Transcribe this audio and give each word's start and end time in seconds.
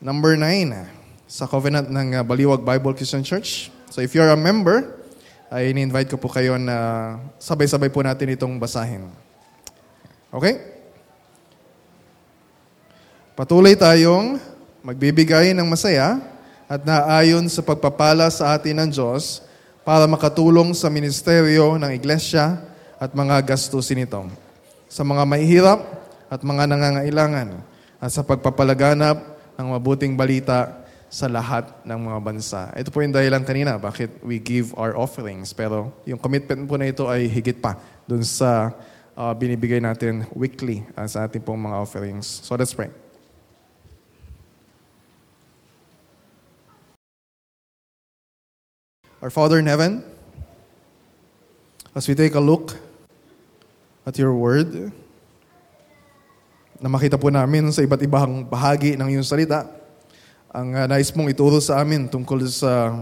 number 0.00 0.32
9 0.32 1.28
sa 1.28 1.44
covenant 1.44 1.92
ng 1.92 2.16
uh, 2.16 2.24
Baliwag 2.24 2.64
Bible 2.64 2.96
Christian 2.96 3.20
Church. 3.20 3.68
So 3.92 4.00
if 4.00 4.16
you're 4.16 4.32
a 4.32 4.36
member, 4.36 4.96
ay 5.52 5.76
ini-invite 5.76 6.08
ko 6.08 6.16
po 6.16 6.32
kayo 6.32 6.56
na 6.56 7.20
sabay-sabay 7.36 7.92
po 7.92 8.00
natin 8.00 8.32
itong 8.32 8.56
basahin. 8.56 9.12
Okay? 10.32 10.56
Patuloy 13.36 13.76
tayong 13.76 14.40
magbibigay 14.80 15.52
ng 15.52 15.68
masaya 15.68 16.16
at 16.64 16.80
naayon 16.80 17.44
sa 17.52 17.60
pagpapala 17.60 18.32
sa 18.32 18.56
atin 18.56 18.80
ng 18.80 18.90
Diyos 18.94 19.44
para 19.84 20.08
makatulong 20.08 20.72
sa 20.72 20.88
ministeryo 20.88 21.76
ng 21.76 21.92
iglesia 21.92 22.56
at 22.96 23.12
mga 23.12 23.52
gastusin 23.52 24.00
nito. 24.00 24.24
Sa 24.88 25.04
mga 25.04 25.28
mahihirap 25.28 25.80
at 26.30 26.40
mga 26.40 26.64
nangangailangan 26.72 27.48
at 28.00 28.10
sa 28.14 28.24
pagpapalaganap 28.24 29.39
ng 29.60 29.76
mabuting 29.76 30.16
balita 30.16 30.80
sa 31.12 31.28
lahat 31.28 31.68
ng 31.84 32.00
mga 32.00 32.18
bansa. 32.22 32.60
Ito 32.72 32.88
po 32.88 33.04
yung 33.04 33.12
dahilan 33.12 33.44
kanina 33.44 33.76
bakit 33.76 34.08
we 34.24 34.40
give 34.40 34.72
our 34.78 34.96
offerings. 34.96 35.52
Pero 35.52 35.92
yung 36.08 36.16
commitment 36.16 36.64
po 36.64 36.80
na 36.80 36.88
ito 36.88 37.04
ay 37.10 37.28
higit 37.28 37.60
pa 37.60 37.76
dun 38.08 38.24
sa 38.24 38.72
uh, 39.18 39.34
binibigay 39.36 39.82
natin 39.82 40.24
weekly 40.32 40.86
uh, 40.96 41.04
sa 41.04 41.28
ating 41.28 41.44
pong 41.44 41.60
mga 41.60 41.76
offerings. 41.76 42.24
So 42.46 42.56
let's 42.56 42.72
pray. 42.72 42.88
Our 49.20 49.28
Father 49.28 49.60
in 49.60 49.68
heaven, 49.68 50.00
as 51.92 52.08
we 52.08 52.16
take 52.16 52.32
a 52.32 52.40
look 52.40 52.72
at 54.08 54.16
your 54.16 54.32
word, 54.32 54.94
na 56.80 56.88
makita 56.88 57.20
po 57.20 57.28
namin 57.28 57.68
sa 57.68 57.84
iba't 57.84 58.00
ibang 58.00 58.40
bahagi 58.48 58.96
ng 58.96 59.04
iyong 59.12 59.24
salita, 59.24 59.68
ang 60.48 60.72
uh, 60.72 60.88
nais 60.88 61.12
mong 61.12 61.28
ituro 61.28 61.60
sa 61.60 61.84
amin 61.84 62.08
tungkol 62.08 62.40
sa 62.48 62.96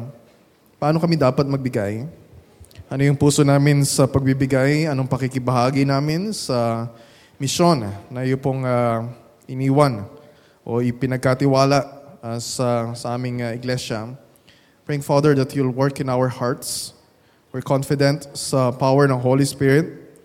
paano 0.82 0.98
kami 0.98 1.15
dapat 1.15 1.46
magbigay. 1.46 2.02
Ano 2.90 3.02
yung 3.07 3.15
puso 3.15 3.46
namin 3.46 3.87
sa 3.87 4.10
pagbibigay, 4.10 4.90
anong 4.90 5.07
pakikibahagi 5.07 5.87
namin 5.87 6.35
sa 6.35 6.90
misyon 7.38 7.87
na 8.10 8.26
iyo 8.26 8.35
pong 8.35 8.66
uh, 8.66 9.07
iniwan 9.46 10.10
o 10.66 10.82
ipinagkatiwala 10.82 11.79
uh, 12.18 12.38
sa, 12.42 12.90
sa 12.98 13.15
aming 13.15 13.46
uh, 13.46 13.54
iglesia. 13.54 14.10
Praying, 14.90 15.07
Father, 15.07 15.38
that 15.38 15.54
you'll 15.54 15.70
work 15.70 16.02
in 16.02 16.10
our 16.10 16.26
hearts. 16.26 16.98
We're 17.54 17.63
confident 17.63 18.26
sa 18.35 18.74
power 18.74 19.07
ng 19.07 19.23
Holy 19.23 19.46
Spirit 19.46 20.18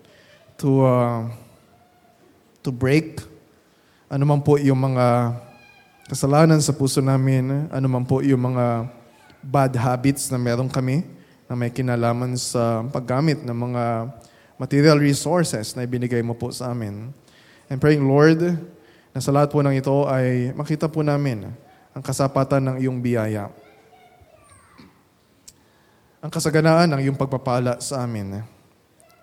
to 0.58 0.82
uh, 0.82 1.30
to 2.64 2.72
break 2.74 3.33
ano 4.08 4.24
man 4.28 4.40
po 4.44 4.60
yung 4.60 4.76
mga 4.76 5.32
kasalanan 6.12 6.60
sa 6.60 6.76
puso 6.76 7.00
namin, 7.00 7.68
ano 7.72 7.86
man 7.88 8.04
po 8.04 8.20
yung 8.20 8.52
mga 8.52 8.88
bad 9.40 9.72
habits 9.76 10.28
na 10.28 10.36
meron 10.36 10.68
kami 10.68 11.04
na 11.48 11.56
may 11.56 11.72
kinalaman 11.72 12.36
sa 12.36 12.84
paggamit 12.92 13.40
ng 13.40 13.56
mga 13.56 14.12
material 14.60 15.00
resources 15.00 15.72
na 15.72 15.84
ibinigay 15.88 16.20
mo 16.20 16.36
po 16.36 16.52
sa 16.52 16.72
amin. 16.72 17.12
And 17.68 17.80
praying, 17.80 18.04
Lord, 18.04 18.44
na 19.16 19.20
sa 19.24 19.32
lahat 19.32 19.52
po 19.52 19.64
ng 19.64 19.72
ito 19.72 20.04
ay 20.04 20.52
makita 20.52 20.84
po 20.88 21.00
namin 21.00 21.48
ang 21.96 22.02
kasapatan 22.04 22.60
ng 22.60 22.76
iyong 22.84 22.98
biyaya. 23.00 23.48
Ang 26.20 26.32
kasaganaan 26.32 26.92
ng 26.92 27.00
iyong 27.08 27.18
pagpapala 27.20 27.80
sa 27.80 28.04
amin. 28.04 28.40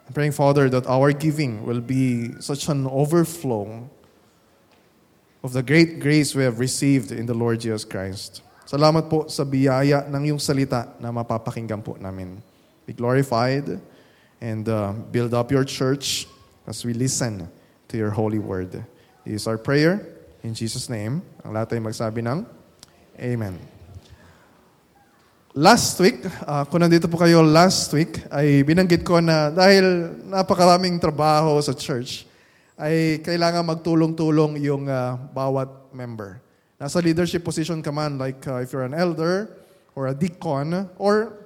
I'm 0.05 0.13
praying, 0.13 0.33
Father, 0.33 0.69
that 0.73 0.89
our 0.89 1.13
giving 1.13 1.65
will 1.65 1.81
be 1.81 2.33
such 2.41 2.65
an 2.69 2.89
overflow 2.89 3.89
of 5.41 5.53
the 5.53 5.65
great 5.65 5.99
grace 5.99 6.37
we 6.37 6.45
have 6.45 6.61
received 6.61 7.11
in 7.11 7.25
the 7.25 7.33
Lord 7.33 7.59
Jesus 7.59 7.81
Christ. 7.85 8.45
Salamat 8.69 9.09
po 9.09 9.27
sa 9.27 9.43
biyaya 9.43 10.05
ng 10.07 10.31
iyong 10.31 10.41
salita 10.41 10.93
na 11.01 11.11
mapapakinggan 11.11 11.81
po 11.81 11.97
namin. 11.97 12.39
Be 12.85 12.93
glorified 12.93 13.81
and 14.39 14.63
uh, 14.69 14.93
build 15.11 15.33
up 15.33 15.51
your 15.51 15.65
church 15.65 16.29
as 16.69 16.85
we 16.85 16.93
listen 16.93 17.49
to 17.89 17.95
your 17.97 18.13
holy 18.13 18.39
word. 18.39 18.71
This 19.25 19.43
is 19.43 19.45
our 19.49 19.57
prayer 19.57 20.05
in 20.45 20.53
Jesus' 20.53 20.87
name. 20.87 21.25
Ang 21.43 21.57
lahat 21.57 21.75
ay 21.75 21.81
magsabi 21.81 22.21
ng 22.23 22.45
Amen. 23.21 23.59
Last 25.51 25.99
week, 25.99 26.23
uh, 26.47 26.63
kung 26.63 26.79
nandito 26.79 27.11
po 27.11 27.19
kayo 27.19 27.43
last 27.43 27.91
week, 27.91 28.23
ay 28.31 28.63
binanggit 28.63 29.03
ko 29.03 29.19
na 29.19 29.51
dahil 29.51 30.15
napakaraming 30.31 30.95
trabaho 30.95 31.59
sa 31.59 31.75
church, 31.75 32.23
ay 32.81 33.21
kailangan 33.21 33.61
magtulong-tulong 33.61 34.57
yung 34.57 34.89
uh, 34.89 35.13
bawat 35.29 35.69
member. 35.93 36.41
Nasa 36.81 36.97
leadership 36.97 37.45
position 37.45 37.77
ka 37.77 37.93
man, 37.93 38.17
like 38.17 38.41
uh, 38.49 38.57
if 38.57 38.73
you're 38.73 38.89
an 38.89 38.97
elder, 38.97 39.53
or 39.93 40.09
a 40.09 40.15
deacon, 40.17 40.89
or 40.97 41.37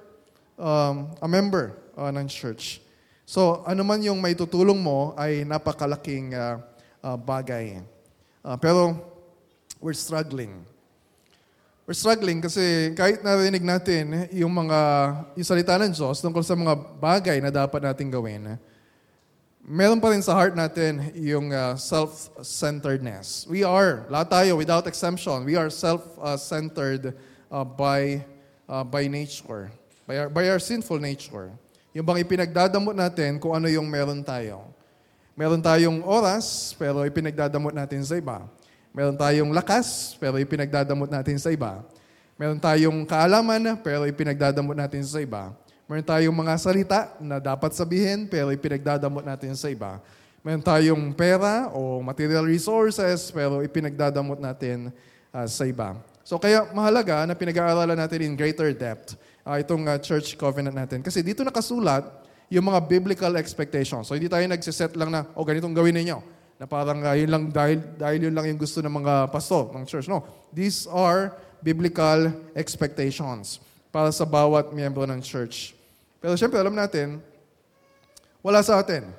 um, 0.56 1.12
a 1.20 1.28
member 1.28 1.76
uh, 1.92 2.08
ng 2.08 2.24
church. 2.24 2.80
So, 3.28 3.60
ano 3.68 3.84
man 3.84 4.00
yung 4.00 4.16
may 4.16 4.32
tutulong 4.32 4.80
mo 4.80 5.12
ay 5.12 5.44
napakalaking 5.44 6.32
uh, 6.32 6.56
uh, 7.04 7.20
bagay. 7.20 7.84
Uh, 8.40 8.56
pero, 8.56 8.96
we're 9.76 9.98
struggling. 9.98 10.64
We're 11.84 11.94
struggling 11.94 12.40
kasi 12.40 12.96
kahit 12.96 13.20
narinig 13.20 13.62
natin 13.62 14.26
yung 14.32 14.50
mga 14.50 14.78
yung 15.36 15.46
salita 15.46 15.76
ng 15.78 15.92
Diyos 15.92 16.18
tungkol 16.18 16.42
sa 16.42 16.56
mga 16.58 16.74
bagay 16.98 17.38
na 17.44 17.52
dapat 17.52 17.78
nating 17.78 18.10
gawin, 18.10 18.56
meron 19.66 19.98
pa 19.98 20.14
rin 20.14 20.22
sa 20.22 20.30
heart 20.38 20.54
natin 20.54 21.10
yung 21.18 21.50
uh, 21.50 21.74
self-centeredness. 21.74 23.50
We 23.50 23.66
are, 23.66 24.06
lahat 24.06 24.30
tayo, 24.30 24.50
without 24.54 24.86
exemption, 24.86 25.42
we 25.42 25.58
are 25.58 25.66
self-centered 25.66 27.18
uh, 27.50 27.66
by, 27.66 28.22
uh, 28.70 28.86
by 28.86 29.10
nature, 29.10 29.74
by 30.06 30.22
our, 30.22 30.28
by 30.30 30.46
our 30.54 30.62
sinful 30.62 31.02
nature. 31.02 31.50
Yung 31.90 32.06
bang 32.06 32.22
ipinagdadamot 32.22 32.94
natin 32.94 33.42
kung 33.42 33.58
ano 33.58 33.66
yung 33.66 33.90
meron 33.90 34.22
tayo. 34.22 34.70
Meron 35.34 35.58
tayong 35.58 35.98
oras, 36.06 36.72
pero 36.78 37.02
ipinagdadamot 37.02 37.74
natin 37.74 38.06
sa 38.06 38.14
iba. 38.14 38.46
Meron 38.94 39.18
tayong 39.18 39.50
lakas, 39.50 40.14
pero 40.16 40.38
ipinagdadamot 40.38 41.10
natin 41.10 41.42
sa 41.42 41.50
iba. 41.50 41.82
Meron 42.38 42.62
tayong 42.62 43.02
kaalaman, 43.02 43.82
pero 43.82 44.06
ipinagdadamot 44.06 44.78
natin 44.78 45.02
sa 45.02 45.18
iba. 45.18 45.50
Meron 45.86 46.02
tayong 46.02 46.34
mga 46.34 46.54
salita 46.58 47.14
na 47.22 47.38
dapat 47.38 47.70
sabihin 47.70 48.26
pero 48.26 48.50
ipinagdadamot 48.50 49.22
natin 49.22 49.54
sa 49.54 49.70
iba. 49.70 50.02
Meron 50.42 50.58
tayong 50.58 51.14
pera 51.14 51.70
o 51.70 52.02
material 52.02 52.42
resources 52.42 53.30
pero 53.30 53.62
ipinagdadamot 53.62 54.42
natin 54.42 54.90
uh, 55.30 55.46
sa 55.46 55.62
iba. 55.62 55.94
So 56.26 56.42
kaya 56.42 56.66
mahalaga 56.74 57.22
na 57.22 57.38
pinag-aaralan 57.38 57.94
natin 57.94 58.26
in 58.26 58.34
greater 58.34 58.74
depth 58.74 59.14
uh, 59.46 59.62
itong 59.62 59.86
uh, 59.86 59.94
church 60.02 60.34
covenant 60.34 60.74
natin. 60.74 61.06
Kasi 61.06 61.22
dito 61.22 61.46
nakasulat 61.46 62.02
yung 62.50 62.66
mga 62.66 62.82
biblical 62.82 63.38
expectations. 63.38 64.10
So 64.10 64.18
hindi 64.18 64.26
tayo 64.26 64.42
nagsiset 64.42 64.98
lang 64.98 65.14
na, 65.14 65.22
o 65.38 65.42
oh, 65.42 65.46
ganitong 65.46 65.70
gawin 65.70 65.94
ninyo. 66.02 66.18
Na 66.58 66.66
parang 66.66 66.98
uh, 66.98 67.14
yun 67.14 67.30
lang 67.30 67.42
dahil, 67.54 67.78
dahil 67.94 68.26
yun 68.26 68.34
lang 68.34 68.50
yung 68.50 68.58
gusto 68.58 68.82
ng 68.82 68.90
mga 68.90 69.30
pastor 69.30 69.70
ng 69.70 69.86
church. 69.86 70.10
No, 70.10 70.26
these 70.50 70.90
are 70.90 71.30
biblical 71.62 72.34
expectations 72.58 73.62
para 73.94 74.10
sa 74.10 74.26
bawat 74.26 74.74
miyembro 74.74 75.06
ng 75.06 75.22
church. 75.22 75.75
Pero 76.26 76.34
syempre, 76.34 76.58
alam 76.58 76.74
natin, 76.74 77.22
wala 78.42 78.58
sa 78.58 78.82
atin. 78.82 79.14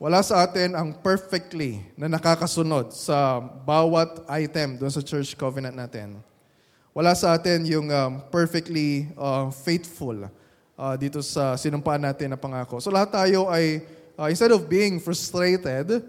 Wala 0.00 0.24
sa 0.24 0.40
atin 0.40 0.72
ang 0.72 0.96
perfectly 0.96 1.84
na 1.92 2.08
nakakasunod 2.08 2.88
sa 2.88 3.36
bawat 3.68 4.24
item 4.32 4.80
doon 4.80 4.88
sa 4.88 5.04
church 5.04 5.36
covenant 5.36 5.76
natin. 5.76 6.16
Wala 6.96 7.12
sa 7.12 7.36
atin 7.36 7.68
yung 7.68 7.92
um, 7.92 8.24
perfectly 8.32 9.12
uh, 9.20 9.52
faithful 9.52 10.24
uh, 10.80 10.96
dito 10.96 11.20
sa 11.20 11.52
sinumpaan 11.60 12.00
natin 12.00 12.32
na 12.32 12.40
pangako. 12.40 12.80
So 12.80 12.88
lahat 12.88 13.12
tayo 13.12 13.52
ay, 13.52 13.84
uh, 14.16 14.32
instead 14.32 14.56
of 14.56 14.64
being 14.72 15.04
frustrated 15.04 16.00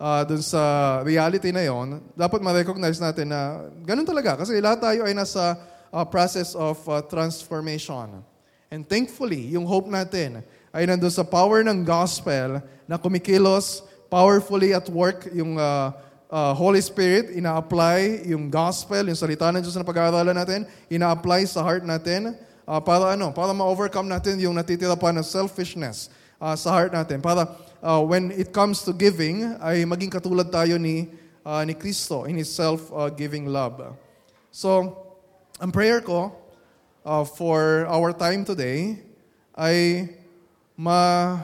uh, 0.00 0.24
dun 0.24 0.40
sa 0.40 1.04
reality 1.04 1.52
na 1.52 1.68
yon, 1.68 2.00
dapat 2.16 2.40
ma-recognize 2.40 2.96
natin 2.96 3.28
na 3.28 3.68
ganun 3.84 4.08
talaga. 4.08 4.40
Kasi 4.40 4.56
lahat 4.56 4.80
tayo 4.80 5.04
ay 5.04 5.12
nasa 5.12 5.52
uh, 5.92 6.00
process 6.08 6.56
of 6.56 6.80
uh, 6.88 7.04
transformation. 7.04 8.24
And 8.70 8.82
thankfully, 8.82 9.54
yung 9.54 9.64
hope 9.64 9.86
natin 9.86 10.42
ay 10.74 10.84
nandun 10.84 11.12
sa 11.12 11.22
power 11.22 11.62
ng 11.62 11.86
gospel 11.86 12.58
na 12.90 12.98
kumikilos 12.98 13.86
powerfully 14.10 14.74
at 14.74 14.86
work 14.90 15.30
yung 15.30 15.58
uh, 15.58 15.94
uh, 16.30 16.52
Holy 16.54 16.82
Spirit, 16.82 17.34
ina-apply 17.34 18.26
yung 18.26 18.50
gospel, 18.50 19.06
yung 19.06 19.18
salita 19.18 19.50
ng 19.50 19.62
Diyos 19.62 19.78
na 19.78 19.86
pag-aaralan 19.86 20.36
natin, 20.36 20.60
ina-apply 20.90 21.46
sa 21.46 21.62
heart 21.62 21.86
natin 21.86 22.34
uh, 22.66 22.80
para 22.82 23.14
ano, 23.14 23.30
para 23.30 23.54
ma-overcome 23.54 24.10
natin 24.10 24.38
yung 24.42 24.54
natitira 24.54 24.98
pa 24.98 25.14
na 25.14 25.22
selfishness 25.22 26.10
uh, 26.42 26.54
sa 26.58 26.74
heart 26.74 26.90
natin. 26.94 27.22
Para 27.22 27.54
uh, 27.82 28.02
when 28.02 28.34
it 28.34 28.50
comes 28.50 28.82
to 28.82 28.90
giving, 28.90 29.54
ay 29.62 29.86
maging 29.86 30.10
katulad 30.10 30.50
tayo 30.50 30.78
ni, 30.78 31.10
uh, 31.46 31.62
ni 31.62 31.74
Kristo 31.74 32.26
in 32.26 32.38
His 32.38 32.50
self-giving 32.50 33.46
love. 33.46 33.94
So, 34.50 34.92
ang 35.56 35.72
prayer 35.72 36.02
ko, 36.02 36.34
uh, 37.06 37.22
for 37.22 37.86
our 37.86 38.10
time 38.10 38.42
today 38.42 38.98
ay 39.54 40.10
ma 40.74 41.38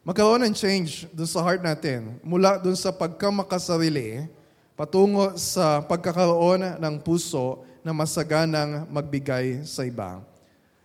magkaroon 0.00 0.40
ng 0.48 0.56
change 0.56 1.04
dun 1.12 1.28
sa 1.28 1.44
heart 1.44 1.60
natin. 1.60 2.16
Mula 2.24 2.56
dun 2.56 2.76
sa 2.76 2.88
pagkamakasarili 2.88 4.24
patungo 4.74 5.36
sa 5.38 5.84
pagkakaroon 5.84 6.80
ng 6.80 6.94
puso 7.04 7.62
na 7.84 7.92
masaganang 7.94 8.88
magbigay 8.90 9.62
sa 9.62 9.84
iba. 9.86 10.18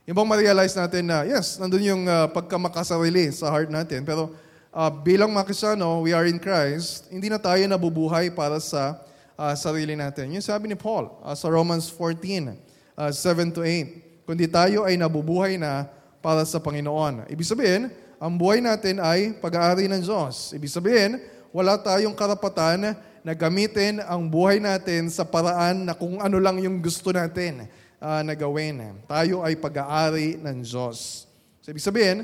Yung 0.05 0.13
bang 0.13 0.29
ma-realize 0.29 0.77
natin 0.77 1.09
na, 1.09 1.25
yes, 1.25 1.57
nandun 1.57 1.81
yung 1.81 2.03
uh, 2.05 2.29
pagkamakasarili 2.29 3.33
sa 3.33 3.49
heart 3.49 3.69
natin, 3.73 4.05
pero 4.05 4.33
uh, 4.73 4.89
bilang 4.89 5.33
mga 5.33 5.45
Kristyano, 5.49 6.05
we 6.05 6.13
are 6.13 6.29
in 6.29 6.37
Christ, 6.37 7.09
hindi 7.09 7.29
na 7.29 7.41
tayo 7.41 7.61
nabubuhay 7.65 8.29
para 8.33 8.61
sa 8.61 9.01
uh, 9.37 9.53
sarili 9.57 9.97
natin. 9.97 10.33
Yung 10.33 10.45
sabi 10.45 10.69
ni 10.69 10.77
Paul 10.77 11.09
uh, 11.25 11.33
sa 11.33 11.49
Romans 11.49 11.89
14, 11.93 12.57
uh, 12.97 13.09
7 13.09 13.57
to 13.57 13.61
8, 13.65 14.08
kundi 14.29 14.45
tayo 14.45 14.85
ay 14.85 14.93
nabubuhay 14.93 15.57
na 15.57 15.89
para 16.21 16.45
sa 16.45 16.61
Panginoon. 16.61 17.25
Ibig 17.33 17.49
sabihin, 17.49 17.89
ang 18.21 18.37
buhay 18.37 18.61
natin 18.61 19.01
ay 19.01 19.33
pag-aari 19.41 19.89
ng 19.89 20.05
Diyos. 20.05 20.53
Ibig 20.53 20.69
sabihin, 20.69 21.17
wala 21.49 21.81
tayong 21.81 22.13
karapatan 22.13 22.93
na 23.25 23.33
gamitin 23.33 23.97
ang 24.05 24.29
buhay 24.29 24.61
natin 24.61 25.09
sa 25.09 25.25
paraan 25.25 25.81
na 25.81 25.97
kung 25.97 26.21
ano 26.21 26.37
lang 26.37 26.61
yung 26.61 26.77
gusto 26.77 27.09
natin 27.09 27.65
uh, 27.97 28.21
na 28.21 28.37
gawin. 28.37 29.01
Tayo 29.09 29.41
ay 29.41 29.57
pag-aari 29.57 30.37
ng 30.37 30.61
Diyos. 30.61 31.25
So, 31.65 31.73
ibig 31.73 31.81
sabihin, 31.81 32.21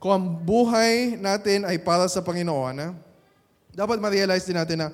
kung 0.00 0.16
ang 0.16 0.24
buhay 0.24 1.20
natin 1.20 1.68
ay 1.68 1.76
para 1.76 2.08
sa 2.08 2.24
Panginoon, 2.24 2.96
dapat 3.76 4.00
ma-realize 4.00 4.48
din 4.48 4.56
natin 4.56 4.80
na, 4.80 4.88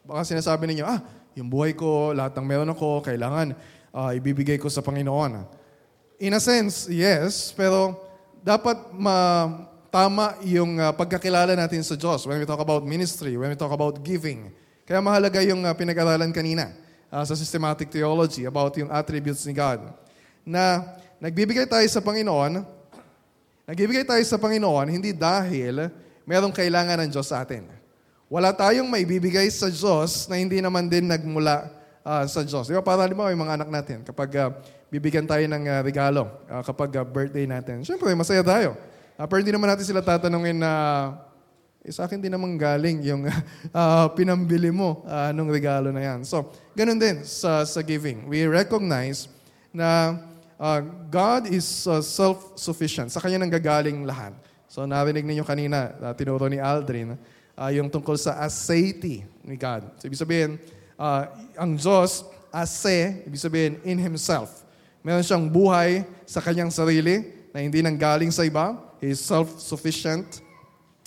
baka 0.00 0.24
sinasabi 0.24 0.64
ninyo, 0.64 0.88
ah, 0.88 1.04
yung 1.36 1.52
buhay 1.52 1.76
ko, 1.76 2.16
lahat 2.16 2.32
ng 2.40 2.46
meron 2.48 2.72
ako, 2.72 3.04
kailangan 3.04 3.52
uh, 3.92 4.16
ibibigay 4.16 4.56
ko 4.56 4.72
sa 4.72 4.80
Panginoon. 4.80 5.63
In 6.22 6.30
a 6.30 6.38
sense, 6.38 6.86
yes, 6.86 7.50
pero 7.50 7.98
dapat 8.38 8.78
ma 8.94 9.50
tama 9.90 10.38
yung 10.46 10.78
uh, 10.78 10.94
pagkakilala 10.94 11.58
natin 11.58 11.82
sa 11.82 11.98
Diyos 11.98 12.22
when 12.26 12.38
we 12.38 12.46
talk 12.46 12.62
about 12.62 12.86
ministry, 12.86 13.34
when 13.34 13.50
we 13.50 13.58
talk 13.58 13.74
about 13.74 13.98
giving. 13.98 14.50
Kaya 14.86 15.02
mahalaga 15.02 15.42
yung 15.42 15.66
uh, 15.66 15.74
pinag-aralan 15.74 16.30
kanina 16.30 16.70
uh, 17.10 17.22
sa 17.26 17.34
systematic 17.34 17.90
theology 17.90 18.46
about 18.46 18.74
yung 18.78 18.94
attributes 18.94 19.42
ni 19.42 19.54
God. 19.54 19.90
Na 20.46 20.86
nagbibigay 21.18 21.66
tayo 21.66 21.86
sa 21.90 21.98
Panginoon, 21.98 22.62
nagbibigay 23.66 24.06
tayo 24.06 24.22
sa 24.22 24.38
Panginoon 24.38 24.86
hindi 24.94 25.10
dahil 25.10 25.90
merong 26.22 26.54
kailangan 26.54 27.06
ng 27.06 27.10
Diyos 27.10 27.26
sa 27.26 27.42
atin. 27.42 27.66
Wala 28.30 28.54
tayong 28.54 28.86
maibibigay 28.86 29.50
sa 29.50 29.66
Diyos 29.66 30.30
na 30.30 30.38
hindi 30.38 30.62
naman 30.62 30.86
din 30.86 31.10
nagmula 31.10 31.70
uh, 32.06 32.22
sa 32.26 32.46
Diyos. 32.46 32.70
Di 32.70 32.74
ba? 32.74 32.86
Para 32.86 33.02
halimbawa 33.02 33.34
yung 33.34 33.42
mga 33.42 33.54
anak 33.62 33.68
natin, 33.70 33.98
kapag 34.02 34.30
uh, 34.38 34.50
bibigyan 34.94 35.26
tayo 35.26 35.42
ng 35.42 35.66
uh, 35.66 35.82
regalo, 35.82 36.30
uh, 36.46 36.62
kapag 36.62 36.94
uh, 36.94 37.02
birthday 37.02 37.50
natin, 37.50 37.82
syempre 37.82 38.14
masaya 38.14 38.46
tayo. 38.46 38.78
Uh, 39.18 39.26
pero 39.26 39.42
hindi 39.42 39.50
naman 39.50 39.66
natin 39.74 39.82
sila 39.82 39.98
tatanungin 39.98 40.54
na 40.54 40.70
uh, 40.70 41.34
eh, 41.82 41.90
sa 41.90 42.06
akin 42.06 42.22
din 42.22 42.30
naman 42.30 42.54
galing 42.54 43.02
yung 43.02 43.26
uh, 43.26 44.06
pinambili 44.16 44.70
mo 44.70 45.02
uh, 45.04 45.34
nung 45.34 45.50
regalo 45.50 45.90
na 45.90 46.00
yan. 46.00 46.22
So, 46.22 46.46
ganun 46.78 46.96
din 46.96 47.26
sa, 47.26 47.66
sa 47.66 47.82
giving. 47.82 48.24
We 48.30 48.46
recognize 48.46 49.26
na 49.74 50.16
uh, 50.56 50.80
God 51.10 51.50
is 51.50 51.66
uh, 51.90 52.00
self-sufficient. 52.00 53.10
Sa 53.10 53.18
Kanya 53.18 53.42
nang 53.42 53.52
gagaling 53.52 54.06
lahat. 54.06 54.32
So, 54.64 54.88
narinig 54.88 55.28
ninyo 55.28 55.44
kanina, 55.44 55.92
uh, 56.00 56.16
tinuro 56.16 56.48
ni 56.48 56.56
Aldrin, 56.56 57.20
uh, 57.58 57.70
yung 57.74 57.92
tungkol 57.92 58.16
sa 58.16 58.40
aseity 58.40 59.26
ni 59.44 59.60
God. 59.60 59.84
So, 60.00 60.08
ibig 60.08 60.16
sabihin, 60.16 60.56
uh, 60.96 61.28
ang 61.52 61.76
Diyos, 61.76 62.24
ase, 62.48 63.28
ibig 63.28 63.42
sabihin, 63.42 63.76
in 63.84 64.00
Himself. 64.00 64.63
Meron 65.04 65.20
siyang 65.20 65.44
buhay 65.52 66.00
sa 66.24 66.40
Kanyang 66.40 66.72
sarili 66.72 67.28
na 67.52 67.60
hindi 67.60 67.84
nang 67.84 68.00
galing 68.00 68.32
sa 68.32 68.40
iba. 68.40 68.72
He 69.04 69.12
is 69.12 69.20
self-sufficient. 69.20 70.40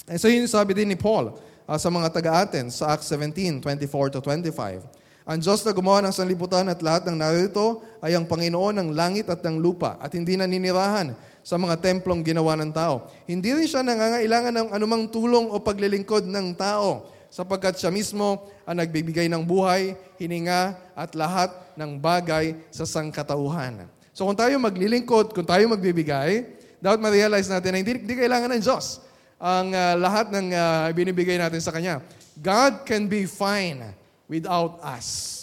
And 0.05 0.21
so 0.21 0.29
yun 0.29 0.45
sabi 0.45 0.77
din 0.77 0.93
ni 0.93 0.93
Paul 0.93 1.33
uh, 1.65 1.77
sa 1.81 1.89
mga 1.89 2.13
taga-Athens 2.13 2.77
sa 2.77 2.93
Acts 2.93 3.09
17, 3.09 3.57
24 3.57 4.13
to 4.13 4.21
25. 4.21 4.85
Ang 5.27 5.37
Diyos 5.41 5.65
na 5.65 5.73
gumawa 5.73 6.05
ng 6.05 6.13
sanlibutan 6.13 6.69
at 6.69 6.77
lahat 6.79 7.09
ng 7.09 7.17
narito 7.17 7.81
ay 7.99 8.13
ang 8.13 8.29
Panginoon 8.29 8.77
ng 8.77 8.89
langit 8.93 9.27
at 9.33 9.41
ng 9.41 9.57
lupa 9.57 9.97
at 9.97 10.13
hindi 10.13 10.37
naninirahan 10.37 11.17
sa 11.41 11.57
mga 11.57 11.81
templong 11.81 12.21
ginawa 12.21 12.53
ng 12.53 12.69
tao. 12.69 13.09
Hindi 13.25 13.49
rin 13.49 13.65
siya 13.65 13.81
nangangailangan 13.81 14.53
ng 14.53 14.67
anumang 14.77 15.09
tulong 15.09 15.49
o 15.49 15.57
paglilingkod 15.57 16.29
ng 16.29 16.53
tao 16.53 17.16
sapagkat 17.27 17.79
siya 17.79 17.91
mismo 17.91 18.47
ang 18.63 18.79
nagbibigay 18.79 19.27
ng 19.31 19.43
buhay, 19.43 19.95
hininga 20.17 20.75
at 20.95 21.13
lahat 21.13 21.53
ng 21.77 21.99
bagay 21.99 22.57
sa 22.73 22.87
sangkatauhan. 22.87 23.85
So 24.15 24.25
kung 24.25 24.37
tayo 24.37 24.57
maglilingkod, 24.57 25.35
kung 25.35 25.45
tayo 25.45 25.69
magbibigay, 25.69 26.47
dapat 26.81 26.99
ma-realize 27.01 27.49
natin 27.49 27.69
na 27.73 27.77
hindi, 27.81 27.93
hindi 28.01 28.15
kailangan 28.17 28.49
ng 28.57 28.61
Diyos 28.61 29.05
ang 29.37 29.69
uh, 29.69 29.93
lahat 30.01 30.33
ng 30.33 30.47
uh, 30.49 30.89
binibigay 30.97 31.37
natin 31.37 31.61
sa 31.61 31.69
Kanya. 31.69 32.01
God 32.41 32.85
can 32.85 33.05
be 33.05 33.29
fine 33.29 33.93
without 34.25 34.81
us. 34.81 35.35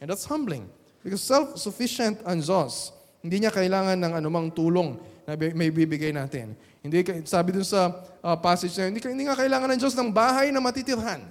And 0.00 0.08
that's 0.12 0.28
humbling. 0.28 0.68
Because 1.00 1.24
self-sufficient 1.24 2.20
ang 2.28 2.44
Diyos. 2.44 2.92
Hindi 3.24 3.44
niya 3.44 3.52
kailangan 3.52 3.96
ng 3.96 4.12
anumang 4.20 4.52
tulong 4.52 5.00
na 5.24 5.38
may 5.38 5.72
bibigay 5.72 6.12
natin. 6.12 6.52
Hindi, 6.82 7.06
sabi 7.30 7.54
dun 7.54 7.62
sa 7.62 7.94
uh, 8.18 8.34
passage 8.34 8.74
na 8.74 8.90
hindi, 8.90 8.98
hindi 8.98 9.30
nga 9.30 9.38
kailangan 9.38 9.70
ng 9.70 9.78
Diyos 9.78 9.94
ng 9.94 10.10
bahay 10.10 10.50
na 10.50 10.58
matitirhan. 10.58 11.22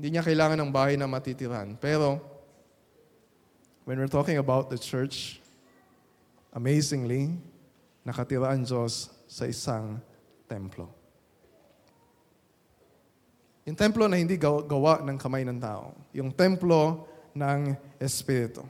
Hindi 0.00 0.08
niya 0.16 0.24
kailangan 0.24 0.56
ng 0.56 0.72
bahay 0.72 0.96
na 0.96 1.04
matitirhan. 1.04 1.76
Pero, 1.76 2.16
when 3.84 4.00
we're 4.00 4.08
talking 4.08 4.40
about 4.40 4.72
the 4.72 4.80
church, 4.80 5.44
amazingly, 6.56 7.36
nakatira 8.00 8.56
ang 8.56 8.64
Diyos 8.64 9.12
sa 9.28 9.44
isang 9.44 10.00
templo. 10.48 10.88
Yung 13.68 13.76
templo 13.76 14.08
na 14.08 14.16
hindi 14.16 14.40
gawa 14.40 15.04
ng 15.04 15.20
kamay 15.20 15.44
ng 15.44 15.60
tao. 15.60 15.92
Yung 16.16 16.32
templo 16.32 17.04
ng 17.36 17.76
Espiritu. 18.00 18.64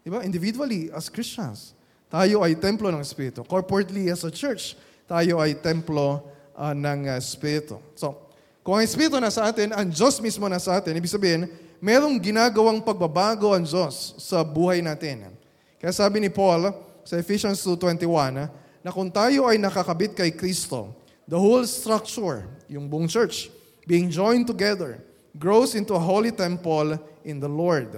Diba? 0.00 0.24
Individually, 0.24 0.88
as 0.96 1.12
Christians, 1.12 1.75
tayo 2.06 2.46
ay 2.46 2.54
templo 2.54 2.86
ng 2.94 3.02
Espiritu. 3.02 3.42
Corporately, 3.42 4.06
as 4.10 4.22
a 4.22 4.30
church, 4.30 4.78
tayo 5.10 5.42
ay 5.42 5.58
templo 5.58 6.22
uh, 6.54 6.74
ng 6.74 7.10
uh, 7.10 7.18
Espiritu. 7.18 7.82
So, 7.98 8.26
kung 8.62 8.78
ang 8.78 8.86
Espiritu 8.86 9.18
na 9.18 9.30
sa 9.30 9.50
atin, 9.50 9.74
ang 9.74 9.86
Diyos 9.86 10.18
mismo 10.22 10.46
na 10.46 10.58
sa 10.58 10.78
atin, 10.78 10.94
ibig 10.98 11.10
sabihin, 11.10 11.46
merong 11.78 12.18
ginagawang 12.18 12.82
pagbabago 12.82 13.54
ang 13.54 13.62
Diyos 13.62 14.18
sa 14.18 14.42
buhay 14.42 14.82
natin. 14.82 15.30
Kaya 15.78 15.94
sabi 15.94 16.18
ni 16.18 16.30
Paul 16.30 16.74
sa 17.06 17.14
Ephesians 17.18 17.62
2.21, 17.62 18.50
na 18.82 18.90
kung 18.94 19.10
tayo 19.10 19.50
ay 19.50 19.58
nakakabit 19.58 20.14
kay 20.14 20.30
Kristo, 20.34 20.94
the 21.26 21.38
whole 21.38 21.66
structure, 21.66 22.46
yung 22.70 22.86
buong 22.86 23.10
church, 23.10 23.50
being 23.86 24.10
joined 24.10 24.46
together, 24.46 24.98
grows 25.38 25.74
into 25.74 25.94
a 25.94 26.02
holy 26.02 26.30
temple 26.30 26.98
in 27.26 27.38
the 27.38 27.50
Lord. 27.50 27.94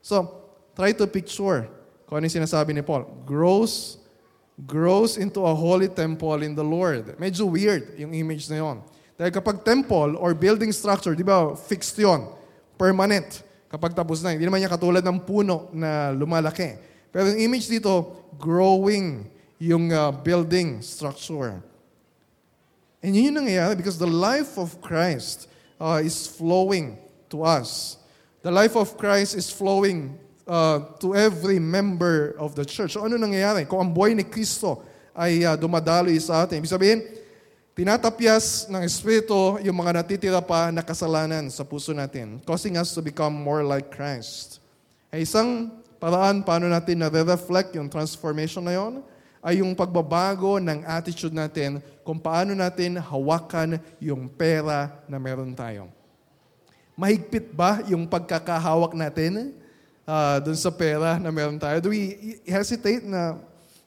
So, 0.00 0.28
try 0.76 0.92
to 0.96 1.08
picture 1.08 1.68
kung 2.06 2.22
ano 2.22 2.24
yung 2.30 2.38
sinasabi 2.40 2.70
ni 2.70 2.86
Paul. 2.86 3.04
Grows, 3.26 3.98
grows 4.54 5.18
into 5.18 5.42
a 5.42 5.52
holy 5.52 5.90
temple 5.90 6.38
in 6.46 6.54
the 6.54 6.62
Lord. 6.62 7.18
Medyo 7.18 7.50
weird 7.50 7.98
yung 7.98 8.14
image 8.14 8.46
na 8.46 8.62
yon. 8.62 8.78
Dahil 9.18 9.34
kapag 9.34 9.66
temple 9.66 10.14
or 10.16 10.32
building 10.32 10.70
structure, 10.70 11.18
di 11.18 11.26
ba, 11.26 11.52
fixed 11.58 11.98
yon, 11.98 12.30
permanent. 12.78 13.42
Kapag 13.66 13.92
tapos 13.92 14.22
na, 14.22 14.32
hindi 14.32 14.46
naman 14.46 14.62
niya 14.62 14.70
katulad 14.70 15.02
ng 15.02 15.18
puno 15.26 15.66
na 15.74 16.14
lumalaki. 16.14 16.78
Pero 17.10 17.34
yung 17.34 17.50
image 17.50 17.66
dito, 17.66 18.22
growing 18.38 19.26
yung 19.58 19.90
uh, 19.90 20.12
building 20.12 20.84
structure. 20.84 21.58
And 23.02 23.16
yun 23.16 23.32
yung 23.32 23.44
nangyayari 23.44 23.74
because 23.76 23.96
the 23.98 24.08
life 24.08 24.60
of 24.60 24.78
Christ 24.84 25.48
uh, 25.80 26.00
is 26.04 26.28
flowing 26.28 27.00
to 27.32 27.42
us. 27.42 27.96
The 28.44 28.52
life 28.52 28.76
of 28.76 28.94
Christ 28.94 29.34
is 29.34 29.50
flowing 29.50 30.14
uh, 30.46 30.96
to 31.02 31.12
every 31.12 31.58
member 31.58 32.38
of 32.38 32.54
the 32.54 32.64
church. 32.64 32.94
So 32.94 33.04
ano 33.04 33.18
nangyayari? 33.18 33.66
Kung 33.66 33.82
ang 33.82 33.90
buhay 33.92 34.14
ni 34.14 34.24
Kristo 34.24 34.80
ay 35.12 35.42
uh, 35.42 35.58
dumadaloy 35.58 36.16
sa 36.22 36.46
atin, 36.46 36.62
ibig 36.62 36.70
sabihin, 36.70 37.02
tinatapyas 37.76 38.70
ng 38.72 38.80
Espiritu 38.86 39.60
yung 39.60 39.76
mga 39.76 40.00
natitira 40.00 40.40
pa 40.40 40.72
na 40.72 40.80
kasalanan 40.80 41.50
sa 41.52 41.66
puso 41.66 41.92
natin, 41.92 42.40
causing 42.46 42.78
us 42.80 42.94
to 42.94 43.04
become 43.04 43.34
more 43.34 43.60
like 43.66 43.92
Christ. 43.92 44.62
Ay 45.12 45.26
isang 45.26 45.68
paraan 46.00 46.40
paano 46.40 46.70
natin 46.70 47.02
na-reflect 47.02 47.76
yung 47.76 47.90
transformation 47.90 48.64
na 48.64 48.78
yon 48.78 49.04
ay 49.46 49.62
yung 49.62 49.78
pagbabago 49.78 50.58
ng 50.58 50.82
attitude 50.82 51.30
natin 51.30 51.78
kung 52.02 52.18
paano 52.18 52.50
natin 52.50 52.98
hawakan 52.98 53.78
yung 54.02 54.26
pera 54.26 54.90
na 55.06 55.22
meron 55.22 55.54
tayo. 55.54 55.86
Mahigpit 56.98 57.52
ba 57.54 57.84
yung 57.86 58.08
pagkakahawak 58.08 58.96
natin 58.96 59.54
uh, 60.06 60.38
dun 60.40 60.56
sa 60.56 60.70
pera 60.70 61.18
na 61.18 61.28
meron 61.34 61.58
tayo? 61.58 61.82
Do 61.82 61.90
we 61.90 62.38
hesitate 62.46 63.02
na 63.02 63.36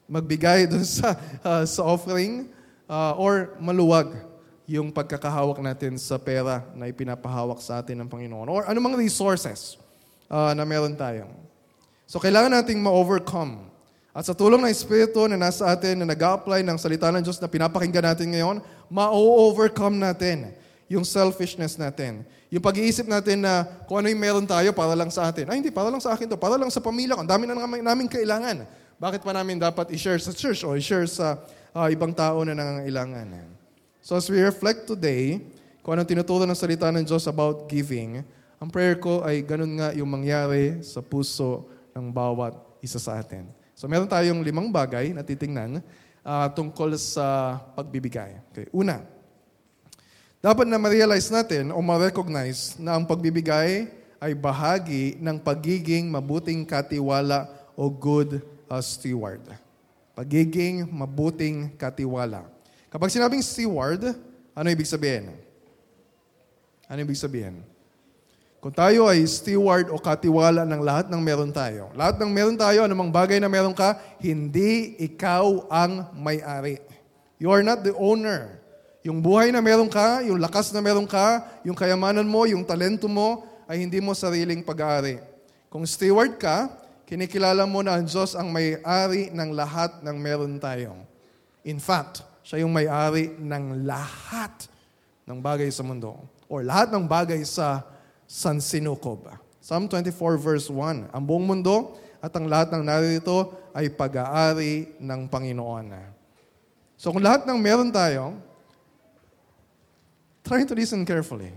magbigay 0.06 0.68
dun 0.70 0.84
sa, 0.84 1.16
uh, 1.42 1.64
sa 1.64 1.82
offering? 1.82 2.46
Uh, 2.90 3.14
or 3.16 3.54
maluwag 3.62 4.12
yung 4.70 4.90
pagkakahawak 4.94 5.58
natin 5.62 5.98
sa 5.98 6.18
pera 6.18 6.62
na 6.76 6.86
ipinapahawak 6.86 7.58
sa 7.58 7.82
atin 7.82 7.98
ng 8.04 8.08
Panginoon? 8.10 8.46
Or 8.46 8.62
anumang 8.68 8.94
resources 8.94 9.80
uh, 10.30 10.54
na 10.54 10.62
meron 10.62 10.94
tayo? 10.94 11.26
So 12.06 12.22
kailangan 12.22 12.54
nating 12.62 12.78
ma-overcome 12.78 13.70
at 14.10 14.26
sa 14.26 14.34
tulong 14.34 14.58
ng 14.58 14.74
Espiritu 14.74 15.22
na 15.30 15.38
nasa 15.38 15.70
atin, 15.70 16.02
na 16.02 16.06
nag 16.10 16.18
apply 16.18 16.66
ng 16.66 16.74
salita 16.82 17.14
ng 17.14 17.22
Diyos 17.22 17.38
na 17.38 17.46
pinapakinggan 17.46 18.10
natin 18.10 18.34
ngayon, 18.34 18.58
ma-overcome 18.90 20.02
natin 20.02 20.50
yung 20.90 21.06
selfishness 21.06 21.78
natin. 21.78 22.26
Yung 22.50 22.58
pag-iisip 22.58 23.06
natin 23.06 23.46
na 23.46 23.62
kung 23.86 24.02
ano 24.02 24.10
yung 24.10 24.18
meron 24.18 24.42
tayo 24.42 24.74
para 24.74 24.98
lang 24.98 25.06
sa 25.06 25.30
atin. 25.30 25.46
Ay, 25.46 25.62
hindi, 25.62 25.70
para 25.70 25.86
lang 25.86 26.02
sa 26.02 26.10
akin 26.10 26.26
to. 26.26 26.34
Para 26.34 26.58
lang 26.58 26.66
sa 26.66 26.82
pamilya 26.82 27.14
ko. 27.14 27.22
Ang 27.22 27.30
dami 27.30 27.46
na 27.46 27.54
namin, 27.54 27.78
namin 27.86 28.06
kailangan. 28.10 28.66
Bakit 28.98 29.22
pa 29.22 29.30
namin 29.30 29.62
dapat 29.62 29.94
i-share 29.94 30.18
sa 30.18 30.34
church 30.34 30.66
o 30.66 30.74
i-share 30.74 31.06
sa 31.06 31.38
uh, 31.70 31.86
ibang 31.94 32.10
tao 32.10 32.42
na 32.42 32.58
nangangailangan? 32.58 33.46
So 34.02 34.18
as 34.18 34.26
we 34.26 34.42
reflect 34.42 34.90
today, 34.90 35.38
kung 35.86 35.94
anong 35.94 36.10
tinuturo 36.10 36.42
ng 36.42 36.58
salita 36.58 36.90
ng 36.90 37.06
Diyos 37.06 37.22
about 37.30 37.70
giving, 37.70 38.26
ang 38.58 38.68
prayer 38.68 38.98
ko 38.98 39.22
ay 39.22 39.46
ganun 39.46 39.78
nga 39.78 39.94
yung 39.94 40.10
mangyari 40.10 40.82
sa 40.82 40.98
puso 40.98 41.70
ng 41.94 42.10
bawat 42.10 42.58
isa 42.82 42.98
sa 42.98 43.22
atin. 43.22 43.46
So 43.78 43.86
meron 43.86 44.10
tayong 44.10 44.42
limang 44.42 44.74
bagay 44.74 45.14
na 45.14 45.22
titingnan 45.22 45.80
uh, 46.26 46.50
tungkol 46.50 46.98
sa 46.98 47.56
pagbibigay. 47.78 48.42
Okay. 48.50 48.66
Una, 48.74 49.00
dapat 50.40 50.64
na 50.64 50.80
ma-realize 50.80 51.28
natin 51.28 51.68
o 51.68 51.78
ma-recognize 51.84 52.80
na 52.80 52.96
ang 52.96 53.04
pagbibigay 53.04 53.92
ay 54.20 54.32
bahagi 54.32 55.16
ng 55.20 55.36
pagiging 55.40 56.08
mabuting 56.08 56.64
katiwala 56.64 57.48
o 57.76 57.92
good 57.92 58.40
uh, 58.68 58.80
steward. 58.80 59.44
Pagiging 60.16 60.88
mabuting 60.88 61.72
katiwala. 61.76 62.48
Kapag 62.88 63.12
sinabing 63.12 63.44
steward, 63.44 64.16
ano 64.56 64.68
ibig 64.68 64.88
sabihin? 64.88 65.32
Ano 66.88 66.98
ibig 67.00 67.20
sabihin? 67.20 67.64
Kung 68.60 68.76
tayo 68.76 69.08
ay 69.08 69.24
steward 69.24 69.88
o 69.88 69.96
katiwala 69.96 70.68
ng 70.68 70.84
lahat 70.84 71.08
ng 71.08 71.20
meron 71.20 71.48
tayo, 71.48 71.88
lahat 71.96 72.20
ng 72.20 72.28
meron 72.28 72.60
tayo, 72.60 72.84
anumang 72.84 73.08
bagay 73.08 73.40
na 73.40 73.48
meron 73.48 73.72
ka, 73.72 73.96
hindi 74.20 75.00
ikaw 75.00 75.64
ang 75.72 76.12
may-ari. 76.12 76.76
You 77.40 77.48
are 77.48 77.64
not 77.64 77.80
the 77.80 77.96
owner. 77.96 78.59
Yung 79.00 79.24
buhay 79.24 79.48
na 79.48 79.64
meron 79.64 79.88
ka, 79.88 80.20
yung 80.20 80.36
lakas 80.36 80.68
na 80.76 80.84
meron 80.84 81.08
ka, 81.08 81.40
yung 81.64 81.72
kayamanan 81.72 82.28
mo, 82.28 82.44
yung 82.44 82.60
talento 82.60 83.08
mo, 83.08 83.48
ay 83.64 83.80
hindi 83.80 83.96
mo 83.96 84.12
sariling 84.12 84.60
pag-aari. 84.60 85.22
Kung 85.72 85.88
steward 85.88 86.36
ka, 86.36 86.68
kinikilala 87.08 87.64
mo 87.64 87.80
na 87.80 87.96
ang 87.96 88.04
Diyos 88.04 88.36
ang 88.36 88.52
may-ari 88.52 89.32
ng 89.32 89.56
lahat 89.56 90.04
ng 90.04 90.16
meron 90.20 90.60
tayo. 90.60 91.00
In 91.64 91.80
fact, 91.80 92.20
siya 92.44 92.66
yung 92.66 92.74
may-ari 92.76 93.32
ng 93.40 93.88
lahat 93.88 94.68
ng 95.24 95.38
bagay 95.40 95.70
sa 95.72 95.80
mundo. 95.80 96.20
Or 96.50 96.60
lahat 96.60 96.92
ng 96.92 97.06
bagay 97.06 97.40
sa 97.46 97.86
sansinukob. 98.26 99.32
Psalm 99.62 99.88
24 99.88 100.12
verse 100.36 100.66
1, 100.68 101.14
Ang 101.14 101.22
buong 101.24 101.46
mundo 101.46 101.96
at 102.20 102.34
ang 102.36 102.50
lahat 102.50 102.74
ng 102.74 102.84
narito 102.84 103.54
ay 103.72 103.88
pag-aari 103.88 104.98
ng 105.00 105.30
Panginoon. 105.30 105.94
So 107.00 107.14
kung 107.14 107.24
lahat 107.24 107.48
ng 107.48 107.56
meron 107.56 107.88
tayo, 107.88 108.49
try 110.44 110.64
to 110.64 110.74
listen 110.74 111.04
carefully. 111.04 111.52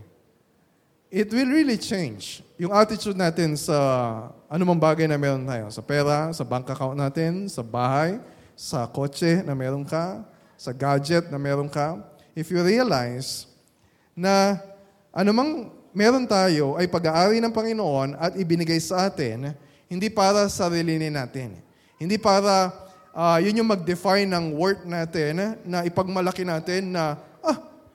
It 1.13 1.29
will 1.29 1.45
really 1.45 1.77
change 1.77 2.41
yung 2.57 2.73
attitude 2.73 3.13
natin 3.13 3.53
sa 3.53 3.77
anumang 4.49 4.81
bagay 4.81 5.05
na 5.05 5.13
meron 5.13 5.45
tayo. 5.45 5.69
Sa 5.69 5.85
pera, 5.85 6.33
sa 6.33 6.41
bank 6.41 6.65
account 6.65 6.97
natin, 6.97 7.45
sa 7.45 7.61
bahay, 7.61 8.17
sa 8.57 8.89
kotse 8.89 9.45
na 9.45 9.53
meron 9.53 9.85
ka, 9.85 10.25
sa 10.57 10.73
gadget 10.73 11.29
na 11.29 11.37
meron 11.37 11.69
ka. 11.69 12.01
If 12.33 12.49
you 12.49 12.65
realize 12.65 13.45
na 14.17 14.57
anumang 15.13 15.69
meron 15.93 16.25
tayo 16.25 16.73
ay 16.81 16.89
pag-aari 16.89 17.37
ng 17.37 17.53
Panginoon 17.53 18.17
at 18.17 18.33
ibinigay 18.33 18.81
sa 18.81 19.05
atin, 19.05 19.53
hindi 19.85 20.09
para 20.09 20.49
sa 20.49 20.65
sarili 20.65 20.97
natin. 21.13 21.61
Hindi 22.01 22.17
para 22.17 22.73
uh, 23.13 23.37
yun 23.37 23.61
yung 23.61 23.69
mag-define 23.69 24.25
ng 24.25 24.57
worth 24.57 24.83
natin 24.83 25.61
na 25.61 25.85
ipagmalaki 25.85 26.41
natin 26.41 26.89
na, 26.89 27.21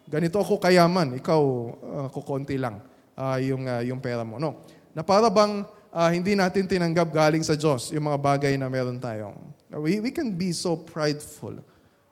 ganito 0.09 0.41
ako 0.41 0.57
kayaman, 0.57 1.21
ikaw 1.21 1.41
uh, 1.77 2.09
kukonti 2.09 2.57
lang 2.57 2.81
uh, 3.15 3.37
yung, 3.39 3.69
uh, 3.69 3.85
yung 3.85 4.01
pera 4.01 4.25
mo. 4.25 4.41
No. 4.41 4.65
Na 4.97 5.05
para 5.05 5.29
bang 5.29 5.63
uh, 5.93 6.11
hindi 6.11 6.33
natin 6.33 6.65
tinanggap 6.65 7.13
galing 7.13 7.45
sa 7.45 7.55
Diyos 7.55 7.93
yung 7.93 8.09
mga 8.09 8.19
bagay 8.19 8.53
na 8.57 8.73
meron 8.73 8.97
tayo. 8.97 9.37
We, 9.69 10.01
we 10.01 10.11
can 10.11 10.33
be 10.33 10.57
so 10.57 10.81
prideful. 10.81 11.61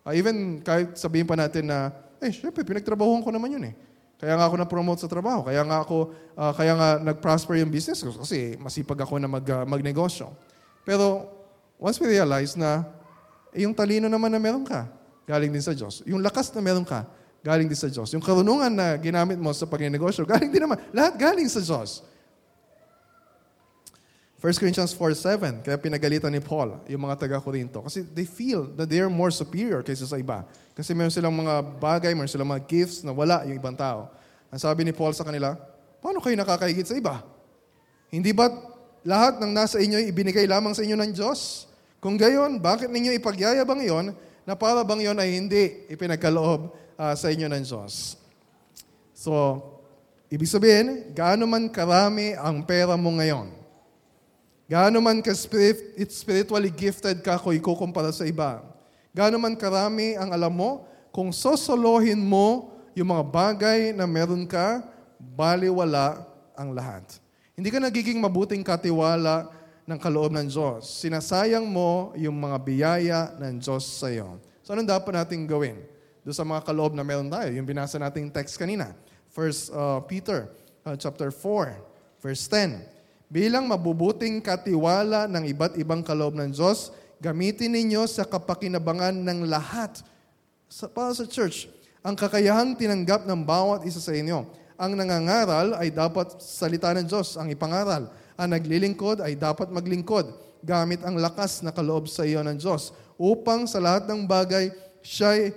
Uh, 0.05 0.13
even 0.13 0.61
kahit 0.61 0.95
sabihin 1.01 1.25
pa 1.25 1.35
natin 1.35 1.73
na, 1.73 1.91
eh, 2.21 2.29
syempre, 2.29 2.63
pinagtrabahuan 2.63 3.25
ko 3.25 3.33
naman 3.33 3.57
yun 3.57 3.65
eh. 3.73 3.75
Kaya 4.17 4.33
nga 4.37 4.49
ako 4.49 4.57
na-promote 4.57 5.01
sa 5.05 5.09
trabaho. 5.09 5.45
Kaya 5.45 5.61
nga 5.65 5.85
ako, 5.85 5.97
uh, 6.37 6.53
kaya 6.57 6.73
nga 6.77 6.89
nag-prosper 7.01 7.61
yung 7.61 7.73
business 7.73 8.01
ko 8.01 8.13
kasi 8.13 8.57
masipag 8.61 8.97
ako 9.05 9.21
na 9.21 9.29
mag, 9.29 9.45
uh, 9.45 9.65
magnegosyo. 9.65 10.33
Pero 10.85 11.29
once 11.77 12.01
we 12.01 12.13
realize 12.13 12.57
na 12.57 12.85
eh, 13.53 13.65
yung 13.65 13.77
talino 13.77 14.09
naman 14.09 14.33
na 14.33 14.41
meron 14.41 14.65
ka, 14.65 14.89
galing 15.29 15.53
din 15.53 15.65
sa 15.65 15.73
Diyos. 15.77 16.01
Yung 16.05 16.21
lakas 16.21 16.53
na 16.53 16.61
meron 16.65 16.85
ka, 16.85 17.05
galing 17.47 17.71
din 17.71 17.79
sa 17.79 17.87
Diyos. 17.87 18.11
Yung 18.11 18.25
karunungan 18.25 18.75
na 18.75 18.99
ginamit 18.99 19.39
mo 19.39 19.55
sa 19.55 19.71
pagnegosyo, 19.71 20.27
galing 20.27 20.51
din 20.51 20.67
naman. 20.67 20.83
Lahat 20.91 21.15
galing 21.15 21.47
sa 21.47 21.63
Diyos. 21.63 22.03
1 24.43 24.61
Corinthians 24.61 24.93
4.7, 24.93 25.65
kaya 25.65 25.79
pinagalitan 25.81 26.29
ni 26.29 26.43
Paul 26.43 26.77
yung 26.91 27.07
mga 27.09 27.25
taga-Korinto. 27.25 27.87
Kasi 27.87 28.05
they 28.05 28.27
feel 28.27 28.69
that 28.75 28.91
they 28.91 29.01
are 29.01 29.09
more 29.09 29.31
superior 29.31 29.81
kaysa 29.81 30.05
sa 30.05 30.19
iba. 30.19 30.45
Kasi 30.77 30.93
meron 30.93 31.15
silang 31.15 31.33
mga 31.33 31.63
bagay, 31.81 32.13
meron 32.13 32.29
silang 32.29 32.51
mga 32.51 32.67
gifts 32.69 33.01
na 33.01 33.15
wala 33.17 33.47
yung 33.49 33.57
ibang 33.57 33.73
tao. 33.79 34.13
Ang 34.53 34.61
sabi 34.61 34.85
ni 34.85 34.93
Paul 34.93 35.17
sa 35.17 35.25
kanila, 35.25 35.57
paano 36.03 36.21
kayo 36.21 36.37
nakakaigit 36.37 36.85
sa 36.85 36.99
iba? 36.99 37.25
Hindi 38.13 38.37
ba 38.37 38.53
lahat 39.07 39.41
ng 39.41 39.51
nasa 39.55 39.81
inyo 39.81 40.05
ibinigay 40.05 40.45
lamang 40.45 40.77
sa 40.77 40.85
inyo 40.85 40.99
ng 40.99 41.11
Diyos? 41.17 41.65
Kung 41.99 42.21
gayon, 42.21 42.61
bakit 42.61 42.93
ninyo 42.93 43.17
ipagyayabang 43.17 43.83
iyon 43.83 44.13
na 44.47 44.55
para 44.55 44.85
bang 44.85 45.11
yon 45.11 45.19
ay 45.19 45.43
hindi 45.43 45.89
ipinagkaloob 45.91 46.86
uh, 46.99 47.15
sa 47.15 47.29
inyo 47.31 47.47
ng 47.49 47.65
Diyos? 47.65 48.17
So, 49.17 49.33
ibig 50.33 50.51
sabihin, 50.51 51.13
gaano 51.17 51.45
man 51.49 51.69
karami 51.71 52.37
ang 52.37 52.65
pera 52.67 52.97
mo 52.97 53.15
ngayon, 53.17 53.57
Gaano 54.67 54.99
man 54.99 55.23
ka 55.23 55.31
spirit, 55.31 55.95
spiritually 56.11 56.75
gifted 56.75 57.23
ka 57.23 57.39
kung 57.39 57.55
ikukumpara 57.55 58.11
sa 58.11 58.27
iba. 58.27 58.67
Gaano 59.15 59.39
man 59.39 59.55
karami 59.55 60.19
ang 60.19 60.35
alam 60.35 60.51
mo, 60.51 60.83
kung 61.15 61.31
sosolohin 61.31 62.19
mo 62.19 62.75
yung 62.91 63.15
mga 63.15 63.25
bagay 63.31 63.81
na 63.95 64.11
meron 64.11 64.43
ka, 64.43 64.83
baliwala 65.23 66.19
ang 66.59 66.75
lahat. 66.75 67.07
Hindi 67.55 67.71
ka 67.71 67.79
nagiging 67.79 68.19
mabuting 68.19 68.67
katiwala 68.67 69.47
ng 69.87 69.99
kaloob 70.03 70.35
ng 70.35 70.51
Diyos. 70.51 70.99
Sinasayang 70.99 71.65
mo 71.65 72.11
yung 72.19 72.35
mga 72.35 72.59
biyaya 72.59 73.21
ng 73.39 73.63
Diyos 73.63 73.87
sa 73.87 74.11
iyo. 74.11 74.43
So 74.67 74.75
anong 74.75 74.91
dapat 74.91 75.15
natin 75.15 75.47
gawin? 75.47 75.79
Doon 76.27 76.35
sa 76.35 76.43
mga 76.43 76.67
kaloob 76.67 76.91
na 76.99 77.07
meron 77.07 77.31
tayo, 77.31 77.55
yung 77.55 77.63
binasa 77.63 78.03
nating 78.03 78.35
text 78.35 78.59
kanina. 78.59 78.91
First 79.31 79.71
uh, 79.71 80.03
Peter 80.11 80.51
uh, 80.83 80.99
chapter 80.99 81.31
4, 81.31 81.79
verse 82.19 82.51
10 82.51 82.83
bilang 83.27 83.67
mabubuting 83.67 84.39
katiwala 84.39 85.27
ng 85.27 85.51
iba't 85.51 85.75
ibang 85.79 86.03
kaloob 86.03 86.35
ng 86.39 86.51
Diyos, 86.51 86.95
gamitin 87.19 87.75
ninyo 87.75 88.07
sa 88.07 88.23
kapakinabangan 88.23 89.15
ng 89.15 89.51
lahat. 89.51 90.03
Sa, 90.67 90.91
para 90.91 91.15
sa 91.15 91.27
church, 91.27 91.71
ang 92.03 92.15
kakayahang 92.15 92.79
tinanggap 92.79 93.27
ng 93.27 93.41
bawat 93.43 93.83
isa 93.87 93.99
sa 93.99 94.15
inyo. 94.15 94.47
Ang 94.79 94.99
nangangaral 94.99 95.75
ay 95.79 95.91
dapat 95.91 96.39
salita 96.39 96.91
ng 96.95 97.07
Diyos, 97.07 97.35
ang 97.35 97.51
ipangaral. 97.51 98.11
Ang 98.35 98.49
naglilingkod 98.51 99.23
ay 99.23 99.35
dapat 99.35 99.71
maglingkod 99.71 100.31
gamit 100.63 101.03
ang 101.03 101.17
lakas 101.19 101.63
na 101.63 101.71
kaloob 101.71 102.07
sa 102.11 102.27
iyo 102.27 102.43
ng 102.43 102.59
Diyos 102.59 102.91
upang 103.17 103.65
sa 103.65 103.81
lahat 103.81 104.11
ng 104.11 104.29
bagay 104.29 104.69
siya'y 105.07 105.55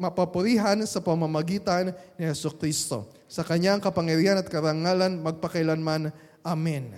mapapurihan 0.00 0.80
sa 0.88 1.04
pamamagitan 1.04 1.92
ni 2.16 2.24
Yesu 2.24 2.48
Kristo. 2.56 3.04
Sa 3.28 3.44
kanyang 3.44 3.84
kapangyarihan 3.84 4.40
at 4.40 4.48
karangalan 4.48 5.20
magpakailanman 5.20 6.08
Amen. 6.40 6.96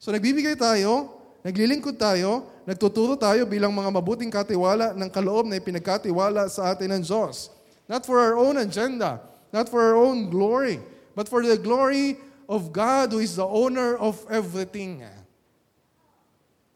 So 0.00 0.08
nagbibigay 0.10 0.56
tayo, 0.56 1.12
naglilingkod 1.44 2.00
tayo, 2.00 2.48
nagtuturo 2.64 3.20
tayo 3.20 3.44
bilang 3.44 3.76
mga 3.76 3.92
mabuting 3.92 4.32
katiwala 4.32 4.96
ng 4.96 5.10
kaloob 5.12 5.44
na 5.44 5.60
ipinagkatiwala 5.60 6.48
sa 6.48 6.72
atin 6.72 6.96
ng 6.96 7.02
Diyos. 7.04 7.52
Not 7.84 8.08
for 8.08 8.16
our 8.16 8.40
own 8.40 8.56
agenda, 8.56 9.20
not 9.52 9.68
for 9.68 9.78
our 9.78 9.98
own 10.00 10.32
glory, 10.32 10.80
but 11.12 11.28
for 11.28 11.44
the 11.44 11.60
glory 11.60 12.16
of 12.48 12.72
God 12.72 13.12
who 13.12 13.20
is 13.20 13.36
the 13.36 13.44
owner 13.44 14.00
of 14.00 14.16
everything. 14.32 15.04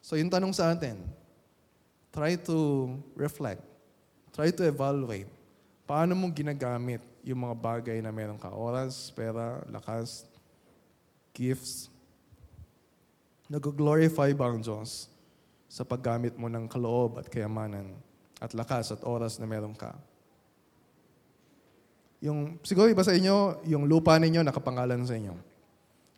So 0.04 0.14
yung 0.20 0.28
tanong 0.30 0.52
sa 0.52 0.76
atin, 0.76 1.00
try 2.12 2.36
to 2.46 2.56
reflect, 3.16 3.64
try 4.36 4.52
to 4.52 4.68
evaluate. 4.68 5.32
Paano 5.88 6.12
mo 6.12 6.28
ginagamit 6.28 7.00
yung 7.24 7.48
mga 7.48 7.56
bagay 7.56 7.98
na 8.04 8.12
meron 8.12 8.36
ka? 8.36 8.52
Oras, 8.52 9.08
pera, 9.16 9.64
lakas, 9.72 10.28
gifts. 11.32 11.88
Nag-glorify 13.48 14.36
ba 14.36 14.52
ang 14.52 14.60
Diyos 14.60 15.08
sa 15.72 15.88
paggamit 15.88 16.36
mo 16.36 16.52
ng 16.52 16.68
kaloob 16.68 17.16
at 17.16 17.32
kayamanan 17.32 17.96
at 18.36 18.52
lakas 18.52 18.92
at 18.92 19.00
oras 19.08 19.40
na 19.40 19.48
meron 19.48 19.72
ka? 19.72 19.96
Yung, 22.20 22.60
siguro 22.60 22.92
iba 22.92 23.06
sa 23.06 23.16
inyo, 23.16 23.64
yung 23.64 23.88
lupa 23.88 24.20
ninyo 24.20 24.44
nakapangalan 24.44 25.00
sa 25.08 25.16
inyo. 25.16 25.32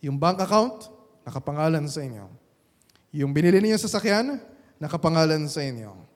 Yung 0.02 0.18
bank 0.18 0.42
account, 0.42 0.90
nakapangalan 1.22 1.87
sa 1.87 2.02
inyo. 2.02 2.26
Yung 3.14 3.30
binili 3.30 3.62
ninyo 3.62 3.78
sa 3.78 3.90
sakyan, 3.90 4.42
nakapangalan 4.82 5.46
sa 5.46 5.62
inyo. 5.62 6.07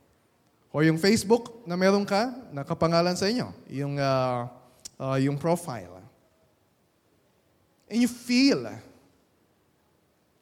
O 0.73 0.81
yung 0.81 0.97
Facebook 0.97 1.63
na 1.69 1.77
meron 1.77 2.09
ka, 2.09 2.33
nakapangalan 2.49 3.13
sa 3.13 3.29
inyo. 3.29 3.53
Yung, 3.69 4.01
uh, 4.01 4.49
uh, 4.97 5.21
yung 5.21 5.37
profile. 5.37 6.01
and 7.93 8.01
you 8.01 8.09
feel, 8.09 8.73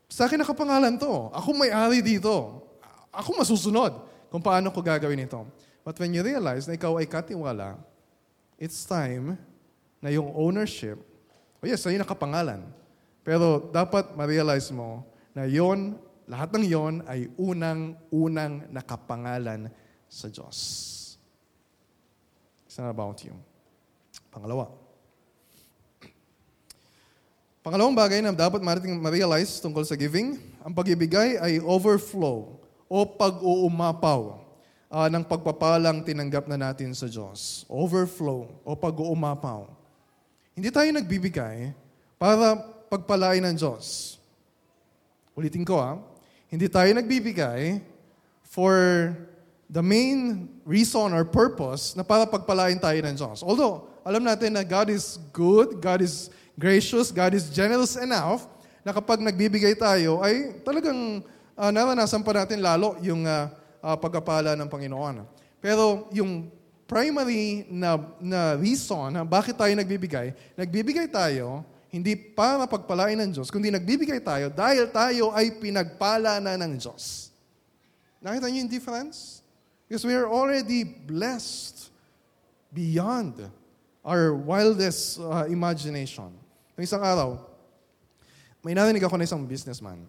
sa 0.06 0.30
akin 0.30 0.38
nakapangalan 0.38 0.94
to. 0.94 1.34
Ako 1.34 1.50
may-ari 1.50 1.98
dito. 1.98 2.62
Ako 3.10 3.42
masusunod 3.42 4.06
kung 4.30 4.38
paano 4.38 4.70
ko 4.70 4.78
gagawin 4.78 5.26
ito. 5.26 5.42
But 5.82 5.98
when 5.98 6.14
you 6.14 6.22
realize 6.22 6.70
na 6.70 6.78
ikaw 6.78 7.02
ay 7.02 7.10
katiwala, 7.10 7.74
it's 8.54 8.86
time 8.86 9.34
na 9.98 10.14
yung 10.14 10.30
ownership, 10.30 11.02
oh 11.58 11.66
yes, 11.66 11.82
sa'yo 11.82 11.98
nakapangalan. 11.98 12.62
Pero 13.26 13.66
dapat 13.74 14.14
ma-realize 14.14 14.70
mo 14.70 15.02
na 15.34 15.50
yon, 15.50 15.98
lahat 16.30 16.54
ng 16.54 16.64
yon 16.70 16.94
ay 17.10 17.26
unang-unang 17.34 18.70
nakapangalan 18.70 19.66
sa 20.10 20.26
Diyos. 20.26 20.58
It's 22.66 22.74
not 22.74 22.90
about 22.90 23.22
you. 23.22 23.32
Pangalawa. 24.34 24.66
Pangalawang 27.62 27.94
bagay 27.94 28.18
na 28.24 28.34
dapat 28.34 28.58
marating 28.64 28.98
ma-realize 28.98 29.62
tungkol 29.62 29.86
sa 29.86 29.94
giving, 29.94 30.40
ang 30.64 30.74
pagibigay 30.74 31.38
ay 31.38 31.62
overflow 31.62 32.58
o 32.90 32.98
pag-uumapaw 33.06 34.42
uh, 34.90 35.08
ng 35.12 35.22
pagpapalang 35.22 36.02
tinanggap 36.02 36.50
na 36.50 36.58
natin 36.58 36.90
sa 36.96 37.06
Diyos. 37.06 37.62
Overflow 37.70 38.50
o 38.66 38.70
pag-uumapaw. 38.74 39.70
Hindi 40.56 40.74
tayo 40.74 40.90
nagbibigay 40.90 41.70
para 42.18 42.58
pagpalain 42.90 43.44
ng 43.46 43.54
Diyos. 43.54 44.18
Ulitin 45.38 45.62
ko 45.62 45.78
ah, 45.78 46.02
hindi 46.50 46.66
tayo 46.66 46.90
nagbibigay 46.90 47.78
for 48.42 48.74
the 49.70 49.80
main 49.80 50.50
reason 50.66 51.14
or 51.14 51.22
purpose 51.22 51.94
na 51.94 52.02
para 52.02 52.26
pagpalain 52.26 52.76
tayo 52.82 52.98
ng 53.06 53.14
Diyos. 53.14 53.46
Although, 53.46 53.86
alam 54.02 54.26
natin 54.26 54.58
na 54.58 54.66
God 54.66 54.90
is 54.90 55.22
good, 55.30 55.78
God 55.78 56.02
is 56.02 56.26
gracious, 56.58 57.14
God 57.14 57.38
is 57.38 57.46
generous 57.54 57.94
enough 57.94 58.50
na 58.82 58.90
kapag 58.90 59.22
nagbibigay 59.22 59.78
tayo 59.78 60.18
ay 60.26 60.58
talagang 60.66 61.22
uh, 61.54 61.70
naranasan 61.70 62.26
pa 62.26 62.34
natin 62.34 62.58
lalo 62.58 62.98
yung 62.98 63.22
uh, 63.22 63.46
uh, 63.78 63.94
pagkapala 63.94 64.58
ng 64.58 64.66
Panginoon. 64.66 65.22
Pero 65.62 66.10
yung 66.10 66.50
primary 66.90 67.70
na, 67.70 68.02
na 68.18 68.58
reason 68.58 69.14
na 69.14 69.22
bakit 69.22 69.54
tayo 69.54 69.70
nagbibigay, 69.78 70.34
nagbibigay 70.58 71.06
tayo 71.06 71.62
hindi 71.90 72.14
para 72.18 72.66
pagpalain 72.66 73.18
ng 73.18 73.30
Diyos, 73.34 73.50
kundi 73.50 73.70
nagbibigay 73.70 74.18
tayo 74.22 74.50
dahil 74.50 74.90
tayo 74.90 75.30
ay 75.34 75.58
pinagpala 75.58 76.38
na 76.42 76.58
ng 76.58 76.78
Diyos. 76.78 77.34
Nakita 78.22 78.46
niyo 78.46 78.66
yung 78.66 78.72
difference? 78.72 79.39
Because 79.90 80.06
we 80.06 80.14
are 80.14 80.30
already 80.30 80.86
blessed 80.86 81.90
beyond 82.70 83.50
our 84.06 84.30
wildest 84.38 85.18
uh, 85.18 85.50
imagination. 85.50 86.30
Noong 86.78 86.86
isang 86.86 87.02
araw, 87.02 87.42
may 88.62 88.70
narinig 88.70 89.02
ako 89.02 89.18
na 89.18 89.26
isang 89.26 89.42
businessman. 89.42 90.06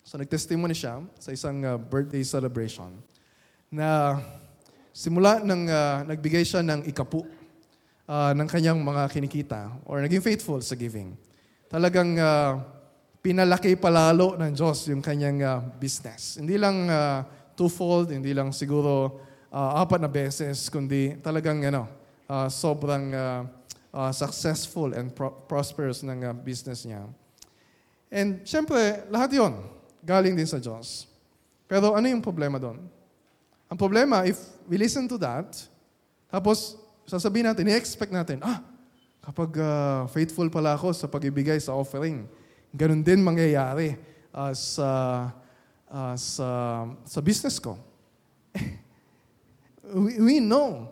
So 0.00 0.16
nag-testimony 0.16 0.72
siya 0.72 1.04
sa 1.20 1.28
isang 1.36 1.60
uh, 1.60 1.76
birthday 1.76 2.24
celebration 2.24 2.88
na 3.68 4.16
simula 4.96 5.44
nang 5.44 5.68
uh, 5.68 6.08
nagbigay 6.08 6.48
siya 6.48 6.64
ng 6.64 6.88
ikapu 6.88 7.28
uh, 8.08 8.32
ng 8.32 8.48
kanyang 8.48 8.80
mga 8.80 9.12
kinikita 9.12 9.76
or 9.84 10.00
naging 10.00 10.24
faithful 10.24 10.64
sa 10.64 10.72
giving. 10.72 11.12
Talagang 11.68 12.16
uh, 12.16 12.64
pinalaki 13.20 13.76
palalo 13.76 14.40
ng 14.40 14.56
Diyos 14.56 14.88
yung 14.88 15.04
kanyang 15.04 15.38
uh, 15.44 15.60
business. 15.76 16.40
Hindi 16.40 16.56
lang 16.56 16.88
uh, 16.88 17.28
twofold, 17.58 18.14
hindi 18.14 18.30
lang 18.30 18.54
siguro 18.54 19.18
uh, 19.50 19.82
apat 19.82 19.98
na 19.98 20.06
beses, 20.06 20.70
kundi 20.70 21.18
talagang 21.18 21.58
ano, 21.66 21.90
uh, 22.30 22.46
sobrang 22.46 23.10
uh, 23.10 23.42
uh, 23.90 24.12
successful 24.14 24.94
and 24.94 25.10
pro- 25.10 25.34
prosperous 25.50 26.06
ng 26.06 26.22
uh, 26.22 26.30
business 26.30 26.86
niya. 26.86 27.02
And 28.08 28.46
syempre, 28.46 29.04
lahat 29.10 29.34
yon 29.34 29.58
galing 30.06 30.38
din 30.38 30.46
sa 30.46 30.62
Diyos. 30.62 31.10
Pero 31.68 31.92
ano 31.92 32.06
yung 32.08 32.24
problema 32.24 32.56
doon? 32.56 32.80
Ang 33.68 33.76
problema, 33.76 34.24
if 34.24 34.40
we 34.64 34.80
listen 34.80 35.04
to 35.04 35.20
that, 35.20 35.52
tapos 36.32 36.80
sasabihin 37.04 37.52
natin, 37.52 37.68
i-expect 37.68 38.08
natin, 38.08 38.40
ah, 38.40 38.64
kapag 39.20 39.60
uh, 39.60 40.08
faithful 40.08 40.48
pala 40.48 40.72
ako 40.72 40.96
sa 40.96 41.04
pagibigay 41.04 41.60
sa 41.60 41.76
offering, 41.76 42.24
ganun 42.72 43.04
din 43.04 43.20
mangyayari 43.20 44.00
uh, 44.32 44.56
sa, 44.56 44.88
uh, 45.90 46.14
sa, 46.16 46.48
sa 47.04 47.20
business 47.20 47.58
ko. 47.58 47.76
we, 50.06 50.20
we 50.20 50.36
know 50.40 50.88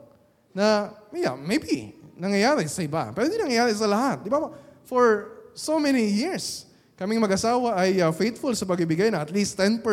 na, 0.57 0.89
yeah, 1.13 1.37
maybe, 1.37 1.93
nangyayari 2.17 2.65
sa 2.65 2.81
iba. 2.81 3.13
Pero 3.13 3.29
hindi 3.29 3.37
nangyayari 3.37 3.77
sa 3.77 3.85
lahat. 3.85 4.25
Di 4.25 4.33
ba? 4.33 4.49
For 4.89 5.37
so 5.53 5.77
many 5.77 6.09
years, 6.09 6.65
kaming 6.97 7.21
mag-asawa 7.21 7.77
ay 7.77 8.01
uh, 8.01 8.09
faithful 8.17 8.57
sa 8.57 8.65
pagbibigay 8.65 9.13
na 9.13 9.21
at 9.21 9.29
least 9.29 9.61
10% 9.61 9.85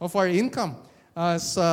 of 0.00 0.10
our 0.16 0.28
income 0.32 0.80
uh, 1.12 1.36
sa, 1.36 1.66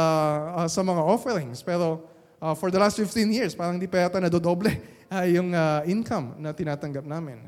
uh, 0.60 0.68
sa 0.68 0.84
mga 0.84 1.00
offerings. 1.00 1.64
Pero 1.64 2.04
uh, 2.44 2.52
for 2.52 2.68
the 2.68 2.76
last 2.76 3.00
15 3.00 3.32
years, 3.32 3.56
parang 3.56 3.80
hindi 3.80 3.88
pa 3.88 4.04
yata 4.04 4.20
nadodoble 4.20 4.76
uh, 5.16 5.24
yung 5.24 5.56
uh, 5.56 5.88
income 5.88 6.36
na 6.36 6.52
tinatanggap 6.52 7.08
namin. 7.08 7.48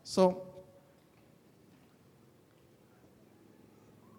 So, 0.00 0.47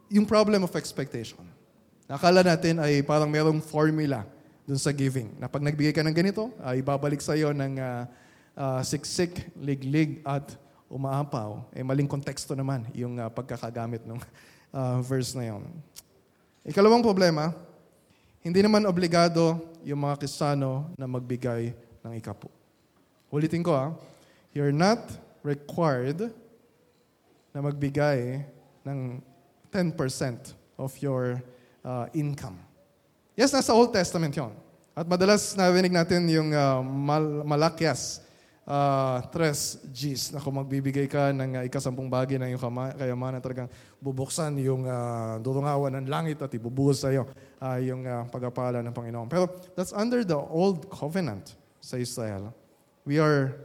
yung 0.09 0.25
problem 0.25 0.65
of 0.65 0.73
expectation. 0.73 1.41
Nakala 2.09 2.41
natin 2.41 2.81
ay 2.81 3.05
parang 3.05 3.29
merong 3.29 3.61
formula 3.61 4.25
dun 4.65 4.81
sa 4.81 4.89
giving. 4.89 5.29
Na 5.37 5.45
pag 5.45 5.61
nagbigay 5.61 5.93
ka 5.93 6.01
ng 6.01 6.13
ganito, 6.13 6.49
uh, 6.61 6.73
ibabalik 6.73 7.21
sa 7.21 7.37
iyo 7.37 7.53
ng 7.53 7.77
uh, 7.77 8.03
uh, 8.57 8.81
siksik, 8.81 9.53
liglig, 9.57 10.21
at 10.25 10.57
umaapaw. 10.89 11.61
Eh, 11.73 11.85
maling 11.85 12.09
konteksto 12.09 12.57
naman 12.57 12.85
yung 12.97 13.21
uh, 13.21 13.29
pagkakagamit 13.29 14.01
ng 14.09 14.17
uh, 14.73 14.97
verse 15.09 15.37
na 15.37 15.53
yon. 15.53 15.63
Ikalawang 16.65 17.05
problema, 17.05 17.53
hindi 18.41 18.65
naman 18.65 18.89
obligado 18.89 19.61
yung 19.85 20.01
mga 20.01 20.17
Kristiyano 20.17 20.89
na 20.97 21.05
magbigay 21.05 21.71
ng 22.01 22.13
ikapo. 22.17 22.49
Ulitin 23.29 23.61
ko 23.61 23.77
ah, 23.77 23.93
you're 24.57 24.73
not 24.73 24.97
required 25.45 26.33
na 27.53 27.59
magbigay 27.61 28.41
ng 28.81 29.21
10% 29.71 30.53
of 30.77 30.91
your 30.99 31.41
uh, 31.85 32.07
income. 32.13 32.57
Yes, 33.37 33.55
nasa 33.55 33.71
Old 33.71 33.95
Testament 33.95 34.35
yon. 34.35 34.51
At 34.91 35.07
madalas 35.07 35.55
narinig 35.55 35.95
natin 35.95 36.27
yung 36.27 36.51
uh, 36.51 36.83
mal- 36.83 37.47
Malakyas 37.47 38.19
uh, 38.69 39.23
tres 39.33 39.81
G's 39.89 40.29
na 40.29 40.37
kung 40.37 40.53
magbibigay 40.59 41.09
ka 41.09 41.33
ng 41.33 41.51
uh, 41.57 41.63
ikasampung 41.65 42.05
bagay 42.07 42.37
ng 42.37 42.53
iyong 42.53 42.63
kama- 42.63 42.93
kayamanan, 42.93 43.41
talagang 43.41 43.69
bubuksan 43.97 44.53
yung 44.61 44.85
uh, 44.85 45.41
durungawan 45.41 45.97
ng 45.97 46.05
langit 46.05 46.37
at 46.39 46.53
ibubuhos 46.53 47.01
sa 47.01 47.09
iyo 47.09 47.25
uh, 47.59 47.79
yung 47.81 48.05
uh, 48.05 48.29
pagpapala 48.29 48.85
ng 48.85 48.93
Panginoon. 48.93 49.27
Pero 49.27 49.49
that's 49.73 49.91
under 49.91 50.21
the 50.21 50.37
old 50.37 50.85
covenant 50.93 51.57
sa 51.81 51.97
Israel. 51.97 52.53
We 53.09 53.17
are 53.17 53.57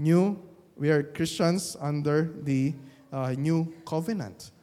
new, 0.00 0.40
we 0.80 0.88
are 0.88 1.04
Christians 1.04 1.76
under 1.76 2.32
the 2.46 2.72
uh, 3.12 3.36
new 3.36 3.68
covenant. 3.84 4.55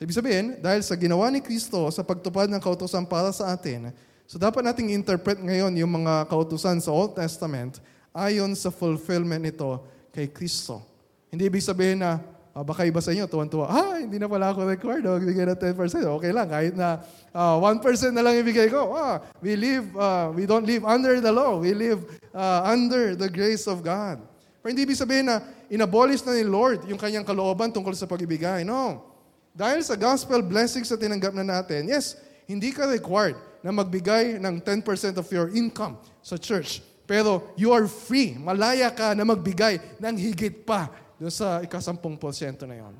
So, 0.00 0.08
ibig 0.08 0.16
sabihin, 0.16 0.56
dahil 0.64 0.80
sa 0.80 0.96
ginawa 0.96 1.28
ni 1.28 1.44
Kristo 1.44 1.84
sa 1.92 2.00
pagtupad 2.00 2.48
ng 2.48 2.56
kautosan 2.56 3.04
para 3.04 3.28
sa 3.36 3.52
atin, 3.52 3.92
so 4.24 4.40
dapat 4.40 4.64
nating 4.64 4.96
interpret 4.96 5.36
ngayon 5.36 5.76
yung 5.76 5.92
mga 5.92 6.24
kautosan 6.24 6.80
sa 6.80 6.88
Old 6.88 7.12
Testament 7.12 7.84
ayon 8.16 8.48
sa 8.56 8.72
fulfillment 8.72 9.44
nito 9.44 9.76
kay 10.08 10.32
Kristo. 10.32 10.80
Hindi 11.28 11.52
ibig 11.52 11.60
sabihin 11.60 12.00
na 12.00 12.16
uh, 12.56 12.64
baka 12.64 12.88
iba 12.88 12.96
sa 13.04 13.12
inyo, 13.12 13.28
tuwan-tuwa, 13.28 13.68
ah, 13.68 14.00
hindi 14.00 14.16
na 14.16 14.24
pala 14.24 14.56
ako 14.56 14.72
required, 14.72 15.04
oh, 15.04 15.20
bigay 15.20 15.44
na 15.44 15.52
10%. 15.52 15.76
Okay 16.16 16.32
lang, 16.32 16.48
kahit 16.48 16.72
na 16.72 17.04
uh, 17.36 17.60
ah, 17.60 17.68
1% 17.68 17.84
na 18.16 18.24
lang 18.24 18.40
ibigay 18.40 18.72
ko. 18.72 18.96
Ah, 18.96 19.20
we 19.44 19.52
live, 19.52 19.84
uh, 20.00 20.32
we 20.32 20.48
don't 20.48 20.64
live 20.64 20.80
under 20.80 21.20
the 21.20 21.28
law. 21.28 21.60
We 21.60 21.76
live 21.76 22.00
uh, 22.32 22.64
under 22.64 23.12
the 23.20 23.28
grace 23.28 23.68
of 23.68 23.84
God. 23.84 24.16
Pero 24.64 24.68
hindi 24.72 24.88
ibig 24.88 24.96
sabihin 24.96 25.28
na 25.28 25.44
inabolish 25.68 26.24
na 26.24 26.40
ni 26.40 26.48
Lord 26.48 26.88
yung 26.88 26.96
kanyang 26.96 27.28
kalooban 27.28 27.68
tungkol 27.68 27.92
sa 27.92 28.08
pag-ibigay. 28.08 28.64
No. 28.64 29.09
Dahil 29.50 29.82
sa 29.82 29.98
gospel 29.98 30.40
blessings 30.46 30.86
na 30.86 30.98
tinanggap 30.98 31.34
na 31.34 31.42
natin, 31.42 31.90
yes, 31.90 32.14
hindi 32.46 32.70
ka 32.70 32.86
required 32.86 33.38
na 33.60 33.74
magbigay 33.74 34.38
ng 34.38 34.56
10% 34.62 35.18
of 35.18 35.26
your 35.30 35.50
income 35.52 35.98
sa 36.22 36.38
church. 36.38 36.80
Pero 37.04 37.50
you 37.58 37.74
are 37.74 37.90
free. 37.90 38.38
Malaya 38.38 38.88
ka 38.94 39.12
na 39.18 39.26
magbigay 39.26 39.82
ng 39.98 40.14
higit 40.14 40.62
pa 40.62 40.90
doon 41.18 41.30
sa 41.30 41.58
ikasampung 41.60 42.14
porsyento 42.14 42.64
na 42.64 42.78
yon. 42.78 42.94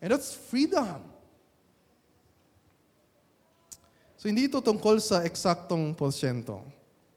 And 0.00 0.14
that's 0.14 0.32
freedom. 0.32 1.02
So 4.16 4.28
hindi 4.28 4.48
ito 4.48 4.60
tungkol 4.60 5.00
sa 5.00 5.24
eksaktong 5.24 5.96
porsyento 5.96 6.60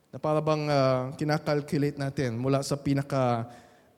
na 0.08 0.18
para 0.20 0.40
bang 0.40 0.64
uh, 0.68 1.12
kinakalculate 1.20 2.00
natin 2.00 2.40
mula 2.40 2.64
sa 2.64 2.80
pinaka 2.80 3.48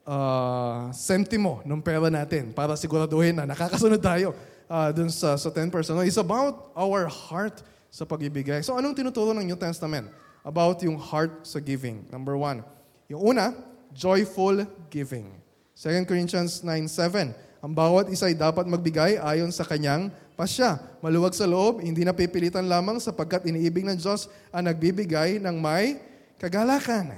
uh, 0.06 0.90
sentimo 0.90 1.62
ng 1.62 1.82
pera 1.82 2.10
natin 2.10 2.50
para 2.50 2.74
siguraduhin 2.74 3.36
na 3.36 3.44
nakakasunod 3.46 4.02
tayo 4.02 4.34
uh, 4.70 4.90
dun 4.92 5.10
sa, 5.10 5.34
sa 5.38 5.48
10%. 5.50 5.70
No, 5.94 6.02
it's 6.02 6.20
about 6.20 6.70
our 6.76 7.06
heart 7.10 7.62
sa 7.90 8.04
pag-ibigay. 8.04 8.60
So 8.62 8.76
anong 8.76 8.94
tinuturo 8.98 9.32
ng 9.32 9.46
New 9.46 9.58
Testament? 9.58 10.10
About 10.46 10.78
yung 10.86 11.00
heart 11.00 11.42
sa 11.42 11.58
giving. 11.58 12.06
Number 12.12 12.38
one. 12.38 12.62
Yung 13.10 13.34
una, 13.34 13.54
joyful 13.90 14.62
giving. 14.92 15.30
2 15.74 16.08
Corinthians 16.08 16.62
9.7 16.62 17.34
Ang 17.64 17.72
bawat 17.74 18.08
isa 18.12 18.30
ay 18.30 18.36
dapat 18.38 18.64
magbigay 18.68 19.18
ayon 19.18 19.50
sa 19.50 19.66
kanyang 19.66 20.12
pasya. 20.38 20.78
Maluwag 21.02 21.34
sa 21.34 21.48
loob, 21.48 21.82
hindi 21.82 22.04
na 22.04 22.14
pipilitan 22.14 22.68
lamang 22.68 23.00
sapagkat 23.02 23.48
iniibig 23.48 23.82
ng 23.82 23.96
Diyos 23.96 24.30
ang 24.54 24.70
nagbibigay 24.70 25.42
ng 25.42 25.56
may 25.58 25.98
kagalakan. 26.38 27.10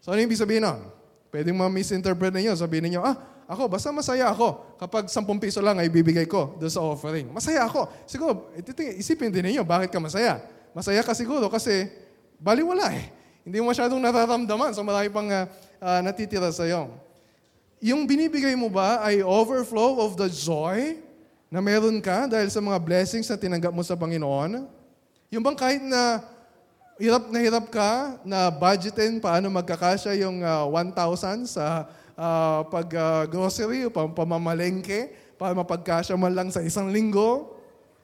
So 0.00 0.14
ano 0.14 0.24
yung 0.24 0.30
ibig 0.32 0.40
sabihin 0.40 0.64
nun? 0.64 0.88
Pwedeng 1.30 1.54
ma-misinterpret 1.58 2.34
ninyo. 2.34 2.54
Sabihin 2.58 2.90
ninyo, 2.90 3.00
ah, 3.02 3.18
ako, 3.50 3.66
basta 3.66 3.90
masaya 3.90 4.30
ako. 4.30 4.78
Kapag 4.78 5.10
10 5.10 5.42
piso 5.42 5.58
lang 5.58 5.74
ay 5.82 5.90
bibigay 5.90 6.22
ko 6.30 6.54
doon 6.54 6.70
sa 6.70 6.86
offering. 6.86 7.34
Masaya 7.34 7.66
ako. 7.66 7.90
Siguro, 8.06 8.54
isipin 8.94 9.34
din 9.34 9.50
ninyo, 9.50 9.66
bakit 9.66 9.90
ka 9.90 9.98
masaya? 9.98 10.38
Masaya 10.70 11.02
ka 11.02 11.10
siguro 11.18 11.50
kasi 11.50 11.90
baliwala 12.38 12.94
eh. 12.94 13.10
Hindi 13.42 13.58
mo 13.58 13.74
masyadong 13.74 13.98
nararamdaman 13.98 14.70
so 14.70 14.86
marami 14.86 15.10
pang 15.10 15.26
uh, 15.26 15.50
uh, 15.82 16.00
natitira 16.06 16.46
sa 16.54 16.62
iyo. 16.62 16.94
Yung 17.82 18.06
binibigay 18.06 18.54
mo 18.54 18.70
ba 18.70 19.02
ay 19.02 19.24
overflow 19.26 19.98
of 19.98 20.14
the 20.14 20.30
joy 20.30 21.00
na 21.50 21.58
meron 21.58 21.98
ka 21.98 22.30
dahil 22.30 22.46
sa 22.54 22.62
mga 22.62 22.78
blessings 22.78 23.26
na 23.26 23.34
tinanggap 23.34 23.74
mo 23.74 23.82
sa 23.82 23.98
Panginoon? 23.98 24.62
Yung 25.34 25.42
bang 25.42 25.58
kahit 25.58 25.82
na 25.82 26.22
hirap 27.00 27.26
na 27.32 27.38
hirap 27.42 27.66
ka 27.66 28.20
na 28.22 28.52
budgetin 28.52 29.18
paano 29.18 29.50
magkakasya 29.50 30.14
yung 30.22 30.44
uh, 30.44 30.68
1,000 30.68 31.50
sa 31.50 31.88
uh, 32.20 32.68
pag-grocery 32.68 33.88
uh, 33.88 33.88
o 33.88 34.12
pamamalengke 34.12 35.08
para 35.40 35.56
mapagkasya 35.56 36.12
man 36.20 36.36
lang 36.36 36.48
sa 36.52 36.60
isang 36.60 36.92
linggo? 36.92 37.56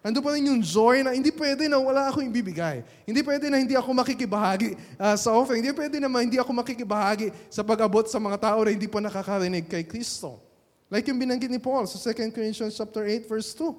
Ando 0.07 0.23
pa 0.23 0.39
rin 0.39 0.47
yung 0.47 0.63
joy 0.63 1.03
na 1.03 1.13
hindi 1.13 1.35
pwede 1.35 1.67
na 1.67 1.83
wala 1.83 2.07
akong 2.09 2.31
ibibigay. 2.31 2.87
Hindi 3.03 3.27
pwede 3.27 3.51
na 3.51 3.59
hindi 3.59 3.75
ako 3.75 3.91
makikibahagi 3.91 4.79
uh, 5.03 5.19
sa 5.19 5.35
offering. 5.35 5.67
Hindi 5.67 5.75
pwede 5.75 5.99
na 5.99 6.07
hindi 6.07 6.39
ako 6.39 6.63
makikibahagi 6.63 7.35
sa 7.51 7.67
pag-abot 7.67 8.07
sa 8.07 8.23
mga 8.23 8.39
tao 8.39 8.63
na 8.63 8.71
hindi 8.71 8.87
pa 8.87 9.03
nakakarinig 9.03 9.67
kay 9.67 9.83
Kristo. 9.83 10.39
Like 10.87 11.11
yung 11.11 11.19
binanggit 11.19 11.51
ni 11.51 11.59
Paul 11.59 11.91
sa 11.91 11.99
2 11.99 12.31
Corinthians 12.31 12.79
chapter 12.79 13.03
8 13.03 13.27
verse 13.27 13.51
2 13.59 13.75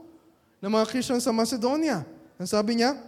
ng 0.60 0.72
mga 0.72 0.86
Christians 0.92 1.24
sa 1.24 1.32
Macedonia. 1.32 2.04
Ang 2.36 2.50
sabi 2.52 2.84
niya, 2.84 3.00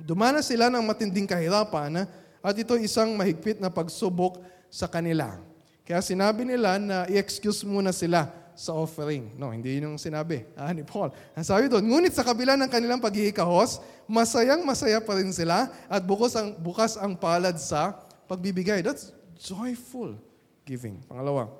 dumana 0.00 0.40
sila 0.40 0.72
ng 0.72 0.80
matinding 0.88 1.28
kahirapan 1.28 2.08
at 2.40 2.54
ito 2.56 2.80
isang 2.80 3.12
mahigpit 3.12 3.60
na 3.60 3.68
pagsubok 3.68 4.40
sa 4.72 4.88
kanila. 4.88 5.36
Kaya 5.84 6.00
sinabi 6.00 6.48
nila 6.48 6.80
na 6.80 7.04
i-excuse 7.12 7.60
muna 7.68 7.92
sila 7.92 8.32
sa 8.56 8.72
offering. 8.72 9.34
No, 9.36 9.52
hindi 9.52 9.76
yun 9.76 9.92
yung 9.92 10.00
sinabi 10.00 10.48
ah, 10.56 10.72
ni 10.72 10.80
Paul. 10.80 11.12
Ang 11.36 11.44
sabi 11.44 11.68
doon, 11.68 11.84
ngunit 11.84 12.16
sa 12.16 12.24
kabila 12.24 12.56
ng 12.56 12.70
kanilang 12.72 13.02
paghihikahos, 13.04 13.84
masayang 14.08 14.64
masaya 14.64 15.02
pa 15.02 15.18
rin 15.18 15.28
sila 15.34 15.68
at 15.90 16.00
bukas 16.00 16.32
ang, 16.38 16.56
bukas 16.56 16.96
ang 16.96 17.12
palad 17.12 17.58
sa 17.60 18.00
pagbibigay. 18.30 18.80
That's 18.80 19.12
joyful 19.36 20.16
giving. 20.64 21.04
Pangalawa, 21.04 21.52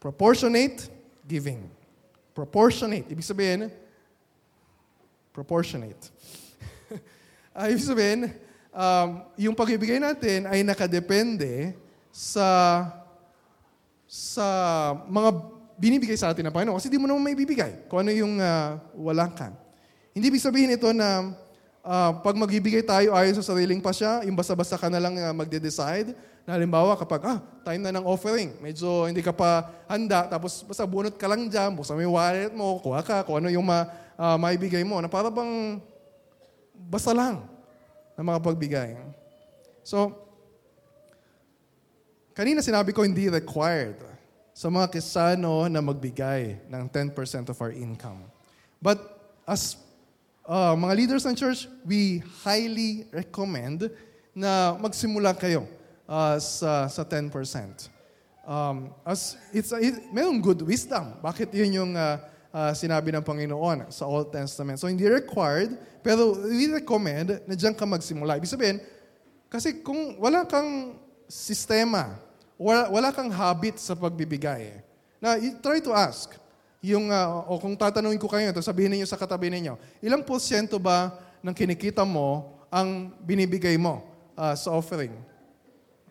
proportionate 0.00 0.88
giving. 1.28 1.68
Proportionate. 2.32 3.10
Ibig 3.12 3.26
sabihin, 3.26 3.68
proportionate. 5.36 6.08
uh, 7.52 7.68
ibig 7.74 7.84
sabihin, 7.84 8.32
um, 8.72 9.08
yung 9.36 9.52
pagbibigay 9.52 10.00
natin 10.00 10.48
ay 10.48 10.64
nakadepende 10.64 11.76
sa 12.08 12.88
sa 14.10 14.46
mga 15.06 15.30
binibigay 15.78 16.18
sa 16.18 16.34
atin 16.34 16.50
ng 16.50 16.54
Panginoon 16.54 16.82
kasi 16.82 16.90
di 16.90 16.98
mo 16.98 17.06
naman 17.06 17.22
may 17.22 17.38
bibigay 17.38 17.86
kung 17.86 18.02
ano 18.02 18.10
yung 18.10 18.42
uh, 18.42 18.74
wala 18.98 19.30
ka. 19.30 19.54
Hindi 20.10 20.34
ibig 20.34 20.42
sabihin 20.42 20.74
ito 20.74 20.90
na 20.90 21.30
uh, 21.86 22.10
pag 22.18 22.34
magbibigay 22.34 22.82
tayo 22.82 23.14
ayon 23.14 23.38
sa 23.38 23.46
sariling 23.54 23.78
pasya, 23.78 24.26
yung 24.26 24.34
basta-basta 24.34 24.74
ka 24.74 24.90
na 24.90 24.98
lang 24.98 25.14
uh, 25.14 25.30
magde-decide, 25.30 26.10
na 26.42 26.58
halimbawa 26.58 26.98
kapag, 26.98 27.22
ah, 27.30 27.38
time 27.62 27.86
na 27.86 27.94
ng 27.94 28.02
offering, 28.02 28.58
medyo 28.58 29.06
hindi 29.06 29.22
ka 29.22 29.30
pa 29.30 29.70
handa, 29.86 30.26
tapos 30.26 30.66
basta 30.66 30.82
bunot 30.82 31.14
ka 31.14 31.30
lang 31.30 31.46
dyan, 31.46 31.78
basta 31.78 31.94
may 31.94 32.10
wallet 32.10 32.50
mo, 32.50 32.82
kuha 32.82 33.06
ka, 33.06 33.22
kung 33.22 33.38
ano 33.38 33.46
yung 33.46 33.62
ma, 33.62 33.86
uh, 34.18 34.34
maibigay 34.34 34.82
mo, 34.82 34.98
na 34.98 35.06
para 35.06 35.30
bang 35.30 35.78
basta 36.74 37.14
lang 37.14 37.46
na 38.18 38.26
makapagbigay. 38.26 38.98
So, 39.86 40.12
kanina 42.34 42.62
sinabi 42.62 42.94
ko 42.94 43.02
hindi 43.02 43.26
required 43.26 43.98
sa 44.54 44.68
mga 44.68 44.92
Kristiyano 44.92 45.66
na 45.72 45.80
magbigay 45.80 46.68
ng 46.68 46.84
10% 46.92 47.48
of 47.48 47.56
our 47.62 47.72
income. 47.72 48.28
But 48.82 49.00
as 49.48 49.80
uh, 50.44 50.76
mga 50.76 50.94
leaders 50.96 51.24
ng 51.24 51.36
church, 51.36 51.64
we 51.86 52.20
highly 52.44 53.06
recommend 53.08 53.88
na 54.34 54.76
magsimula 54.76 55.32
kayo 55.36 55.64
uh, 56.04 56.36
sa, 56.38 56.90
sa 56.92 57.02
10%. 57.06 57.30
Um, 58.50 58.90
as 59.06 59.38
it's 59.54 59.70
it, 59.70 60.10
mayroong 60.10 60.42
good 60.42 60.60
wisdom. 60.64 61.14
Bakit 61.22 61.54
yun 61.54 61.70
yung 61.70 61.92
uh, 61.94 62.18
uh, 62.50 62.72
sinabi 62.74 63.14
ng 63.14 63.22
Panginoon 63.22 63.92
sa 63.94 64.08
Old 64.10 64.34
Testament? 64.34 64.80
So 64.80 64.90
hindi 64.90 65.06
required, 65.06 65.76
pero 66.02 66.34
we 66.34 66.66
recommend 66.72 67.44
na 67.46 67.54
diyan 67.54 67.76
ka 67.76 67.86
magsimula. 67.86 68.40
Ibig 68.40 68.50
sabihin, 68.50 68.82
kasi 69.46 69.84
kung 69.84 70.18
wala 70.18 70.42
kang 70.48 70.98
sistema 71.30 72.18
wala, 72.60 72.92
wala 72.92 73.08
kang 73.08 73.32
habit 73.32 73.80
sa 73.80 73.96
pagbibigay. 73.96 74.84
Na, 75.16 75.40
try 75.64 75.80
to 75.80 75.96
ask. 75.96 76.36
Yung, 76.84 77.08
uh, 77.08 77.48
o 77.48 77.56
kung 77.56 77.72
tatanungin 77.72 78.20
ko 78.20 78.28
kayo 78.28 78.52
ito, 78.52 78.60
sabihin 78.60 78.92
niyo 78.92 79.08
sa 79.08 79.16
katabi 79.16 79.48
ninyo, 79.48 79.80
ilang 80.04 80.20
porsyento 80.20 80.76
ba 80.76 81.16
ng 81.40 81.56
kinikita 81.56 82.04
mo 82.04 82.52
ang 82.68 83.08
binibigay 83.24 83.80
mo 83.80 84.04
uh, 84.36 84.52
sa 84.52 84.76
offering? 84.76 85.12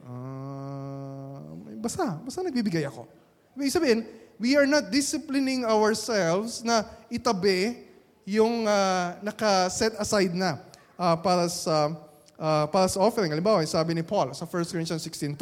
Uh, 0.01 1.38
basta, 1.77 2.17
basta 2.17 2.41
nagbibigay 2.41 2.82
ako. 2.89 3.05
Ibig 3.53 3.73
sabihin, 3.73 3.99
we 4.41 4.58
are 4.58 4.65
not 4.65 4.89
disciplining 4.89 5.65
ourselves 5.69 6.65
na 6.65 6.82
itabi 7.13 7.86
yung 8.25 8.65
uh, 8.65 9.17
naka-set 9.21 9.93
aside 10.01 10.34
na 10.34 10.58
uh, 10.97 11.13
para 11.17 11.45
sa 11.49 11.93
uh, 12.39 12.65
para 12.71 12.88
sa 12.88 13.04
offering. 13.04 13.30
Halimbawa, 13.30 13.62
sabi 13.67 13.93
ni 13.93 14.02
Paul 14.02 14.32
sa 14.32 14.47
1 14.47 14.71
Corinthians 14.71 15.04
16.2, 15.04 15.36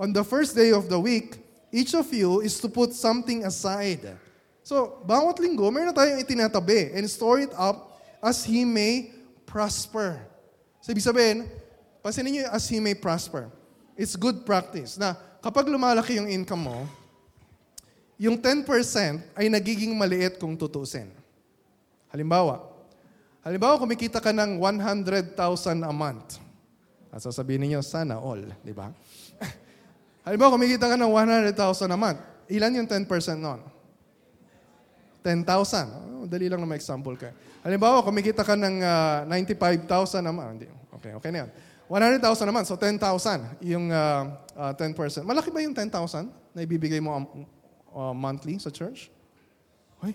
on 0.00 0.10
the 0.16 0.24
first 0.24 0.56
day 0.56 0.72
of 0.72 0.88
the 0.88 0.96
week, 0.96 1.36
each 1.68 1.92
of 1.92 2.08
you 2.08 2.40
is 2.40 2.56
to 2.58 2.66
put 2.72 2.96
something 2.96 3.44
aside. 3.44 4.16
So, 4.64 5.04
bawat 5.04 5.36
linggo, 5.38 5.68
meron 5.68 5.92
tayong 5.92 6.24
itinatabi 6.24 6.96
and 6.96 7.04
store 7.04 7.44
it 7.44 7.52
up 7.52 8.00
as 8.24 8.42
he 8.42 8.64
may 8.64 9.12
prosper. 9.44 10.16
So, 10.80 10.96
ibig 10.96 11.04
sabihin, 11.04 11.44
pansinin 12.00 12.40
niyo 12.40 12.48
as 12.48 12.64
he 12.66 12.80
may 12.80 12.96
prosper. 12.96 13.52
It's 14.00 14.16
good 14.16 14.48
practice 14.48 14.96
na 14.96 15.12
kapag 15.44 15.68
lumalaki 15.68 16.16
yung 16.16 16.28
income 16.32 16.64
mo, 16.64 16.88
yung 18.20 18.36
10% 18.36 18.64
ay 19.36 19.48
nagiging 19.48 19.92
maliit 19.96 20.40
kung 20.40 20.56
tutusin. 20.56 21.08
Halimbawa, 22.12 22.69
halimbawa 23.44 23.80
kumikita 23.80 24.18
ka 24.20 24.32
ng 24.32 24.60
100,000 24.60 25.36
a 25.84 25.92
month. 25.92 26.40
At 27.10 27.26
sasabihin 27.26 27.66
niyo, 27.66 27.82
sana 27.82 28.22
all, 28.22 28.46
di 28.62 28.70
ba? 28.70 28.94
Halimbawa, 30.26 30.54
kumikita 30.54 30.86
ka 30.86 30.94
ng 30.94 31.10
100,000 31.10 31.58
a 31.90 31.98
month. 31.98 32.20
Ilan 32.46 32.70
yung 32.78 32.86
10% 32.86 33.10
nun? 33.42 33.60
10,000. 35.26 36.22
Oh, 36.22 36.26
dali 36.30 36.46
lang 36.46 36.62
na 36.62 36.70
may 36.70 36.78
example 36.78 37.18
ka. 37.18 37.34
Halimbawa, 37.66 38.06
kumikita 38.06 38.46
ka 38.46 38.54
ng 38.54 38.78
uh, 38.78 39.26
95,000 39.26 40.22
a 40.22 40.32
month. 40.32 40.70
Okay, 41.02 41.12
okay 41.18 41.30
na 41.34 41.44
yan. 41.44 41.50
100,000 41.90 42.22
a 42.22 42.52
month, 42.54 42.70
so 42.70 42.78
10,000 42.78 43.58
yung 43.66 43.90
uh, 43.90 44.30
uh, 44.54 44.72
10%. 44.78 45.26
Malaki 45.26 45.50
ba 45.50 45.58
yung 45.58 45.74
10,000 45.74 45.90
na 46.54 46.60
ibibigay 46.62 47.02
mo 47.02 47.10
um, 47.18 47.24
uh, 47.90 48.14
monthly 48.14 48.54
sa 48.62 48.70
church? 48.70 49.10
Ay, 49.98 50.14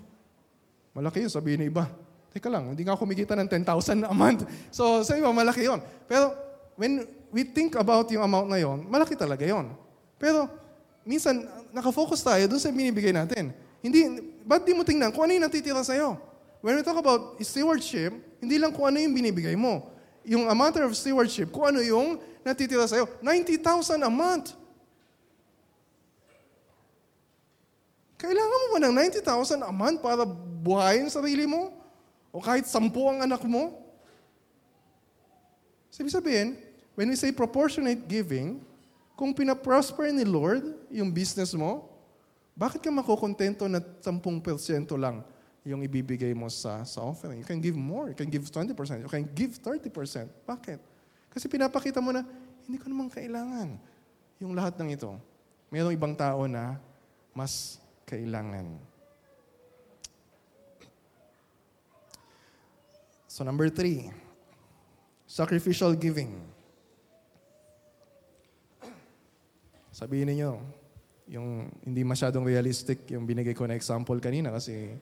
malaki 0.96 1.28
yun, 1.28 1.32
sabihin 1.34 1.68
ng 1.68 1.70
iba. 1.76 1.92
Teka 2.36 2.52
lang, 2.52 2.76
hindi 2.76 2.84
nga 2.84 3.00
kumikita 3.00 3.32
ng 3.32 3.48
10,000 3.48 4.12
a 4.12 4.12
month. 4.12 4.44
So, 4.68 5.08
sa 5.08 5.16
iba, 5.16 5.32
malaki 5.32 5.72
yon. 5.72 5.80
Pero, 6.04 6.36
when 6.76 7.08
we 7.32 7.48
think 7.48 7.80
about 7.80 8.12
yung 8.12 8.28
amount 8.28 8.52
na 8.52 8.60
yon, 8.60 8.84
malaki 8.92 9.16
talaga 9.16 9.48
yon. 9.48 9.72
Pero, 10.20 10.52
minsan, 11.08 11.48
nakafocus 11.72 12.20
tayo 12.20 12.44
doon 12.52 12.60
sa 12.60 12.68
binibigay 12.76 13.16
natin. 13.16 13.56
Hindi, 13.80 14.20
ba't 14.44 14.68
di 14.68 14.76
mo 14.76 14.84
tingnan 14.84 15.16
kung 15.16 15.24
ano 15.24 15.32
yung 15.32 15.48
natitira 15.48 15.80
sa'yo? 15.80 16.20
When 16.60 16.76
we 16.76 16.84
talk 16.84 17.00
about 17.00 17.40
stewardship, 17.40 18.12
hindi 18.44 18.60
lang 18.60 18.76
kung 18.76 18.92
ano 18.92 19.00
yung 19.00 19.16
binibigay 19.16 19.56
mo. 19.56 19.88
Yung 20.28 20.52
a 20.52 20.56
matter 20.58 20.84
of 20.84 20.92
stewardship, 20.92 21.56
kung 21.56 21.72
ano 21.72 21.80
yung 21.80 22.20
natitira 22.44 22.84
sa'yo. 22.84 23.08
90,000 23.24 24.04
a 24.04 24.12
month. 24.12 24.52
Kailangan 28.20 28.58
mo 28.60 28.68
ba 28.76 28.80
ng 28.84 28.94
90,000 29.24 29.64
a 29.64 29.72
month 29.72 30.04
para 30.04 30.28
buhayin 30.60 31.08
sarili 31.08 31.48
mo? 31.48 31.85
O 32.36 32.44
kahit 32.44 32.68
sampu 32.68 33.00
ang 33.08 33.24
anak 33.24 33.40
mo? 33.48 33.72
Sabi 35.88 36.12
sabihin, 36.12 36.60
when 37.00 37.08
we 37.08 37.16
say 37.16 37.32
proportionate 37.32 38.04
giving, 38.12 38.60
kung 39.16 39.32
pinaprosper 39.32 40.12
ni 40.12 40.28
Lord 40.28 40.76
yung 40.92 41.08
business 41.16 41.56
mo, 41.56 41.88
bakit 42.52 42.84
ka 42.84 42.92
makukontento 42.92 43.72
na 43.72 43.80
10% 43.80 44.12
lang 45.00 45.24
yung 45.64 45.80
ibibigay 45.88 46.36
mo 46.36 46.52
sa, 46.52 46.84
sa 46.84 47.00
offering? 47.08 47.40
You 47.40 47.48
can 47.48 47.64
give 47.64 47.80
more. 47.80 48.12
You 48.12 48.18
can 48.20 48.28
give 48.28 48.44
20%. 48.52 49.08
You 49.08 49.12
can 49.12 49.24
give 49.32 49.56
30%. 49.64 49.88
Bakit? 50.44 50.80
Kasi 51.32 51.48
pinapakita 51.48 52.04
mo 52.04 52.12
na, 52.12 52.28
hindi 52.68 52.76
ko 52.76 52.92
naman 52.92 53.08
kailangan 53.08 53.80
yung 54.44 54.52
lahat 54.52 54.76
ng 54.76 54.92
ito. 54.92 55.16
Mayroong 55.72 55.96
ibang 55.96 56.16
tao 56.20 56.44
na 56.52 56.76
mas 57.32 57.80
kailangan. 58.04 58.95
So 63.36 63.44
number 63.44 63.68
three, 63.68 64.08
sacrificial 65.28 65.92
giving. 65.92 66.40
Sabihin 69.92 70.32
niyo 70.32 70.64
yung 71.28 71.68
hindi 71.84 72.08
masyadong 72.08 72.48
realistic 72.48 73.04
yung 73.12 73.28
binigay 73.28 73.52
ko 73.52 73.68
na 73.68 73.76
example 73.76 74.16
kanina 74.24 74.56
kasi 74.56 74.96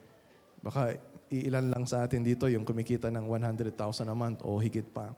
baka 0.65 0.97
iilan 1.29 1.77
lang 1.77 1.85
sa 1.85 2.09
atin 2.09 2.25
dito 2.25 2.49
yung 2.49 2.65
kumikita 2.65 3.13
ng 3.13 3.21
100,000 3.21 3.69
a 4.01 4.15
month 4.17 4.41
o 4.41 4.57
higit 4.57 4.89
pa. 4.89 5.13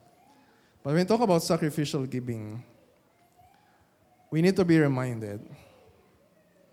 But 0.84 0.92
when 0.92 1.00
we 1.00 1.08
talk 1.08 1.24
about 1.24 1.40
sacrificial 1.40 2.04
giving, 2.04 2.60
we 4.28 4.44
need 4.44 4.60
to 4.60 4.68
be 4.68 4.76
reminded. 4.76 5.40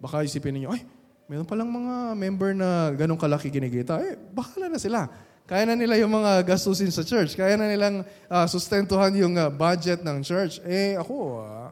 Baka 0.02 0.26
isipin 0.26 0.58
niyo, 0.58 0.74
ay, 0.74 0.82
meron 1.30 1.46
palang 1.46 1.70
mga 1.70 2.18
member 2.18 2.50
na 2.50 2.90
ganong 2.98 3.22
kalaki 3.22 3.46
kinikita. 3.46 4.02
Eh, 4.02 4.18
bahala 4.18 4.66
na 4.66 4.82
sila. 4.82 5.06
Kaya 5.46 5.66
na 5.66 5.74
nila 5.74 5.98
yung 5.98 6.12
mga 6.14 6.46
gastusin 6.46 6.88
sa 6.94 7.02
church. 7.02 7.34
Kaya 7.34 7.58
na 7.58 7.66
nilang 7.66 8.06
uh, 8.30 8.46
sustentuhan 8.46 9.10
yung 9.18 9.34
uh, 9.34 9.50
budget 9.50 10.00
ng 10.00 10.22
church. 10.22 10.62
Eh 10.62 10.94
ako, 10.94 11.42
uh, 11.42 11.68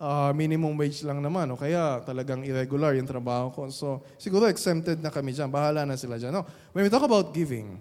uh, 0.00 0.30
minimum 0.32 0.72
wage 0.80 1.04
lang 1.04 1.20
naman. 1.20 1.46
O 1.52 1.60
kaya 1.60 2.00
talagang 2.02 2.40
irregular 2.42 2.96
yung 2.96 3.06
trabaho 3.06 3.52
ko. 3.52 3.62
So 3.68 4.00
siguro 4.16 4.48
exempted 4.48 4.98
na 5.04 5.12
kami 5.12 5.36
dyan. 5.36 5.52
Bahala 5.52 5.84
na 5.84 6.00
sila 6.00 6.16
dyan. 6.16 6.32
No? 6.32 6.48
When 6.72 6.82
we 6.82 6.90
talk 6.90 7.04
about 7.04 7.36
giving, 7.36 7.78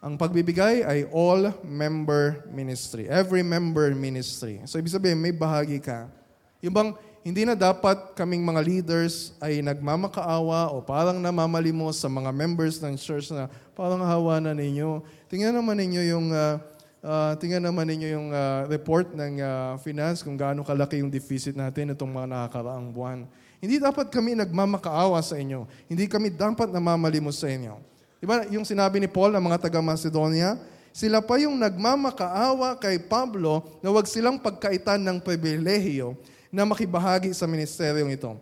ang 0.00 0.16
pagbibigay 0.16 0.84
ay 0.84 1.08
all-member 1.12 2.48
ministry. 2.48 3.08
Every 3.08 3.44
member 3.44 3.92
ministry. 3.92 4.64
So 4.64 4.80
ibig 4.80 4.92
sabihin, 4.92 5.20
may 5.20 5.36
bahagi 5.36 5.84
ka. 5.84 6.08
Yung 6.64 6.72
bang 6.72 6.90
hindi 7.26 7.42
na 7.42 7.58
dapat 7.58 8.14
kaming 8.14 8.46
mga 8.46 8.62
leaders 8.62 9.34
ay 9.42 9.58
nagmamakaawa 9.58 10.70
o 10.70 10.78
parang 10.78 11.18
namamalimos 11.18 11.98
sa 11.98 12.06
mga 12.06 12.30
members 12.30 12.78
ng 12.78 12.94
church 12.94 13.34
na 13.34 13.50
parang 13.74 13.98
hawa 13.98 14.38
na 14.38 14.54
ninyo. 14.54 15.02
Tingnan 15.26 15.58
naman 15.58 15.74
ninyo 15.74 16.06
yung 16.06 16.30
uh, 16.30 16.62
uh, 17.02 17.34
tingnan 17.34 17.66
naman 17.66 17.90
ninyo 17.90 18.08
yung 18.14 18.28
uh, 18.30 18.70
report 18.70 19.10
ng 19.10 19.42
uh, 19.42 19.74
finance 19.82 20.22
kung 20.22 20.38
gaano 20.38 20.62
kalaki 20.62 21.02
yung 21.02 21.10
deficit 21.10 21.58
natin 21.58 21.98
itong 21.98 22.14
mga 22.14 22.30
nakakaraang 22.30 22.94
buwan. 22.94 23.26
Hindi 23.58 23.82
dapat 23.82 24.06
kami 24.06 24.38
nagmamakaawa 24.38 25.18
sa 25.18 25.34
inyo. 25.34 25.66
Hindi 25.90 26.06
kami 26.06 26.30
dapat 26.30 26.70
namamalimos 26.70 27.42
sa 27.42 27.50
inyo. 27.50 27.74
Diba 28.22 28.46
yung 28.54 28.62
sinabi 28.62 29.02
ni 29.02 29.10
Paul 29.10 29.34
ng 29.34 29.42
mga 29.42 29.66
taga-Macedonia, 29.66 30.62
sila 30.94 31.18
pa 31.18 31.42
yung 31.42 31.58
nagmamakaawa 31.58 32.78
kay 32.78 33.02
Pablo 33.02 33.66
na 33.82 33.90
wag 33.90 34.06
silang 34.06 34.38
pagkaitan 34.38 35.02
ng 35.02 35.18
pribilehiyo 35.18 36.14
na 36.50 36.66
makibahagi 36.66 37.32
sa 37.34 37.48
ministeryong 37.48 38.12
ito. 38.12 38.32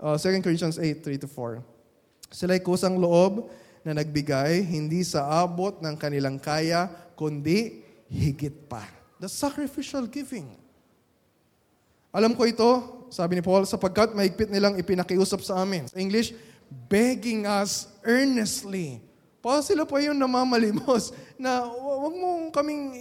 Uh, 0.00 0.18
2 0.18 0.42
Corinthians 0.42 0.76
8, 0.80 1.04
3-4. 1.04 1.62
Sila'y 2.32 2.60
kusang 2.64 2.96
loob 2.96 3.52
na 3.82 3.98
nagbigay, 3.98 4.62
hindi 4.62 5.02
sa 5.02 5.26
abot 5.42 5.78
ng 5.82 5.94
kanilang 5.98 6.38
kaya, 6.38 6.88
kundi 7.18 7.82
higit 8.10 8.66
pa. 8.70 8.86
The 9.18 9.30
sacrificial 9.30 10.06
giving. 10.10 10.58
Alam 12.12 12.36
ko 12.36 12.44
ito, 12.44 12.70
sabi 13.08 13.38
ni 13.38 13.42
Paul, 13.44 13.64
sapagkat 13.64 14.12
maigpit 14.12 14.52
nilang 14.52 14.76
ipinakiusap 14.76 15.40
sa 15.40 15.64
amin. 15.64 15.88
Sa 15.88 15.96
English, 15.96 16.36
begging 16.88 17.48
us 17.48 17.88
earnestly. 18.04 19.00
Paul, 19.42 19.64
sila 19.64 19.82
pa 19.82 19.98
yung 19.98 20.16
namamalimos 20.16 21.10
na 21.40 21.66
wag 21.66 22.14
mo 22.14 22.48
kaming 22.54 22.94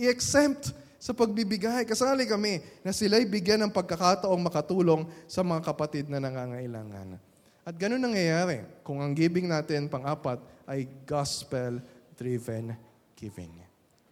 i-exempt 0.00 0.74
sa 0.98 1.14
pagbibigay. 1.14 1.86
Kasali 1.86 2.26
kami 2.26 2.60
na 2.82 2.90
sila'y 2.90 3.24
bigyan 3.24 3.62
ng 3.64 3.72
pagkakataong 3.72 4.42
makatulong 4.42 5.06
sa 5.30 5.46
mga 5.46 5.62
kapatid 5.62 6.10
na 6.10 6.18
nangangailangan. 6.18 7.16
At 7.62 7.74
ganun 7.78 8.02
nangyayari 8.02 8.66
kung 8.82 8.98
ang 8.98 9.14
giving 9.14 9.46
natin, 9.46 9.86
pang-apat, 9.86 10.42
ay 10.68 10.90
gospel-driven 11.06 12.76
giving. 13.16 13.54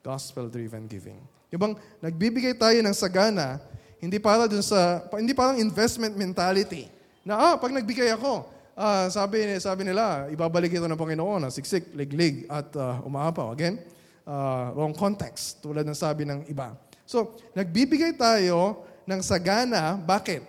Gospel-driven 0.00 0.86
giving. 0.86 1.20
Yung 1.50 1.60
bang 1.60 1.74
nagbibigay 2.00 2.54
tayo 2.56 2.78
ng 2.80 2.96
sagana, 2.96 3.60
hindi 3.96 4.20
para 4.20 4.46
dun 4.46 4.62
sa, 4.62 5.02
hindi 5.16 5.32
parang 5.32 5.58
investment 5.58 6.14
mentality. 6.14 6.86
Na, 7.26 7.34
ah, 7.34 7.54
pag 7.58 7.72
nagbigay 7.72 8.12
ako, 8.14 8.46
ah, 8.76 9.08
sabi, 9.08 9.56
sabi 9.58 9.88
nila, 9.88 10.28
ibabalik 10.30 10.76
ito 10.76 10.84
ng 10.84 11.00
Panginoon, 11.00 11.48
na 11.48 11.50
siksik, 11.50 11.96
liglig, 11.96 12.44
at 12.46 12.70
uh, 12.76 13.00
umaapaw. 13.08 13.56
Again, 13.56 13.80
uh, 14.26 14.74
wrong 14.74 14.92
context, 14.92 15.62
tulad 15.62 15.86
ng 15.86 15.96
sabi 15.96 16.26
ng 16.26 16.44
iba. 16.50 16.74
So, 17.06 17.38
nagbibigay 17.54 18.18
tayo 18.18 18.82
ng 19.06 19.22
sagana. 19.22 19.94
Bakit? 19.94 20.42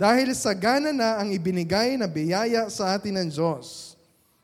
Dahil 0.00 0.32
sagana 0.32 0.90
na 0.90 1.20
ang 1.20 1.28
ibinigay 1.28 2.00
na 2.00 2.08
biyaya 2.08 2.72
sa 2.72 2.96
atin 2.96 3.20
ng 3.20 3.28
Diyos. 3.28 3.94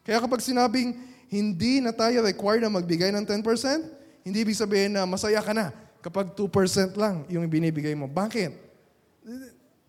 Kaya 0.05 0.21
kapag 0.21 0.45
sinabing 0.45 0.93
hindi 1.33 1.81
na 1.81 1.91
tayo 1.91 2.21
required 2.21 2.63
na 2.63 2.71
magbigay 2.71 3.09
ng 3.11 3.25
10%, 3.25 3.41
hindi 4.23 4.39
ibig 4.45 4.59
sabihin 4.59 4.93
na 4.93 5.09
masaya 5.09 5.41
ka 5.41 5.57
na 5.57 5.73
kapag 6.05 6.37
2% 6.37 7.01
lang 7.01 7.25
yung 7.33 7.49
ibinibigay 7.49 7.97
mo. 7.97 8.05
Bakit? 8.05 8.53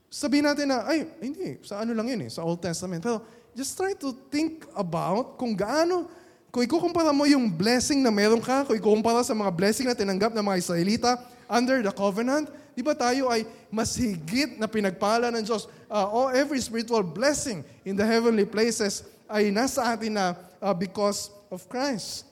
Sabihin 0.07 0.47
natin 0.47 0.71
na, 0.71 0.87
ay, 0.87 1.03
hindi, 1.19 1.59
sa 1.67 1.83
ano 1.83 1.91
lang 1.91 2.07
yun 2.07 2.23
eh, 2.23 2.31
sa 2.31 2.47
Old 2.47 2.63
Testament. 2.63 3.03
Pero 3.03 3.19
just 3.51 3.75
try 3.75 3.91
to 3.91 4.15
think 4.31 4.63
about 4.71 5.35
kung 5.35 5.51
gaano 5.51 6.07
kung 6.55 6.63
ikukumpara 6.63 7.11
mo 7.11 7.27
yung 7.27 7.51
blessing 7.51 7.99
na 7.99 8.07
meron 8.07 8.39
ka, 8.39 8.63
kung 8.63 8.79
ikukumpara 8.79 9.19
sa 9.27 9.35
mga 9.35 9.51
blessing 9.51 9.91
na 9.91 9.91
tinanggap 9.91 10.31
ng 10.31 10.39
mga 10.39 10.63
Israelita 10.63 11.19
under 11.51 11.83
the 11.83 11.91
covenant, 11.91 12.47
di 12.71 12.79
ba 12.79 12.95
tayo 12.95 13.27
ay 13.27 13.43
mas 13.67 13.91
higit 13.99 14.55
na 14.55 14.63
pinagpala 14.63 15.35
ng 15.35 15.43
Diyos? 15.43 15.67
Uh, 15.91 16.07
oh, 16.07 16.27
every 16.31 16.63
spiritual 16.63 17.03
blessing 17.03 17.59
in 17.83 17.99
the 17.99 18.07
heavenly 18.07 18.47
places 18.47 19.03
ay 19.27 19.51
nasa 19.51 19.83
atin 19.83 20.15
na 20.15 20.31
uh, 20.63 20.71
because 20.71 21.27
of 21.51 21.59
Christ. 21.67 22.23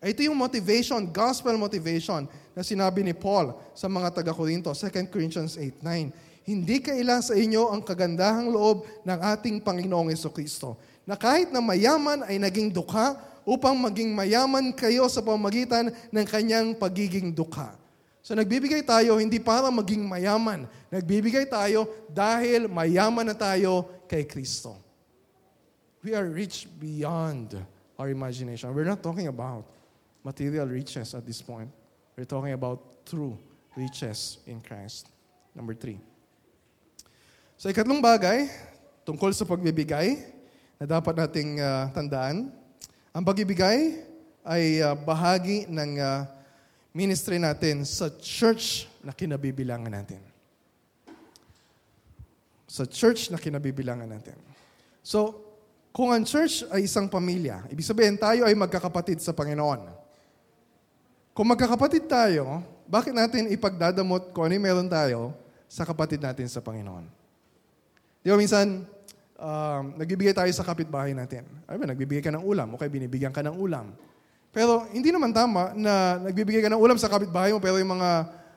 Ito 0.00 0.24
yung 0.24 0.40
motivation, 0.40 1.04
gospel 1.04 1.60
motivation 1.60 2.24
na 2.56 2.64
sinabi 2.64 3.04
ni 3.04 3.12
Paul 3.12 3.52
sa 3.76 3.84
mga 3.84 4.16
taga-Korinto, 4.16 4.72
2 4.72 5.12
Corinthians 5.12 5.60
8.9. 5.60 6.08
Hindi 6.48 6.80
kailan 6.80 7.20
sa 7.20 7.36
inyo 7.36 7.68
ang 7.68 7.84
kagandahang 7.84 8.48
loob 8.48 8.88
ng 9.04 9.18
ating 9.36 9.60
Panginoong 9.60 10.08
Kristo, 10.32 10.80
na 11.04 11.20
kahit 11.20 11.52
na 11.52 11.60
mayaman 11.60 12.24
ay 12.24 12.40
naging 12.40 12.72
dukha 12.72 13.28
upang 13.48 13.80
maging 13.80 14.12
mayaman 14.12 14.76
kayo 14.76 15.08
sa 15.08 15.24
pamagitan 15.24 15.88
ng 16.12 16.26
kanyang 16.28 16.76
pagiging 16.76 17.32
dukha. 17.32 17.72
So 18.20 18.36
nagbibigay 18.36 18.84
tayo 18.84 19.16
hindi 19.16 19.40
para 19.40 19.72
maging 19.72 20.04
mayaman. 20.04 20.68
Nagbibigay 20.92 21.48
tayo 21.48 21.88
dahil 22.12 22.68
mayaman 22.68 23.24
na 23.24 23.32
tayo 23.32 23.88
kay 24.04 24.28
Kristo. 24.28 24.76
We 26.04 26.12
are 26.12 26.28
rich 26.28 26.68
beyond 26.76 27.56
our 27.96 28.12
imagination. 28.12 28.68
We're 28.76 28.84
not 28.84 29.00
talking 29.00 29.32
about 29.32 29.64
material 30.20 30.68
riches 30.68 31.16
at 31.16 31.24
this 31.24 31.40
point. 31.40 31.72
We're 32.20 32.28
talking 32.28 32.52
about 32.52 33.00
true 33.08 33.32
riches 33.72 34.44
in 34.44 34.60
Christ. 34.60 35.08
Number 35.56 35.72
three. 35.72 35.96
So 37.56 37.72
ikatlong 37.72 38.04
bagay, 38.04 38.52
tungkol 39.08 39.32
sa 39.32 39.48
pagbibigay, 39.48 40.20
na 40.78 40.84
dapat 40.86 41.16
nating 41.16 41.58
uh, 41.58 41.90
tandaan, 41.90 42.54
ang 43.18 43.26
pagibigay 43.26 43.98
ay 44.46 44.78
uh, 44.78 44.94
bahagi 44.94 45.66
ng 45.66 45.98
uh, 45.98 46.22
ministry 46.94 47.42
natin 47.42 47.82
sa 47.82 48.14
church 48.14 48.86
na 49.02 49.10
kinabibilangan 49.10 49.90
natin. 49.90 50.22
Sa 52.70 52.86
church 52.86 53.34
na 53.34 53.42
kinabibilangan 53.42 54.06
natin. 54.06 54.38
So, 55.02 55.34
kung 55.90 56.14
ang 56.14 56.22
church 56.22 56.62
ay 56.70 56.86
isang 56.86 57.10
pamilya, 57.10 57.66
ibig 57.74 57.82
sabihin 57.82 58.14
tayo 58.14 58.46
ay 58.46 58.54
magkakapatid 58.54 59.18
sa 59.18 59.34
Panginoon. 59.34 59.90
Kung 61.34 61.50
magkakapatid 61.50 62.06
tayo, 62.06 62.62
bakit 62.86 63.18
natin 63.18 63.50
ipagdadamot 63.50 64.30
kung 64.30 64.46
ano 64.46 64.54
meron 64.62 64.86
tayo 64.86 65.34
sa 65.66 65.82
kapatid 65.82 66.22
natin 66.22 66.46
sa 66.46 66.62
Panginoon? 66.62 67.02
Di 68.22 68.30
ba 68.30 68.38
minsan, 68.38 68.86
um, 69.38 69.94
nagbibigay 69.94 70.34
tayo 70.34 70.50
sa 70.50 70.66
kapitbahay 70.66 71.14
natin. 71.14 71.46
Ay 71.64 71.78
ba, 71.78 71.86
nagbibigay 71.86 72.20
ka 72.20 72.34
ng 72.34 72.42
ulam, 72.42 72.74
o 72.74 72.76
kaya 72.76 72.90
binibigyan 72.90 73.30
ka 73.30 73.40
ng 73.40 73.54
ulam. 73.54 73.94
Pero 74.50 74.84
hindi 74.90 75.14
naman 75.14 75.30
tama 75.30 75.72
na 75.78 76.18
nagbibigay 76.28 76.60
ka 76.60 76.70
ng 76.74 76.80
ulam 76.80 76.98
sa 76.98 77.06
kapitbahay 77.06 77.54
mo, 77.54 77.62
pero 77.62 77.78
yung 77.78 77.94
mga, 77.94 78.10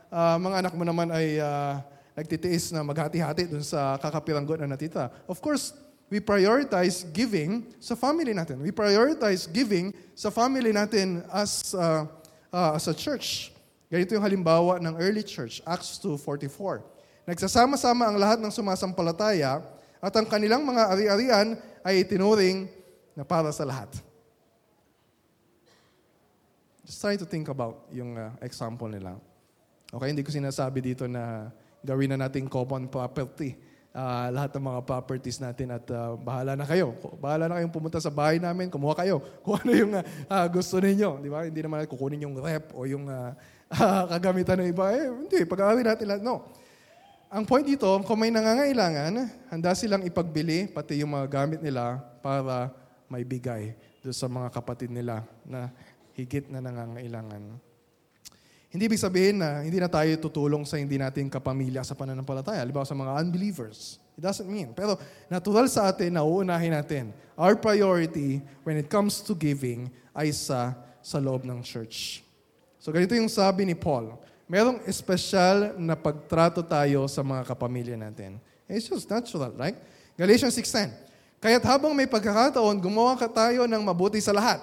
uh, 0.09 0.37
mga 0.41 0.55
anak 0.65 0.73
mo 0.73 0.83
naman 0.83 1.07
ay 1.13 1.37
uh, 1.37 1.77
nagtitiis 2.17 2.73
na 2.73 2.81
maghati-hati 2.81 3.47
dun 3.47 3.63
sa 3.63 3.95
kakapiranggot 4.01 4.59
na 4.59 4.73
natita. 4.73 5.13
Of 5.29 5.39
course, 5.39 5.71
we 6.11 6.19
prioritize 6.19 7.07
giving 7.15 7.71
sa 7.79 7.95
family 7.95 8.35
natin. 8.35 8.59
We 8.59 8.73
prioritize 8.75 9.47
giving 9.47 9.95
sa 10.17 10.27
family 10.27 10.75
natin 10.75 11.23
as, 11.31 11.71
uh, 11.77 12.03
uh, 12.51 12.75
as 12.75 12.89
a 12.89 12.95
church. 12.95 13.55
Ganito 13.91 14.15
yung 14.15 14.23
halimbawa 14.23 14.79
ng 14.79 14.95
early 14.99 15.23
church, 15.23 15.59
Acts 15.67 15.99
2.44. 15.99 16.83
Nagsasama-sama 17.27 18.07
ang 18.07 18.17
lahat 18.17 18.39
ng 18.39 18.51
sumasampalataya 18.51 19.59
at 20.01 20.13
ang 20.17 20.25
kanilang 20.25 20.65
mga 20.65 20.83
ari-arian 20.89 21.47
ay 21.85 22.01
itinuring 22.01 22.65
na 23.13 23.21
para 23.21 23.53
sa 23.53 23.61
lahat. 23.61 23.93
Just 26.81 26.99
try 26.99 27.15
to 27.15 27.23
think 27.29 27.47
about 27.47 27.85
yung 27.93 28.17
uh, 28.17 28.33
example 28.41 28.89
nila. 28.89 29.15
Okay, 29.93 30.09
hindi 30.09 30.25
ko 30.25 30.33
sinasabi 30.33 30.81
dito 30.81 31.05
na 31.05 31.53
gawin 31.85 32.11
na 32.11 32.25
nating 32.27 32.49
common 32.49 32.89
property 32.89 33.55
uh, 33.95 34.27
lahat 34.31 34.51
ng 34.57 34.65
mga 34.65 34.79
properties 34.87 35.37
natin 35.39 35.75
at 35.75 35.85
uh, 35.91 36.15
bahala 36.17 36.55
na 36.55 36.65
kayo. 36.65 36.95
Bahala 37.19 37.47
na 37.47 37.55
kayong 37.59 37.73
pumunta 37.73 37.99
sa 37.99 38.11
bahay 38.11 38.39
namin, 38.39 38.71
kumuha 38.71 38.95
kayo 38.95 39.19
kung 39.43 39.59
ano 39.59 39.71
yung 39.71 39.91
uh, 39.99 40.45
gusto 40.51 40.79
ninyo. 40.79 41.19
Di 41.21 41.29
ba? 41.29 41.45
Hindi 41.45 41.61
naman 41.61 41.87
kukunin 41.87 42.25
yung 42.25 42.35
rep 42.39 42.71
o 42.75 42.87
yung 42.87 43.07
uh, 43.07 43.35
uh, 43.71 44.03
kagamitan 44.17 44.59
ng 44.63 44.69
iba. 44.71 44.85
Eh, 44.95 45.07
hindi, 45.07 45.39
pag-aawin 45.45 45.85
natin 45.85 46.05
lahat. 46.07 46.23
No. 46.23 46.47
Ang 47.31 47.47
point 47.47 47.63
dito, 47.63 47.87
kung 48.03 48.19
may 48.19 48.27
nangangailangan, 48.27 49.23
handa 49.47 49.71
silang 49.71 50.03
ipagbili, 50.03 50.67
pati 50.67 50.99
yung 50.99 51.15
mga 51.15 51.31
gamit 51.31 51.63
nila 51.63 52.03
para 52.19 52.75
may 53.07 53.23
bigay 53.23 53.71
doon 54.03 54.11
sa 54.11 54.27
mga 54.27 54.51
kapatid 54.51 54.91
nila 54.91 55.23
na 55.47 55.71
higit 56.11 56.51
na 56.51 56.59
nangangailangan. 56.59 57.55
Hindi 58.67 58.83
ibig 58.83 58.99
sabihin 58.99 59.39
na 59.39 59.63
hindi 59.63 59.79
na 59.79 59.87
tayo 59.87 60.11
tutulong 60.19 60.67
sa 60.67 60.75
hindi 60.75 60.99
natin 60.99 61.31
kapamilya 61.31 61.87
sa 61.87 61.95
pananampalataya. 61.95 62.67
Halimbawa 62.67 62.83
sa 62.83 62.99
mga 62.99 63.23
unbelievers. 63.23 63.95
It 64.19 64.27
doesn't 64.27 64.51
mean. 64.51 64.75
Pero 64.75 64.99
natural 65.31 65.71
sa 65.71 65.87
atin 65.87 66.11
na 66.11 66.27
uunahin 66.27 66.75
natin. 66.75 67.15
Our 67.39 67.55
priority 67.55 68.43
when 68.67 68.75
it 68.75 68.91
comes 68.91 69.23
to 69.23 69.31
giving 69.31 69.87
ay 70.11 70.35
sa, 70.35 70.75
sa 70.99 71.15
loob 71.15 71.47
ng 71.47 71.63
church. 71.63 72.27
So 72.75 72.91
ganito 72.91 73.15
yung 73.15 73.31
sabi 73.31 73.63
ni 73.63 73.71
Paul 73.71 74.19
merong 74.51 74.83
espesyal 74.83 75.79
na 75.79 75.95
pagtrato 75.95 76.59
tayo 76.59 77.07
sa 77.07 77.23
mga 77.23 77.47
kapamilya 77.47 77.95
natin. 77.95 78.35
It's 78.67 78.91
just 78.91 79.07
natural, 79.07 79.55
right? 79.55 79.79
Galatians 80.19 80.59
6.10 80.59 80.91
Kaya't 81.39 81.63
habang 81.63 81.95
may 81.95 82.05
pagkakataon, 82.05 82.75
gumawa 82.83 83.15
ka 83.15 83.31
tayo 83.31 83.63
ng 83.63 83.79
mabuti 83.79 84.19
sa 84.19 84.35
lahat. 84.35 84.59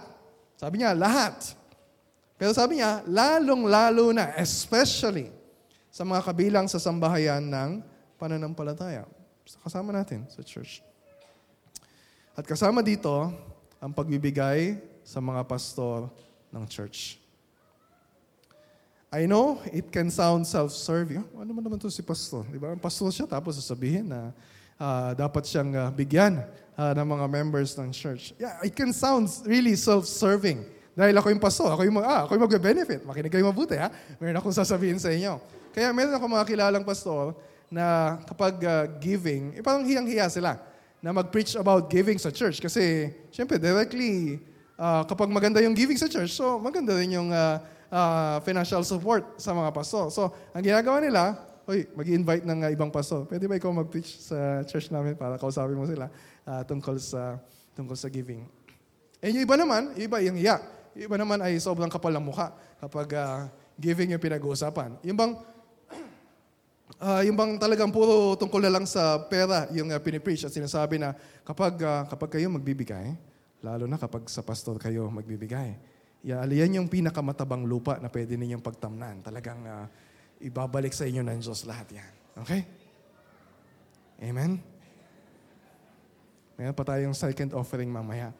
Sabi 0.60 0.84
niya, 0.84 0.92
lahat. 0.92 1.56
Pero 2.36 2.52
sabi 2.52 2.78
niya, 2.78 3.00
lalong-lalo 3.08 4.12
na, 4.12 4.30
especially 4.36 5.32
sa 5.88 6.04
mga 6.04 6.20
kabilang 6.22 6.66
sa 6.68 6.78
sambahayan 6.78 7.42
ng 7.42 7.80
pananampalataya. 8.20 9.08
Kasama 9.64 9.90
natin 9.90 10.28
sa 10.28 10.44
church. 10.44 10.84
At 12.36 12.44
kasama 12.46 12.84
dito, 12.84 13.32
ang 13.80 13.90
pagbibigay 13.90 14.78
sa 15.02 15.18
mga 15.18 15.42
pastor 15.48 16.12
ng 16.54 16.62
church. 16.68 17.18
I 19.08 19.24
know 19.24 19.56
it 19.72 19.88
can 19.88 20.12
sound 20.12 20.44
self-serving. 20.44 21.24
Ano 21.32 21.48
naman 21.48 21.64
naman 21.64 21.80
to 21.80 21.88
si 21.88 22.04
pastor? 22.04 22.44
Di 22.44 22.60
ba? 22.60 22.76
Pastor 22.76 23.08
siya 23.08 23.24
tapos 23.24 23.56
sasabihin 23.56 24.04
na 24.04 24.36
uh, 24.76 25.16
dapat 25.16 25.48
siyang 25.48 25.72
uh, 25.72 25.88
bigyan 25.88 26.44
uh, 26.76 26.92
ng 26.92 27.08
mga 27.16 27.24
members 27.24 27.72
ng 27.80 27.88
church. 27.88 28.36
Yeah, 28.36 28.60
it 28.60 28.76
can 28.76 28.92
sound 28.92 29.32
really 29.48 29.72
self-serving. 29.80 30.60
Dahil 30.92 31.16
ako 31.16 31.32
yung 31.32 31.40
pastor, 31.40 31.72
ako 31.72 31.88
yung, 31.88 32.04
ah, 32.04 32.28
ako 32.28 32.36
yung 32.36 32.44
mag-benefit. 32.44 33.00
Makinig 33.08 33.32
kayo 33.32 33.48
mabuti, 33.48 33.80
ha? 33.80 33.88
Meron 34.20 34.36
akong 34.44 34.52
sasabihin 34.52 35.00
sa 35.00 35.08
inyo. 35.08 35.40
Kaya 35.72 35.88
meron 35.88 36.12
ako 36.12 36.24
mga 36.28 36.44
kilalang 36.44 36.84
pastor 36.84 37.32
na 37.72 38.18
kapag 38.28 38.60
uh, 38.60 38.84
giving, 39.00 39.56
eh, 39.56 39.64
parang 39.64 39.88
hiyang-hiya 39.88 40.28
sila 40.28 40.60
na 41.00 41.16
mag-preach 41.16 41.56
about 41.56 41.88
giving 41.88 42.20
sa 42.20 42.28
church. 42.28 42.60
Kasi, 42.60 43.14
syempre, 43.32 43.56
directly, 43.56 44.42
uh, 44.76 45.00
kapag 45.08 45.32
maganda 45.32 45.64
yung 45.64 45.72
giving 45.72 45.96
sa 45.96 46.10
church, 46.10 46.36
so 46.36 46.60
maganda 46.60 46.92
rin 46.92 47.14
yung 47.14 47.32
uh, 47.32 47.56
uh, 47.92 48.38
financial 48.44 48.84
support 48.84 49.36
sa 49.40 49.52
mga 49.52 49.70
pastor. 49.72 50.08
So, 50.12 50.32
ang 50.52 50.64
ginagawa 50.64 51.00
nila, 51.00 51.22
Uy, 51.68 51.84
mag-invite 51.92 52.48
ng 52.48 52.64
uh, 52.64 52.72
ibang 52.72 52.88
pastor. 52.88 53.28
Pwede 53.28 53.44
ba 53.44 53.60
ikaw 53.60 53.68
mag-preach 53.68 54.24
sa 54.24 54.64
church 54.64 54.88
namin 54.88 55.12
para 55.12 55.36
kausapin 55.36 55.76
mo 55.76 55.84
sila 55.84 56.08
uh, 56.48 56.64
tungkol 56.64 56.96
sa 56.96 57.36
tungkol 57.76 57.92
sa 57.92 58.08
giving? 58.08 58.48
Eh, 59.20 59.28
yung 59.28 59.44
iba 59.44 59.52
naman, 59.52 59.92
iba 60.00 60.16
yung 60.24 60.40
iya. 60.40 60.64
Yung 60.96 61.12
iba 61.12 61.20
naman 61.20 61.44
ay 61.44 61.60
sobrang 61.60 61.92
kapal 61.92 62.16
ng 62.16 62.24
mukha 62.24 62.56
kapag 62.80 63.12
uh, 63.20 63.52
giving 63.76 64.16
yung 64.16 64.22
pinag-uusapan. 64.22 64.96
Yung 65.04 65.18
bang, 65.20 65.32
uh, 66.96 67.20
yung 67.20 67.36
bang 67.36 67.60
talagang 67.60 67.92
puro 67.92 68.32
tungkol 68.40 68.64
na 68.64 68.72
lang 68.72 68.88
sa 68.88 69.20
pera 69.28 69.68
yung 69.68 69.92
uh, 69.92 70.00
pinipreach 70.00 70.48
at 70.48 70.54
sinasabi 70.56 70.96
na 70.96 71.12
kapag, 71.44 71.84
uh, 71.84 72.08
kapag 72.08 72.40
kayo 72.40 72.48
magbibigay, 72.48 73.12
lalo 73.60 73.84
na 73.84 74.00
kapag 74.00 74.24
sa 74.32 74.40
pastor 74.40 74.80
kayo 74.80 75.04
magbibigay, 75.12 75.76
Yeah, 76.18 76.42
yan 76.42 76.74
yung 76.74 76.88
pinakamatabang 76.90 77.62
lupa 77.62 78.02
na 78.02 78.10
pwede 78.10 78.34
ninyong 78.34 78.62
pagtamnan. 78.62 79.22
Talagang 79.22 79.62
uh, 79.62 79.86
ibabalik 80.42 80.90
sa 80.90 81.06
inyo 81.06 81.22
ng 81.22 81.38
Diyos 81.38 81.62
lahat 81.62 81.86
yan. 81.94 82.12
Okay? 82.42 82.66
Amen? 84.18 84.58
Meron 86.58 86.74
pa 86.74 86.82
tayong 86.82 87.14
second 87.14 87.54
offering 87.54 87.86
mamaya 87.86 88.34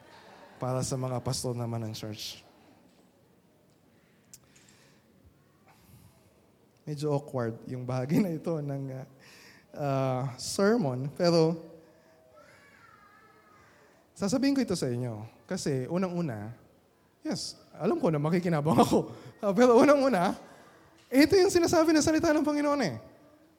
para 0.58 0.82
sa 0.82 0.98
mga 0.98 1.22
pastor 1.22 1.54
naman 1.54 1.86
ng 1.86 1.94
church. 1.94 2.42
Medyo 6.82 7.14
awkward 7.14 7.54
yung 7.70 7.86
bahagi 7.86 8.18
na 8.18 8.34
ito 8.34 8.58
ng 8.58 8.82
uh, 8.90 9.06
uh, 9.78 10.22
sermon. 10.34 11.06
Pero, 11.14 11.54
sasabihin 14.18 14.58
ko 14.58 14.66
ito 14.66 14.74
sa 14.74 14.90
inyo. 14.90 15.22
Kasi, 15.46 15.86
unang-una, 15.86 16.50
yes, 17.28 17.54
alam 17.76 18.00
ko 18.00 18.08
na 18.08 18.16
makikinabang 18.16 18.80
ako. 18.80 19.12
Uh, 19.38 19.52
pero 19.52 19.76
unang-una, 19.76 20.34
ito 21.12 21.36
yung 21.36 21.52
sinasabi 21.52 21.92
ng 21.92 22.04
salita 22.04 22.32
ng 22.32 22.42
Panginoon 22.42 22.80
eh. 22.82 22.96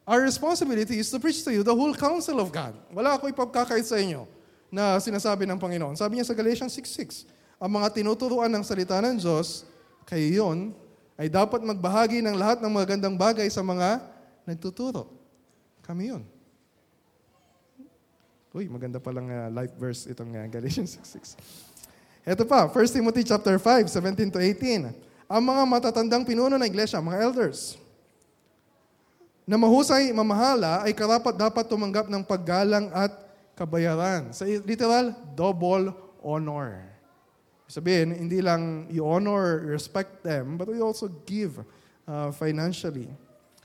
Our 0.10 0.26
responsibility 0.26 0.98
is 0.98 1.14
to 1.14 1.22
preach 1.22 1.46
to 1.46 1.54
you 1.54 1.62
the 1.62 1.74
whole 1.74 1.94
counsel 1.94 2.42
of 2.42 2.50
God. 2.50 2.74
Wala 2.90 3.22
ako 3.22 3.30
ipagkakait 3.30 3.86
sa 3.86 4.02
inyo 4.02 4.26
na 4.74 4.98
sinasabi 4.98 5.46
ng 5.46 5.62
Panginoon. 5.62 5.94
Sabi 5.94 6.18
niya 6.18 6.26
sa 6.26 6.34
Galatians 6.34 6.74
6.6, 6.74 7.30
ang 7.62 7.70
mga 7.70 7.94
tinuturuan 7.94 8.50
ng 8.50 8.66
salita 8.66 8.98
ng 9.06 9.22
Diyos, 9.22 9.70
kayo 10.10 10.26
yun, 10.26 10.74
ay 11.20 11.30
dapat 11.30 11.62
magbahagi 11.62 12.26
ng 12.26 12.34
lahat 12.34 12.58
ng 12.64 12.72
magandang 12.74 13.14
bagay 13.14 13.46
sa 13.54 13.62
mga 13.62 14.02
nagtuturo. 14.50 15.14
Kami 15.86 16.10
yun. 16.16 16.24
Uy, 18.50 18.66
maganda 18.66 18.98
palang 18.98 19.30
uh, 19.30 19.46
life 19.54 19.78
verse 19.78 20.10
itong 20.10 20.34
uh, 20.34 20.48
Galatians 20.50 20.98
6.6. 20.98 21.69
Ito 22.30 22.46
pa, 22.46 22.70
1 22.70 22.94
Timothy 22.94 23.26
chapter 23.26 23.58
5, 23.58 23.90
17 23.90 24.30
to 24.30 24.38
18. 24.38 24.94
Ang 25.26 25.44
mga 25.50 25.64
matatandang 25.66 26.22
pinuno 26.22 26.62
ng 26.62 26.70
iglesia, 26.70 27.02
mga 27.02 27.26
elders, 27.26 27.74
na 29.50 29.58
mahusay 29.58 30.14
mamahala 30.14 30.86
ay 30.86 30.94
karapat 30.94 31.34
dapat 31.34 31.66
tumanggap 31.66 32.06
ng 32.06 32.22
paggalang 32.22 32.94
at 32.94 33.10
kabayaran. 33.58 34.30
Sa 34.30 34.46
literal, 34.46 35.10
double 35.34 35.90
honor. 36.22 36.86
Sabihin, 37.66 38.14
hindi 38.14 38.46
lang 38.46 38.86
you 38.94 39.02
honor, 39.02 39.66
respect 39.66 40.22
them, 40.22 40.54
but 40.54 40.70
we 40.70 40.78
also 40.86 41.10
give 41.26 41.58
uh, 42.06 42.30
financially. 42.30 43.10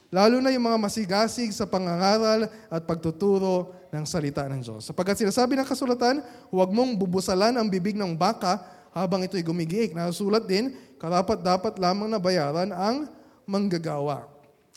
Lalo 0.08 0.40
na 0.40 0.48
yung 0.48 0.64
mga 0.64 0.80
masigasig 0.80 1.52
sa 1.52 1.68
pangangaral 1.68 2.48
at 2.72 2.80
pagtuturo 2.88 3.76
ng 3.94 4.02
salita 4.02 4.42
ng 4.50 4.58
Diyos. 4.58 4.90
Sapagkat 4.90 5.22
sinasabi 5.22 5.54
ng 5.54 5.62
kasulatan, 5.62 6.18
huwag 6.50 6.74
mong 6.74 6.98
bubusalan 6.98 7.54
ang 7.54 7.70
bibig 7.70 7.94
ng 7.94 8.18
baka 8.18 8.58
habang 8.90 9.22
ito'y 9.22 9.46
gumigiik. 9.46 9.94
Nasulat 9.94 10.50
din, 10.50 10.74
karapat 10.98 11.38
dapat 11.38 11.78
lamang 11.78 12.10
na 12.10 12.18
bayaran 12.18 12.74
ang 12.74 13.06
manggagawa. 13.46 14.26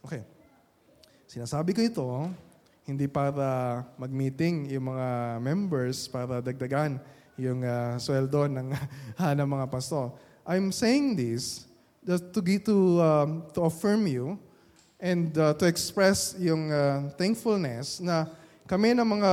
Okay. 0.05 0.21
Sinasabi 1.25 1.73
ko 1.73 1.81
ito, 1.81 2.07
hindi 2.85 3.09
para 3.09 3.83
mag-meeting 3.97 4.69
yung 4.71 4.93
mga 4.93 5.07
members 5.41 6.05
para 6.07 6.39
dagdagan 6.39 7.01
yung 7.35 7.65
uh, 7.65 7.97
sweldo 7.97 8.45
ng, 8.47 8.69
uh, 9.17 9.33
ng 9.37 9.49
mga 9.49 9.65
pastor. 9.67 10.13
I'm 10.47 10.71
saying 10.71 11.17
this 11.17 11.67
just 12.05 12.31
to, 12.31 12.39
to, 12.39 12.77
um, 13.01 13.29
to 13.51 13.67
affirm 13.67 14.07
you 14.07 14.39
and 14.97 15.35
uh, 15.37 15.53
to 15.53 15.67
express 15.67 16.33
yung 16.39 16.71
uh, 16.71 17.11
thankfulness 17.19 17.99
na 17.99 18.31
kami 18.67 18.91
na 18.91 19.07
mga 19.07 19.31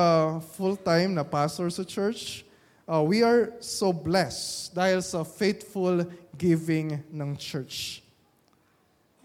full-time 0.55 1.11
na 1.11 1.27
pastor 1.27 1.67
sa 1.67 1.83
church, 1.83 2.47
uh, 2.87 3.03
we 3.03 3.27
are 3.27 3.51
so 3.59 3.91
blessed 3.91 4.71
dahil 4.71 5.03
sa 5.03 5.27
faithful 5.27 6.07
giving 6.39 7.03
ng 7.11 7.35
church. 7.35 7.99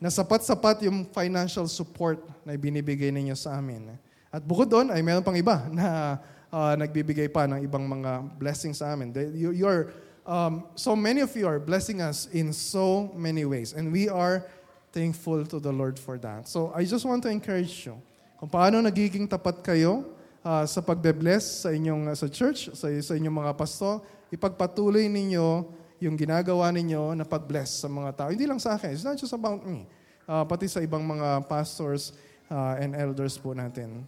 Na 0.02 0.10
sapat-sapat 0.10 0.82
yung 0.90 1.06
financial 1.14 1.70
support 1.70 2.18
na 2.42 2.58
ibinibigay 2.58 3.14
ninyo 3.14 3.38
sa 3.38 3.62
amin. 3.62 3.94
At 4.34 4.42
bukod 4.42 4.66
doon, 4.66 4.90
ay 4.90 5.06
meron 5.06 5.22
pang 5.22 5.38
iba 5.38 5.70
na 5.70 6.18
uh, 6.50 6.74
nagbibigay 6.74 7.30
pa 7.30 7.46
ng 7.46 7.62
ibang 7.62 7.86
mga 7.86 8.34
blessings 8.42 8.82
sa 8.82 8.98
amin. 8.98 9.14
You, 9.14 9.54
you're, 9.54 9.94
um, 10.26 10.66
so 10.74 10.98
many 10.98 11.22
of 11.22 11.30
you 11.38 11.46
are 11.46 11.62
blessing 11.62 12.02
us 12.02 12.26
in 12.34 12.50
so 12.50 13.14
many 13.14 13.46
ways. 13.46 13.78
And 13.78 13.94
we 13.94 14.10
are 14.10 14.42
thankful 14.90 15.46
to 15.54 15.62
the 15.62 15.70
Lord 15.70 16.02
for 16.02 16.18
that. 16.26 16.50
So 16.50 16.74
I 16.74 16.82
just 16.82 17.06
want 17.06 17.22
to 17.24 17.30
encourage 17.30 17.86
you 17.86 18.02
kung 18.40 18.48
paano 18.48 18.80
nagiging 18.80 19.28
tapat 19.28 19.60
kayo 19.60 20.08
uh, 20.48 20.64
sa 20.64 20.80
pagbe-bless 20.80 21.68
sa 21.68 21.76
inyong 21.76 22.08
uh, 22.08 22.16
sa 22.16 22.32
church, 22.32 22.72
sa, 22.72 22.88
sa 22.88 23.14
inyong 23.20 23.36
mga 23.36 23.52
pasto, 23.60 24.00
ipagpatuloy 24.32 25.12
ninyo 25.12 25.68
yung 26.00 26.16
ginagawa 26.16 26.72
ninyo 26.72 27.20
na 27.20 27.28
pag-bless 27.28 27.84
sa 27.84 27.92
mga 27.92 28.16
tao. 28.16 28.30
Hindi 28.32 28.48
lang 28.48 28.64
sa 28.64 28.80
akin. 28.80 28.96
It's 28.96 29.04
not 29.04 29.20
just 29.20 29.36
about 29.36 29.60
me. 29.68 29.84
Uh, 30.24 30.48
pati 30.48 30.72
sa 30.72 30.80
ibang 30.80 31.04
mga 31.04 31.52
pastors 31.52 32.16
uh, 32.48 32.80
and 32.80 32.96
elders 32.96 33.36
po 33.36 33.52
natin. 33.52 34.08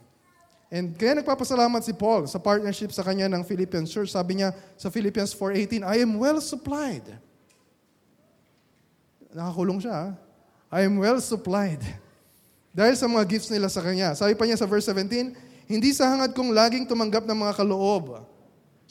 And 0.72 0.96
kaya 0.96 1.20
nagpapasalamat 1.20 1.84
si 1.84 1.92
Paul 1.92 2.32
sa 2.32 2.40
partnership 2.40 2.96
sa 2.96 3.04
kanya 3.04 3.28
ng 3.28 3.44
Philippians 3.44 3.92
Church. 3.92 4.16
Sabi 4.16 4.40
niya 4.40 4.56
sa 4.80 4.88
Philippians 4.88 5.36
4.18, 5.36 5.84
I 5.84 6.00
am 6.00 6.16
well 6.16 6.40
supplied. 6.40 7.04
Nakakulong 9.36 9.84
siya. 9.84 10.16
I 10.72 10.88
am 10.88 10.96
well 10.96 11.20
supplied. 11.20 11.84
Dahil 12.72 12.96
sa 12.96 13.08
mga 13.08 13.28
gifts 13.28 13.52
nila 13.52 13.68
sa 13.68 13.84
kanya. 13.84 14.16
Sabi 14.16 14.32
pa 14.36 14.48
niya 14.48 14.56
sa 14.56 14.68
verse 14.68 14.88
17, 14.88 15.36
Hindi 15.68 15.96
sa 15.96 16.12
hangad 16.12 16.36
kong 16.36 16.52
laging 16.52 16.84
tumanggap 16.88 17.24
ng 17.28 17.38
mga 17.48 17.64
kaloob. 17.64 18.24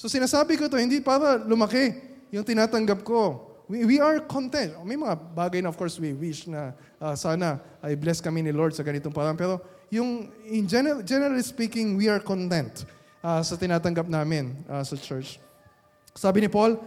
So 0.00 0.08
sinasabi 0.08 0.56
ko 0.56 0.64
to 0.64 0.80
hindi 0.80 0.96
para 1.04 1.36
lumaki 1.36 1.92
yung 2.32 2.40
tinatanggap 2.40 3.04
ko. 3.04 3.52
We, 3.68 3.84
we 3.84 3.96
are 4.00 4.16
content. 4.24 4.72
May 4.80 4.96
mga 4.96 5.14
bagay 5.36 5.60
na 5.60 5.68
of 5.68 5.76
course 5.76 6.00
we 6.00 6.16
wish 6.16 6.48
na 6.48 6.72
uh, 6.96 7.12
sana 7.12 7.60
ay 7.84 8.00
bless 8.00 8.24
kami 8.24 8.40
ni 8.40 8.48
Lord 8.48 8.72
sa 8.72 8.80
ganitong 8.80 9.12
parang. 9.12 9.36
Pero 9.36 9.60
yung 9.92 10.32
in 10.48 10.64
general, 10.64 11.04
generally 11.04 11.44
speaking, 11.44 12.00
we 12.00 12.08
are 12.08 12.22
content 12.22 12.88
uh, 13.20 13.44
sa 13.44 13.60
tinatanggap 13.60 14.08
namin 14.08 14.56
uh, 14.72 14.80
sa 14.80 14.96
church. 14.96 15.36
Sabi 16.16 16.42
ni 16.42 16.48
Paul, 16.48 16.80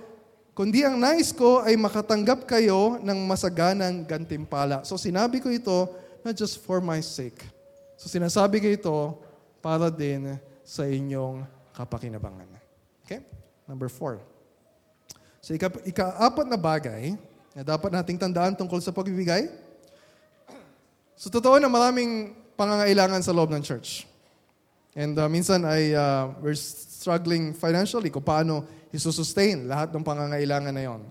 kundi 0.58 0.82
ang 0.82 0.98
nais 0.98 1.30
ko 1.30 1.62
ay 1.62 1.78
makatanggap 1.78 2.50
kayo 2.50 2.98
ng 2.98 3.20
masaganang 3.30 4.04
gantimpala. 4.10 4.82
So 4.82 4.98
sinabi 4.98 5.38
ko 5.38 5.54
ito 5.54 5.86
not 6.24 6.34
just 6.40 6.64
for 6.64 6.80
my 6.80 7.04
sake. 7.04 7.44
So 8.00 8.08
sinasabi 8.08 8.64
ko 8.64 8.68
ito 8.72 8.98
para 9.60 9.92
din 9.92 10.40
sa 10.64 10.88
inyong 10.88 11.44
kapakinabangan. 11.76 12.48
Okay? 13.04 13.24
Number 13.68 13.92
four. 13.92 14.24
So 15.44 15.52
ika- 15.52 15.84
ika-apat 15.84 16.48
na 16.48 16.56
bagay 16.56 17.20
na 17.52 17.62
dapat 17.62 17.92
nating 17.92 18.18
tandaan 18.18 18.56
tungkol 18.56 18.80
sa 18.80 18.96
pagbibigay. 18.96 19.52
So 21.20 21.28
totoo 21.28 21.60
na 21.60 21.68
maraming 21.68 22.34
pangangailangan 22.56 23.22
sa 23.22 23.36
loob 23.36 23.52
ng 23.52 23.64
church. 23.64 24.08
And 24.94 25.18
uh, 25.18 25.28
minsan 25.28 25.66
ay 25.66 25.92
uh, 25.92 26.32
we're 26.40 26.58
struggling 26.58 27.52
financially 27.52 28.14
kung 28.14 28.24
paano 28.24 28.64
isusustain 28.94 29.66
lahat 29.66 29.90
ng 29.92 30.06
pangangailangan 30.06 30.74
na 30.74 30.84
yon. 30.86 31.02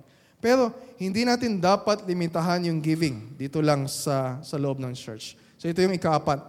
Pero 0.42 0.74
hindi 0.98 1.22
natin 1.22 1.62
dapat 1.62 2.02
limitahan 2.02 2.66
yung 2.66 2.82
giving 2.82 3.38
dito 3.38 3.62
lang 3.62 3.86
sa, 3.86 4.42
sa 4.42 4.58
loob 4.58 4.82
ng 4.82 4.90
church. 4.90 5.38
So 5.54 5.70
ito 5.70 5.78
yung 5.78 5.94
ikaapat, 5.94 6.42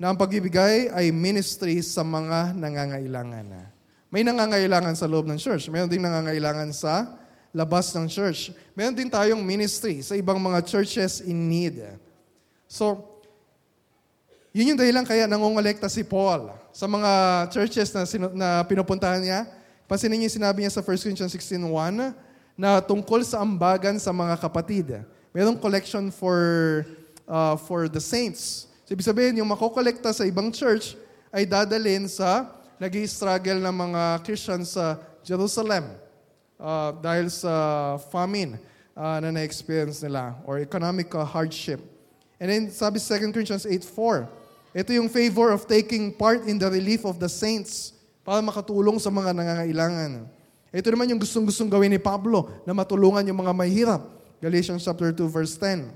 na 0.00 0.14
ang 0.14 0.16
pagbibigay 0.16 0.88
ay 0.94 1.12
ministry 1.12 1.82
sa 1.84 2.00
mga 2.00 2.56
nangangailangan. 2.56 3.68
May 4.08 4.24
nangangailangan 4.24 4.96
sa 4.96 5.04
loob 5.04 5.28
ng 5.28 5.36
church. 5.36 5.68
Mayroon 5.68 5.92
din 5.92 6.00
nangangailangan 6.00 6.72
sa 6.72 7.20
labas 7.52 7.92
ng 7.92 8.08
church. 8.08 8.54
Meron 8.72 8.96
din 8.96 9.12
tayong 9.12 9.42
ministry 9.44 10.00
sa 10.00 10.16
ibang 10.16 10.40
mga 10.40 10.64
churches 10.64 11.20
in 11.20 11.36
need. 11.50 11.82
So, 12.64 13.10
yun 14.56 14.72
yung 14.72 14.80
dahilan 14.80 15.04
kaya 15.04 15.28
nangongolekta 15.28 15.90
si 15.92 16.00
Paul 16.00 16.48
sa 16.72 16.88
mga 16.88 17.10
churches 17.52 17.92
na, 17.92 18.02
sinu- 18.08 18.34
na 18.34 18.64
pinupuntahan 18.64 19.20
niya. 19.20 19.44
Pansinin 19.84 20.16
niyo 20.16 20.30
sinabi 20.30 20.64
niya 20.64 20.72
sa 20.74 20.82
1 20.82 20.86
Corinthians 20.86 21.34
16.1 21.34 22.29
na 22.60 22.84
tungkol 22.84 23.24
sa 23.24 23.40
ambagan 23.40 23.96
sa 23.96 24.12
mga 24.12 24.36
kapatid. 24.36 25.00
Merong 25.32 25.56
collection 25.56 26.12
for, 26.12 26.84
uh, 27.24 27.56
for 27.56 27.88
the 27.88 27.96
saints. 27.96 28.68
So, 28.84 28.92
ibig 28.92 29.08
sabihin, 29.08 29.40
yung 29.40 29.48
makokolekta 29.48 30.12
sa 30.12 30.28
ibang 30.28 30.52
church 30.52 30.92
ay 31.32 31.48
dadalhin 31.48 32.04
sa 32.04 32.52
nag 32.76 32.92
struggle 33.08 33.64
ng 33.64 33.76
mga 33.88 34.02
Christians 34.28 34.76
sa 34.76 35.00
Jerusalem 35.24 35.88
uh, 36.60 36.92
dahil 37.00 37.32
sa 37.32 37.96
famine 38.12 38.60
uh, 38.92 39.16
na 39.24 39.32
na-experience 39.32 40.04
nila 40.04 40.36
or 40.44 40.60
economic 40.60 41.08
uh, 41.16 41.24
hardship. 41.24 41.80
And 42.36 42.52
then 42.52 42.68
sabi 42.68 43.00
2 43.00 43.32
Corinthians 43.32 43.64
8.4, 43.64 44.28
ito 44.76 44.90
yung 44.92 45.08
favor 45.08 45.48
of 45.48 45.64
taking 45.64 46.12
part 46.12 46.44
in 46.44 46.60
the 46.60 46.68
relief 46.68 47.08
of 47.08 47.16
the 47.16 47.28
saints 47.28 47.96
para 48.20 48.44
makatulong 48.44 49.00
sa 49.00 49.08
mga 49.08 49.32
nangangailangan. 49.32 50.39
Ito 50.70 50.86
naman 50.94 51.10
yung 51.10 51.18
gustong-gustong 51.18 51.66
gawin 51.66 51.90
ni 51.90 51.98
Pablo 51.98 52.46
na 52.62 52.70
matulungan 52.70 53.26
yung 53.26 53.42
mga 53.42 53.52
mahirap. 53.54 54.02
Galatians 54.38 54.86
chapter 54.86 55.10
2 55.10 55.26
verse 55.26 55.58
10. 55.58 55.90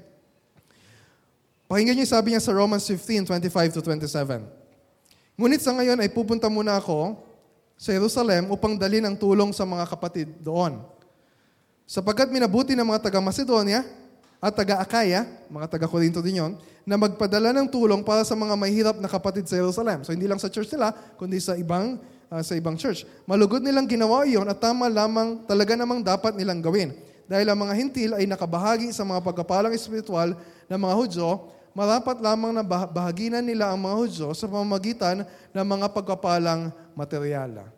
Pakinggan 1.71 1.97
niyo 1.97 2.07
sabi 2.11 2.35
niya 2.35 2.43
sa 2.43 2.53
Romans 2.53 2.83
15, 2.83 3.25
25 3.31 3.77
to 3.79 3.81
27. 3.81 4.45
Ngunit 5.39 5.63
sa 5.63 5.73
ngayon 5.73 5.99
ay 6.03 6.11
pupunta 6.11 6.51
muna 6.51 6.77
ako 6.79 7.19
sa 7.79 7.95
Jerusalem 7.95 8.51
upang 8.51 8.75
dalhin 8.79 9.03
ang 9.07 9.17
tulong 9.19 9.51
sa 9.55 9.63
mga 9.63 9.87
kapatid 9.89 10.29
doon. 10.43 10.83
Sapagkat 11.87 12.31
minabuti 12.31 12.75
ng 12.75 12.87
mga 12.87 13.11
taga-Macedonia 13.11 13.87
at 14.43 14.53
taga-Akaya, 14.53 15.25
mga 15.49 15.67
taga-Korinto 15.71 16.21
din 16.21 16.43
yon, 16.43 16.53
na 16.85 17.01
magpadala 17.01 17.51
ng 17.57 17.67
tulong 17.71 18.05
para 18.05 18.23
sa 18.29 18.37
mga 18.37 18.55
mahirap 18.61 18.97
na 19.01 19.09
kapatid 19.09 19.49
sa 19.49 19.57
Jerusalem. 19.57 20.05
So 20.05 20.13
hindi 20.13 20.29
lang 20.29 20.37
sa 20.37 20.53
church 20.53 20.69
nila, 20.69 20.93
kundi 21.17 21.41
sa 21.41 21.57
ibang 21.57 21.97
uh, 22.35 22.43
sa 22.43 22.59
ibang 22.59 22.75
church. 22.75 23.07
Malugod 23.31 23.63
nilang 23.63 23.87
ginawa 23.87 24.27
iyon 24.27 24.51
at 24.51 24.59
tama 24.59 24.91
lamang 24.91 25.47
talaga 25.47 25.79
namang 25.79 26.03
dapat 26.03 26.35
nilang 26.35 26.59
gawin. 26.59 26.91
Dahil 27.31 27.47
ang 27.49 27.59
mga 27.63 27.75
hintil 27.79 28.11
ay 28.19 28.27
nakabahagi 28.27 28.91
sa 28.91 29.07
mga 29.07 29.23
pagkapalang 29.23 29.73
espiritual 29.73 30.35
ng 30.67 30.81
mga 30.81 30.95
Hudyo, 30.99 31.29
marapat 31.73 32.21
lamang 32.21 32.53
na 32.53 32.63
bahaginan 32.67 33.41
nila 33.41 33.73
ang 33.73 33.81
mga 33.81 33.97
Hudyo 33.97 34.29
sa 34.37 34.51
pamamagitan 34.51 35.25
ng 35.55 35.65
mga 35.65 35.87
pagkapalang 35.95 36.69
materyala. 36.93 37.71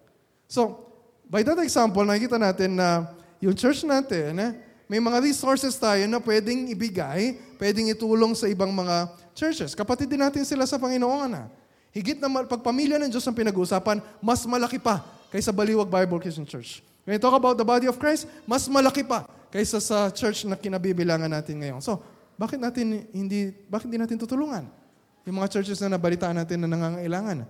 So, 0.51 0.89
by 1.31 1.47
that 1.47 1.63
example, 1.63 2.03
nakikita 2.03 2.41
natin 2.41 2.81
na 2.81 3.07
yung 3.39 3.55
church 3.55 3.87
natin, 3.87 4.35
eh, 4.41 4.51
may 4.87 5.03
mga 5.03 5.19
resources 5.23 5.75
tayo 5.79 6.03
na 6.07 6.23
pwedeng 6.23 6.71
ibigay, 6.71 7.39
pwedeng 7.59 7.91
itulong 7.91 8.35
sa 8.39 8.47
ibang 8.47 8.71
mga 8.71 9.11
churches. 9.35 9.75
Kapatid 9.75 10.11
din 10.11 10.23
natin 10.23 10.47
sila 10.47 10.63
sa 10.63 10.79
Panginoon. 10.79 11.31
Ha? 11.35 11.45
Higit 11.95 12.19
na 12.21 12.29
pagpamilya 12.45 12.97
ng 13.03 13.11
Diyos 13.11 13.25
ang 13.25 13.37
pinag-uusapan, 13.37 14.03
mas 14.23 14.43
malaki 14.45 14.81
pa 14.81 15.05
kaysa 15.31 15.53
Baliwag 15.53 15.89
Bible 15.89 16.21
Christian 16.21 16.47
Church. 16.49 16.81
When 17.07 17.15
we 17.15 17.23
talk 17.23 17.39
about 17.39 17.55
the 17.55 17.67
body 17.67 17.87
of 17.87 17.97
Christ, 18.03 18.27
mas 18.45 18.67
malaki 18.67 19.07
pa 19.07 19.31
kaysa 19.55 19.79
sa 19.79 20.11
church 20.11 20.43
na 20.45 20.59
kinabibilangan 20.59 21.31
natin 21.31 21.63
ngayon. 21.63 21.79
So, 21.79 22.03
bakit 22.37 22.61
natin 22.61 23.09
hindi 23.15 23.55
bakit 23.71 23.89
hindi 23.89 24.03
natin 24.03 24.19
tutulungan? 24.21 24.67
Yung 25.25 25.37
mga 25.39 25.59
churches 25.59 25.81
na 25.83 25.97
nabalitaan 25.97 26.37
natin 26.37 26.67
na 26.67 26.69
nangangailangan 26.69 27.47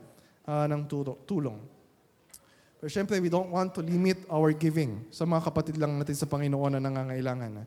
uh, 0.46 0.66
ng 0.70 0.82
tulong. 1.26 1.58
Pero 2.76 2.88
syempre, 2.92 3.18
we 3.18 3.32
don't 3.32 3.50
want 3.50 3.72
to 3.74 3.82
limit 3.82 4.22
our 4.28 4.52
giving 4.52 5.02
sa 5.08 5.26
mga 5.26 5.48
kapatid 5.50 5.80
lang 5.80 5.96
natin 5.96 6.14
sa 6.14 6.28
Panginoon 6.28 6.76
na 6.76 6.80
nangangailangan. 6.80 7.66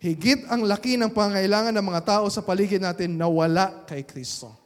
Higit 0.00 0.46
ang 0.48 0.64
laki 0.64 0.96
ng 0.96 1.10
pangailangan 1.12 1.74
ng 1.74 1.86
mga 1.86 2.02
tao 2.02 2.24
sa 2.30 2.40
paligid 2.40 2.80
natin 2.80 3.18
na 3.18 3.26
wala 3.26 3.84
kay 3.84 4.06
Kristo. 4.06 4.63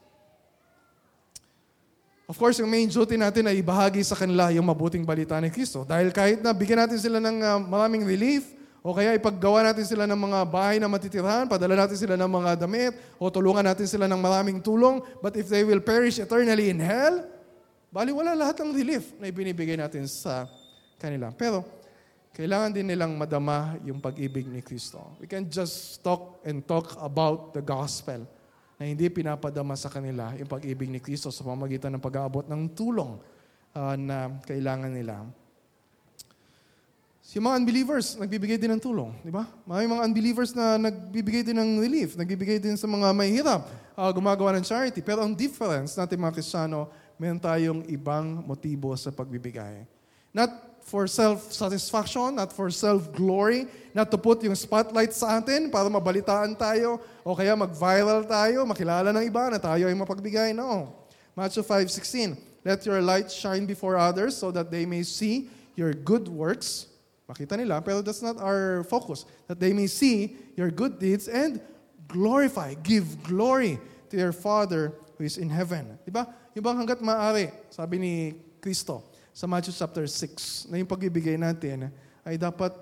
Of 2.29 2.37
course, 2.37 2.61
yung 2.61 2.69
main 2.69 2.93
duty 2.93 3.17
natin 3.17 3.49
ay 3.49 3.65
ibahagi 3.65 4.05
sa 4.05 4.13
kanila 4.13 4.53
yung 4.53 4.69
mabuting 4.69 5.01
balita 5.01 5.41
ni 5.41 5.49
Kristo. 5.49 5.81
Dahil 5.89 6.13
kahit 6.13 6.45
na 6.45 6.53
bigyan 6.53 6.85
natin 6.85 7.01
sila 7.01 7.17
ng 7.25 7.41
uh, 7.41 7.57
maraming 7.65 8.05
relief, 8.05 8.53
o 8.85 8.93
kaya 8.93 9.17
ipaggawa 9.17 9.65
natin 9.65 9.89
sila 9.89 10.05
ng 10.05 10.21
mga 10.29 10.39
bahay 10.45 10.77
na 10.77 10.93
matitirahan, 10.93 11.49
padala 11.49 11.73
natin 11.73 11.97
sila 11.97 12.21
ng 12.21 12.29
mga 12.29 12.51
damit, 12.61 12.93
o 13.17 13.33
tulungan 13.33 13.65
natin 13.65 13.89
sila 13.89 14.05
ng 14.05 14.21
maraming 14.21 14.61
tulong, 14.61 15.01
but 15.25 15.33
if 15.41 15.49
they 15.49 15.65
will 15.65 15.81
perish 15.81 16.21
eternally 16.21 16.69
in 16.69 16.77
hell, 16.77 17.25
Bali, 17.89 18.13
wala 18.13 18.37
lahat 18.37 18.61
ng 18.61 18.77
relief 18.77 19.17
na 19.17 19.33
ibinibigay 19.33 19.81
natin 19.81 20.05
sa 20.05 20.45
kanila. 21.01 21.33
Pero, 21.33 21.65
kailangan 22.37 22.77
din 22.77 22.93
nilang 22.93 23.17
madama 23.17 23.81
yung 23.89 24.05
pag-ibig 24.05 24.45
ni 24.45 24.61
Kristo. 24.61 25.17
We 25.17 25.25
can 25.25 25.49
just 25.49 26.05
talk 26.05 26.45
and 26.45 26.61
talk 26.61 26.93
about 27.01 27.57
the 27.57 27.65
gospel 27.65 28.29
na 28.79 28.87
hindi 28.87 29.11
pinapadama 29.11 29.75
sa 29.75 29.91
kanila 29.91 30.31
yung 30.39 30.47
pag-ibig 30.47 30.87
ni 30.87 31.03
Kristo 31.03 31.35
sa 31.35 31.43
pamagitan 31.43 31.91
ng 31.99 32.03
pag-aabot 32.03 32.47
ng 32.47 32.63
tulong 32.79 33.19
uh, 33.75 33.99
na 33.99 34.39
kailangan 34.47 34.95
nila. 34.95 35.27
Si 37.29 37.37
mga 37.37 37.61
unbelievers, 37.61 38.17
nagbibigay 38.17 38.57
din 38.57 38.73
ng 38.73 38.81
tulong, 38.81 39.13
di 39.21 39.29
ba? 39.29 39.45
May 39.69 39.85
mga 39.85 40.01
unbelievers 40.01 40.57
na 40.57 40.81
nagbibigay 40.81 41.45
din 41.45 41.61
ng 41.61 41.77
relief, 41.77 42.17
nagbibigay 42.17 42.57
din 42.57 42.73
sa 42.73 42.89
mga 42.89 43.13
may 43.13 43.29
hirap, 43.29 43.69
uh, 43.93 44.09
gumagawa 44.09 44.57
ng 44.57 44.65
charity. 44.65 45.05
Pero 45.05 45.21
ang 45.21 45.37
difference 45.37 45.93
natin 45.93 46.25
mga 46.25 46.41
Kristiyano, 46.41 46.89
meron 47.21 47.37
tayong 47.37 47.85
ibang 47.93 48.47
motibo 48.47 48.97
sa 48.97 49.13
pagbibigay. 49.13 49.85
Not 50.33 50.49
for 50.89 51.05
self-satisfaction, 51.05 52.41
not 52.41 52.49
for 52.49 52.73
self-glory, 52.73 53.69
not 53.93 54.09
to 54.09 54.17
put 54.17 54.41
yung 54.41 54.57
spotlight 54.57 55.13
sa 55.13 55.37
atin 55.37 55.69
para 55.69 55.85
mabalitaan 55.93 56.57
tayo 56.57 56.97
o 57.21 57.37
kaya 57.37 57.53
mag-viral 57.53 58.25
tayo, 58.25 58.65
makilala 58.65 59.13
ng 59.13 59.29
iba 59.29 59.53
na 59.53 59.61
tayo 59.61 59.85
ay 59.85 59.93
mapagbigay. 59.93 60.57
No. 60.57 60.97
Matthew 61.37 61.61
5.16, 61.61 62.65
Let 62.65 62.89
your 62.89 63.05
light 63.05 63.29
shine 63.29 63.69
before 63.69 64.01
others 64.01 64.33
so 64.33 64.49
that 64.51 64.73
they 64.73 64.89
may 64.89 65.05
see 65.05 65.53
your 65.77 65.93
good 65.93 66.25
works. 66.27 66.89
Makita 67.29 67.61
nila, 67.61 67.85
pero 67.85 68.01
that's 68.01 68.25
not 68.25 68.41
our 68.41 68.81
focus. 68.89 69.29
That 69.45 69.61
they 69.61 69.77
may 69.77 69.93
see 69.93 70.41
your 70.57 70.73
good 70.73 70.97
deeds 70.97 71.29
and 71.29 71.61
glorify, 72.09 72.73
give 72.81 73.05
glory 73.29 73.77
to 74.09 74.17
your 74.17 74.33
Father 74.33 74.97
who 75.21 75.29
is 75.29 75.37
in 75.37 75.53
heaven. 75.53 76.01
Diba? 76.09 76.25
Yung 76.57 76.65
bang 76.65 76.81
hanggat 76.81 77.05
maaari, 77.05 77.53
sabi 77.69 78.01
ni 78.01 78.15
Kristo 78.57 79.18
sa 79.39 79.47
Matthew 79.47 79.71
chapter 79.71 80.03
6, 80.03 80.67
na 80.67 80.83
yung 80.83 80.91
pagbibigay 80.91 81.39
natin 81.39 81.95
ay 82.27 82.35
dapat, 82.35 82.75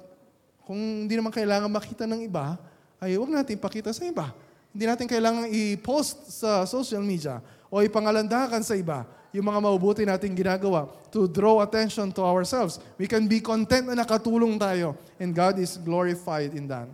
kung 0.65 1.05
hindi 1.05 1.13
naman 1.13 1.29
kailangan 1.29 1.69
makita 1.69 2.09
ng 2.09 2.25
iba, 2.25 2.57
ay 2.97 3.21
huwag 3.21 3.29
natin 3.29 3.61
ipakita 3.61 3.93
sa 3.93 4.09
iba. 4.09 4.33
Hindi 4.73 4.89
natin 4.89 5.05
kailangan 5.05 5.53
i-post 5.53 6.33
sa 6.33 6.65
social 6.65 7.05
media 7.05 7.45
o 7.69 7.85
ipangalandakan 7.85 8.65
sa 8.65 8.73
iba 8.73 9.05
yung 9.37 9.45
mga 9.45 9.61
mabubuti 9.69 10.09
nating 10.09 10.33
ginagawa 10.33 10.89
to 11.13 11.29
draw 11.29 11.61
attention 11.61 12.09
to 12.09 12.25
ourselves. 12.25 12.81
We 12.97 13.05
can 13.05 13.29
be 13.29 13.45
content 13.45 13.93
na 13.93 14.01
nakatulong 14.01 14.57
tayo 14.57 14.97
and 15.21 15.37
God 15.37 15.61
is 15.61 15.77
glorified 15.77 16.57
in 16.57 16.73
that 16.73 16.89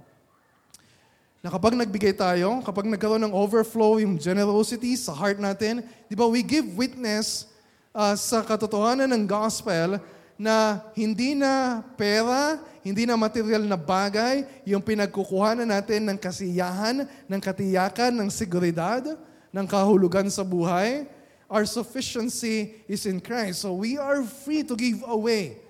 na 1.43 1.51
kapag 1.51 1.75
nagbigay 1.75 2.15
tayo, 2.15 2.63
kapag 2.63 2.87
nagkaroon 2.87 3.19
ng 3.27 3.35
overflow 3.35 3.99
yung 3.99 4.15
generosity 4.15 4.95
sa 4.95 5.11
heart 5.11 5.43
natin, 5.43 5.83
di 6.07 6.15
ba, 6.15 6.23
we 6.23 6.39
give 6.39 6.63
witness 6.79 7.51
uh, 7.93 8.17
sa 8.17 8.41
katotohanan 8.43 9.09
ng 9.13 9.25
gospel 9.29 10.01
na 10.37 10.83
hindi 10.97 11.37
na 11.39 11.85
pera, 11.95 12.59
hindi 12.83 13.07
na 13.07 13.15
material 13.15 13.63
na 13.63 13.79
bagay 13.79 14.43
yung 14.67 14.83
pinagkukuhanan 14.83 15.69
natin 15.69 16.09
ng 16.11 16.19
kasiyahan, 16.19 17.07
ng 17.07 17.41
katiyakan, 17.41 18.11
ng 18.19 18.29
seguridad, 18.33 19.15
ng 19.55 19.67
kahulugan 19.69 20.27
sa 20.33 20.43
buhay. 20.43 21.07
Our 21.53 21.69
sufficiency 21.69 22.81
is 22.89 23.05
in 23.05 23.21
Christ. 23.21 23.63
So 23.63 23.77
we 23.77 24.01
are 24.01 24.25
free 24.25 24.65
to 24.65 24.75
give 24.75 25.05
away 25.05 25.61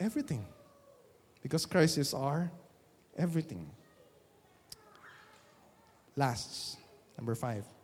everything. 0.00 0.42
Because 1.44 1.68
Christ 1.68 2.00
is 2.00 2.10
our 2.16 2.50
everything. 3.14 3.70
Last, 6.16 6.80
number 7.20 7.36
five. 7.36 7.75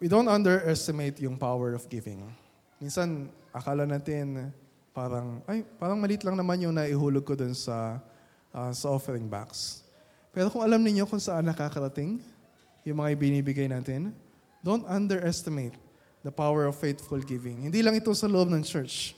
We 0.00 0.08
don't 0.08 0.32
underestimate 0.32 1.20
yung 1.20 1.36
power 1.36 1.76
of 1.76 1.84
giving. 1.92 2.24
Minsan, 2.80 3.28
akala 3.52 3.84
natin 3.84 4.48
parang, 4.96 5.44
ay, 5.44 5.60
parang 5.76 6.00
malit 6.00 6.24
lang 6.24 6.40
naman 6.40 6.56
yung 6.64 6.72
naihulog 6.72 7.20
ko 7.20 7.36
dun 7.36 7.52
sa, 7.52 8.00
uh, 8.48 8.72
sa 8.72 8.88
offering 8.88 9.28
box. 9.28 9.84
Pero 10.32 10.48
kung 10.48 10.64
alam 10.64 10.80
niyo 10.80 11.04
kung 11.04 11.20
saan 11.20 11.44
nakakarating 11.44 12.16
yung 12.80 12.96
mga 12.96 13.12
ibinibigay 13.12 13.68
natin, 13.68 14.08
don't 14.64 14.88
underestimate 14.88 15.76
the 16.24 16.32
power 16.32 16.64
of 16.64 16.80
faithful 16.80 17.20
giving. 17.20 17.68
Hindi 17.68 17.84
lang 17.84 17.92
ito 17.92 18.08
sa 18.16 18.24
loob 18.24 18.48
ng 18.48 18.64
church. 18.64 19.12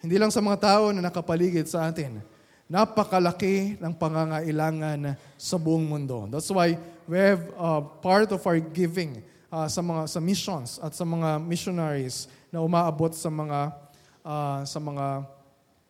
Hindi 0.00 0.16
lang 0.16 0.32
sa 0.32 0.40
mga 0.40 0.56
tao 0.56 0.88
na 0.88 1.04
nakapaligid 1.04 1.68
sa 1.68 1.84
atin 1.84 2.24
napakalaki 2.68 3.80
ng 3.80 3.92
pangangailangan 3.96 5.16
sa 5.40 5.56
buong 5.56 5.88
mundo. 5.88 6.28
That's 6.28 6.52
why 6.52 6.76
we 7.08 7.16
have 7.16 7.44
uh, 7.56 7.80
part 8.04 8.28
of 8.32 8.44
our 8.44 8.60
giving 8.60 9.24
uh, 9.52 9.68
sa 9.68 9.80
mga 9.80 10.02
sa 10.08 10.20
missions 10.20 10.78
at 10.80 10.92
sa 10.92 11.04
mga 11.04 11.40
missionaries 11.40 12.28
na 12.52 12.60
umaabot 12.64 13.12
sa 13.12 13.28
mga 13.28 13.72
uh, 14.24 14.60
sa 14.64 14.78
mga 14.80 15.06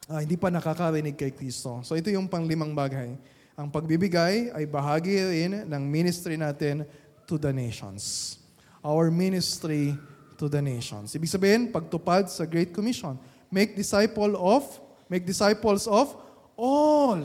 uh, 0.09 0.21
hindi 0.23 0.37
pa 0.39 0.49
nakakarinig 0.51 1.15
kay 1.15 1.31
Kristo. 1.35 1.83
So 1.83 1.95
ito 1.95 2.11
yung 2.11 2.27
panglimang 2.27 2.75
bagay. 2.75 3.15
Ang 3.59 3.69
pagbibigay 3.75 4.55
ay 4.55 4.65
bahagi 4.71 5.19
rin 5.19 5.67
ng 5.67 5.83
ministry 5.83 6.39
natin 6.39 6.87
to 7.27 7.37
the 7.37 7.51
nations. 7.51 8.39
Our 8.87 9.11
ministry 9.11 9.99
to 10.39 10.47
the 10.47 10.63
nations. 10.63 11.13
Ibig 11.19 11.27
sabihin, 11.27 11.63
pagtupad 11.75 12.31
sa 12.31 12.47
Great 12.47 12.71
Commission. 12.71 13.19
Make 13.51 13.75
disciple 13.75 14.39
of, 14.39 14.63
make 15.11 15.27
disciples 15.27 15.91
of 15.91 16.15
all 16.55 17.19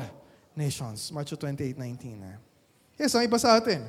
nations. 0.57 1.13
Matthew 1.13 1.37
28:19. 1.37 2.25
Eh. 2.25 2.37
Yes, 2.97 3.13
ang 3.13 3.21
iba 3.21 3.37
sa 3.37 3.61
atin. 3.61 3.85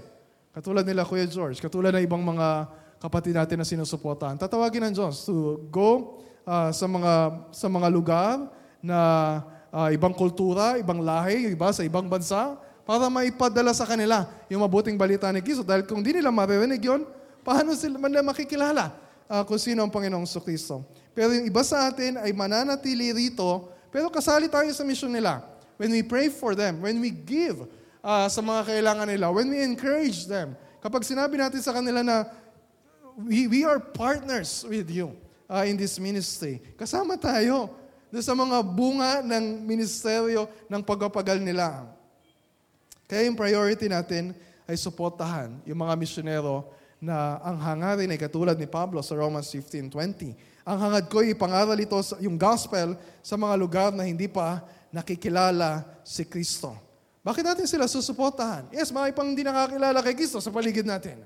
Katulad 0.55 0.87
nila 0.87 1.03
Kuya 1.03 1.27
George, 1.27 1.59
katulad 1.59 1.91
ng 1.99 2.07
ibang 2.07 2.23
mga 2.23 2.71
kapatid 3.03 3.35
natin 3.35 3.59
na 3.59 3.67
sinusuportahan. 3.67 4.39
Tatawagin 4.39 4.87
ng 4.87 4.95
Diyos 4.95 5.27
to 5.27 5.67
go 5.67 6.23
uh, 6.47 6.71
sa 6.71 6.87
mga 6.87 7.13
sa 7.51 7.67
mga 7.67 7.89
lugar 7.91 8.47
na 8.79 8.99
uh, 9.75 9.91
ibang 9.91 10.15
kultura, 10.15 10.79
ibang 10.79 11.03
lahi, 11.03 11.51
iba 11.51 11.75
sa 11.75 11.83
ibang 11.83 12.07
bansa 12.07 12.55
para 12.87 13.11
maipadala 13.11 13.75
sa 13.75 13.83
kanila 13.83 14.31
yung 14.47 14.63
mabuting 14.63 14.95
balita 14.95 15.27
ni 15.35 15.43
Kristo. 15.43 15.67
Dahil 15.67 15.91
kung 15.91 16.07
di 16.07 16.15
nila 16.15 16.31
maririnig 16.31 16.87
yon, 16.87 17.03
paano 17.43 17.75
sila 17.75 17.99
man 17.99 18.15
makikilala 18.23 18.95
uh, 19.27 19.43
kung 19.43 19.59
sino 19.59 19.83
ang 19.83 19.91
Panginoong 19.91 20.31
Kristo? 20.39 20.87
Pero 21.19 21.35
yung 21.35 21.51
iba 21.51 21.67
sa 21.67 21.91
atin 21.91 22.15
ay 22.23 22.31
mananatili 22.31 23.11
rito 23.11 23.75
pero 23.91 24.07
kasali 24.07 24.47
tayo 24.47 24.71
sa 24.71 24.87
mission 24.87 25.11
nila. 25.11 25.43
When 25.83 25.91
we 25.91 26.07
pray 26.07 26.31
for 26.31 26.55
them, 26.55 26.79
when 26.79 27.03
we 27.03 27.11
give 27.11 27.67
uh, 28.05 28.29
sa 28.29 28.45
mga 28.45 28.69
kailangan 28.69 29.09
nila, 29.09 29.33
when 29.33 29.49
we 29.49 29.65
encourage 29.65 30.29
them, 30.29 30.53
kapag 30.85 31.09
sinabi 31.09 31.41
natin 31.41 31.65
sa 31.65 31.73
kanila 31.73 32.05
na 32.05 32.29
we, 33.17 33.49
we 33.49 33.61
are 33.65 33.81
partners 33.81 34.69
with 34.69 34.93
you 34.93 35.17
uh, 35.49 35.65
in 35.65 35.81
this 35.81 35.97
ministry, 35.97 36.61
kasama 36.77 37.17
tayo 37.17 37.73
sa 38.21 38.37
mga 38.37 38.61
bunga 38.63 39.25
ng 39.25 39.65
ministeryo 39.65 40.47
ng 40.69 40.83
pagpapagal 40.85 41.41
nila. 41.41 41.89
Kaya 43.09 43.27
yung 43.27 43.35
priority 43.35 43.91
natin 43.91 44.37
ay 44.69 44.77
suportahan 44.79 45.57
yung 45.67 45.81
mga 45.81 45.97
misyonero 45.99 46.69
na 47.03 47.43
ang 47.43 47.59
hangarin 47.59 48.13
ay 48.13 48.21
katulad 48.21 48.55
ni 48.55 48.71
Pablo 48.71 49.03
sa 49.03 49.19
Romans 49.19 49.51
15.20 49.51 50.55
ang 50.65 50.81
hangad 50.81 51.13
ko 51.13 51.21
ipangaral 51.21 51.77
ito, 51.77 52.01
yung 52.25 52.41
gospel, 52.41 52.97
sa 53.21 53.37
mga 53.37 53.55
lugar 53.61 53.91
na 53.93 54.09
hindi 54.09 54.25
pa 54.25 54.65
nakikilala 54.89 55.85
si 56.01 56.25
Kristo. 56.25 56.73
Bakit 57.25 57.41
natin 57.41 57.65
sila 57.65 57.89
susuportahan? 57.89 58.69
Yes, 58.69 58.93
mga 58.93 59.17
ipang 59.17 59.33
hindi 59.33 59.41
nakakilala 59.41 60.05
kay 60.05 60.13
Kristo 60.13 60.45
sa 60.45 60.53
paligid 60.53 60.85
natin. 60.85 61.25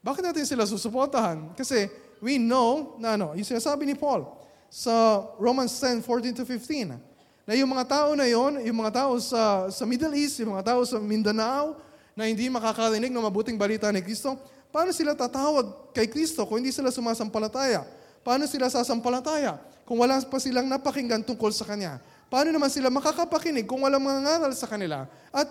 Bakit 0.00 0.24
natin 0.24 0.48
sila 0.48 0.64
susuportahan? 0.64 1.52
Kasi 1.52 1.92
we 2.24 2.40
know 2.40 2.96
na 2.96 3.20
ano, 3.20 3.36
yung 3.36 3.44
sinasabi 3.44 3.84
ni 3.84 3.92
Paul 3.92 4.24
sa 4.72 5.20
Romans 5.36 5.76
10, 5.76 6.00
14 6.00 6.40
to 6.40 6.44
15, 6.48 6.96
na 7.44 7.52
yung 7.52 7.68
mga 7.68 7.84
tao 7.84 8.08
na 8.16 8.24
yon, 8.28 8.64
yung 8.64 8.80
mga 8.80 9.04
tao 9.04 9.20
sa, 9.20 9.68
sa 9.68 9.84
Middle 9.84 10.16
East, 10.16 10.40
yung 10.40 10.56
mga 10.56 10.72
tao 10.72 10.80
sa 10.88 10.96
Mindanao, 10.96 11.76
na 12.16 12.24
hindi 12.24 12.48
makakarinig 12.48 13.12
ng 13.12 13.24
mabuting 13.28 13.60
balita 13.60 13.92
ni 13.92 14.00
Kristo, 14.00 14.40
paano 14.72 14.92
sila 14.92 15.12
tatawag 15.12 15.92
kay 15.92 16.08
Kristo 16.08 16.48
kung 16.48 16.64
hindi 16.64 16.72
sila 16.72 16.88
sumasampalataya? 16.88 17.84
Paano 18.24 18.48
sila 18.48 18.72
sasampalataya 18.72 19.60
kung 19.84 20.00
wala 20.00 20.20
pa 20.24 20.36
silang 20.40 20.68
napakinggan 20.68 21.24
tungkol 21.24 21.52
sa 21.52 21.64
Kanya? 21.68 22.00
Paano 22.28 22.52
naman 22.52 22.68
sila 22.68 22.92
makakapakinig 22.92 23.64
kung 23.64 23.88
walang 23.88 24.04
mga 24.04 24.20
ngaral 24.24 24.52
sa 24.52 24.68
kanila? 24.68 25.08
At 25.32 25.48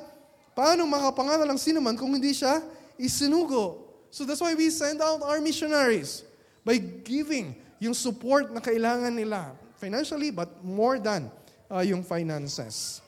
paano 0.54 0.86
makapangaral 0.86 1.50
ang 1.50 1.58
sino 1.58 1.82
man 1.82 1.98
kung 1.98 2.14
hindi 2.14 2.38
siya 2.38 2.62
isinugo? 3.02 3.90
So 4.14 4.24
that's 4.24 4.42
why 4.42 4.54
we 4.54 4.70
send 4.70 5.02
out 5.02 5.26
our 5.26 5.42
missionaries 5.42 6.22
by 6.62 6.78
giving 6.82 7.58
yung 7.82 7.98
support 7.98 8.54
na 8.54 8.62
kailangan 8.62 9.14
nila 9.14 9.58
financially 9.82 10.30
but 10.30 10.50
more 10.62 11.02
than 11.02 11.30
uh, 11.70 11.82
yung 11.82 12.06
finances. 12.06 13.02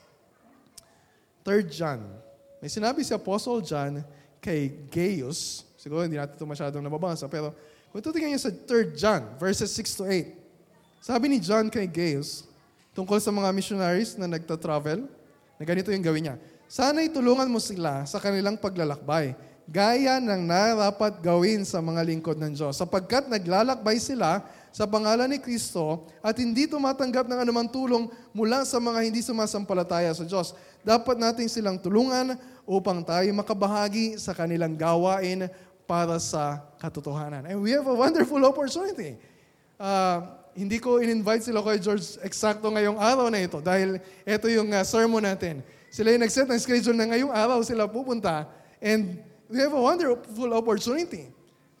Third 1.46 1.70
John. 1.70 2.02
May 2.60 2.68
sinabi 2.68 3.06
si 3.06 3.14
Apostle 3.14 3.64
John 3.64 4.04
kay 4.42 4.70
Gaius, 4.92 5.64
siguro 5.78 6.04
hindi 6.04 6.20
natin 6.20 6.36
ito 6.36 6.44
masyadong 6.44 6.84
nababasa, 6.84 7.24
pero 7.30 7.56
kung 7.90 8.04
tutingnan 8.04 8.36
niyo 8.36 8.42
sa 8.42 8.52
3 8.52 8.94
John, 8.94 9.22
verses 9.40 9.72
6 9.74 9.98
to 9.98 10.04
8, 10.06 11.02
sabi 11.02 11.26
ni 11.32 11.38
John 11.40 11.72
kay 11.72 11.88
Gaius, 11.88 12.49
tungkol 13.00 13.16
sa 13.16 13.32
mga 13.32 13.48
missionaries 13.56 14.20
na 14.20 14.28
nagta-travel, 14.28 15.08
na 15.56 15.64
ganito 15.64 15.88
yung 15.88 16.04
gawin 16.04 16.22
niya. 16.28 16.36
Sana'y 16.68 17.08
tulungan 17.08 17.48
mo 17.48 17.56
sila 17.56 18.04
sa 18.04 18.20
kanilang 18.20 18.60
paglalakbay, 18.60 19.32
gaya 19.64 20.20
ng 20.20 20.44
narapat 20.44 21.16
gawin 21.24 21.64
sa 21.64 21.80
mga 21.80 22.04
lingkod 22.04 22.36
ng 22.36 22.52
Diyos, 22.52 22.76
sapagkat 22.76 23.32
naglalakbay 23.32 23.96
sila 23.96 24.44
sa 24.68 24.84
pangalan 24.84 25.32
ni 25.32 25.40
Kristo 25.40 26.04
at 26.20 26.36
hindi 26.36 26.68
tumatanggap 26.68 27.24
ng 27.24 27.40
anumang 27.40 27.72
tulong 27.72 28.12
mula 28.36 28.68
sa 28.68 28.76
mga 28.76 29.00
hindi 29.00 29.24
sumasampalataya 29.24 30.12
sa 30.12 30.28
Diyos. 30.28 30.52
Dapat 30.84 31.16
natin 31.16 31.48
silang 31.48 31.80
tulungan 31.80 32.36
upang 32.68 33.00
tayo 33.00 33.26
makabahagi 33.32 34.20
sa 34.20 34.36
kanilang 34.36 34.76
gawain 34.76 35.48
para 35.88 36.20
sa 36.20 36.62
katotohanan. 36.76 37.48
And 37.48 37.64
we 37.64 37.72
have 37.72 37.88
a 37.88 37.96
wonderful 37.96 38.44
opportunity. 38.44 39.16
Uh, 39.80 40.39
hindi 40.54 40.82
ko 40.82 40.98
in-invite 40.98 41.46
sila 41.46 41.62
kay 41.62 41.78
George 41.78 42.18
eksakto 42.20 42.66
ngayong 42.70 42.98
araw 42.98 43.26
na 43.30 43.40
ito 43.40 43.58
dahil 43.62 44.02
ito 44.26 44.46
yung 44.50 44.70
uh, 44.70 44.82
sermon 44.82 45.22
natin. 45.22 45.62
Sila 45.90 46.14
yung 46.14 46.22
nag-set 46.22 46.46
ng 46.46 46.60
schedule 46.60 46.96
na 46.98 47.06
ngayong 47.10 47.32
araw 47.34 47.58
sila 47.62 47.86
pupunta 47.90 48.46
and 48.78 49.18
we 49.50 49.58
have 49.58 49.74
a 49.74 49.82
wonderful 49.82 50.50
opportunity 50.54 51.30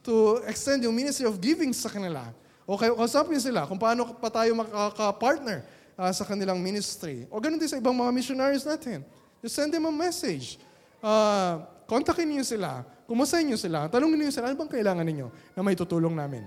to 0.02 0.42
extend 0.48 0.82
yung 0.82 0.94
ministry 0.96 1.28
of 1.28 1.38
giving 1.38 1.70
sa 1.70 1.86
kanila. 1.92 2.34
O 2.66 2.78
kayo, 2.78 2.94
kausapin 2.94 3.38
sila 3.38 3.66
kung 3.66 3.78
paano 3.78 4.06
pa 4.16 4.30
tayo 4.30 4.54
makaka-partner 4.58 5.62
uh, 5.98 6.10
sa 6.10 6.26
kanilang 6.26 6.58
ministry. 6.58 7.26
O 7.30 7.38
ganun 7.38 7.58
din 7.58 7.70
sa 7.70 7.78
ibang 7.78 7.94
mga 7.94 8.10
missionaries 8.14 8.66
natin. 8.66 9.06
Just 9.42 9.56
send 9.56 9.70
them 9.70 9.86
a 9.86 9.94
message. 9.94 10.60
Uh, 11.00 11.64
kontakin 11.88 12.28
niyo 12.28 12.44
sila. 12.46 12.86
Kumusta 13.10 13.42
niyo 13.42 13.58
sila? 13.58 13.90
Tanungin 13.90 14.22
niyo 14.22 14.32
sila, 14.32 14.52
ano 14.52 14.56
bang 14.58 14.70
kailangan 14.70 15.04
ninyo 15.06 15.28
na 15.56 15.60
may 15.66 15.74
tutulong 15.74 16.14
namin 16.14 16.46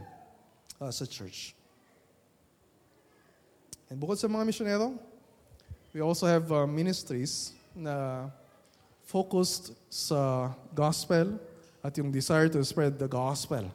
uh, 0.80 0.92
sa 0.92 1.04
church? 1.04 1.63
And 3.90 4.00
bukod 4.00 4.20
sa 4.20 4.28
mga 4.28 4.44
misyonero, 4.48 4.96
we 5.94 6.02
also 6.02 6.26
have 6.26 6.50
uh, 6.52 6.66
ministries 6.66 7.54
na 7.76 8.28
focused 9.04 9.76
sa 9.90 10.52
gospel 10.74 11.38
at 11.84 11.94
yung 12.00 12.10
desire 12.10 12.48
to 12.48 12.64
spread 12.64 12.98
the 12.98 13.08
gospel 13.08 13.68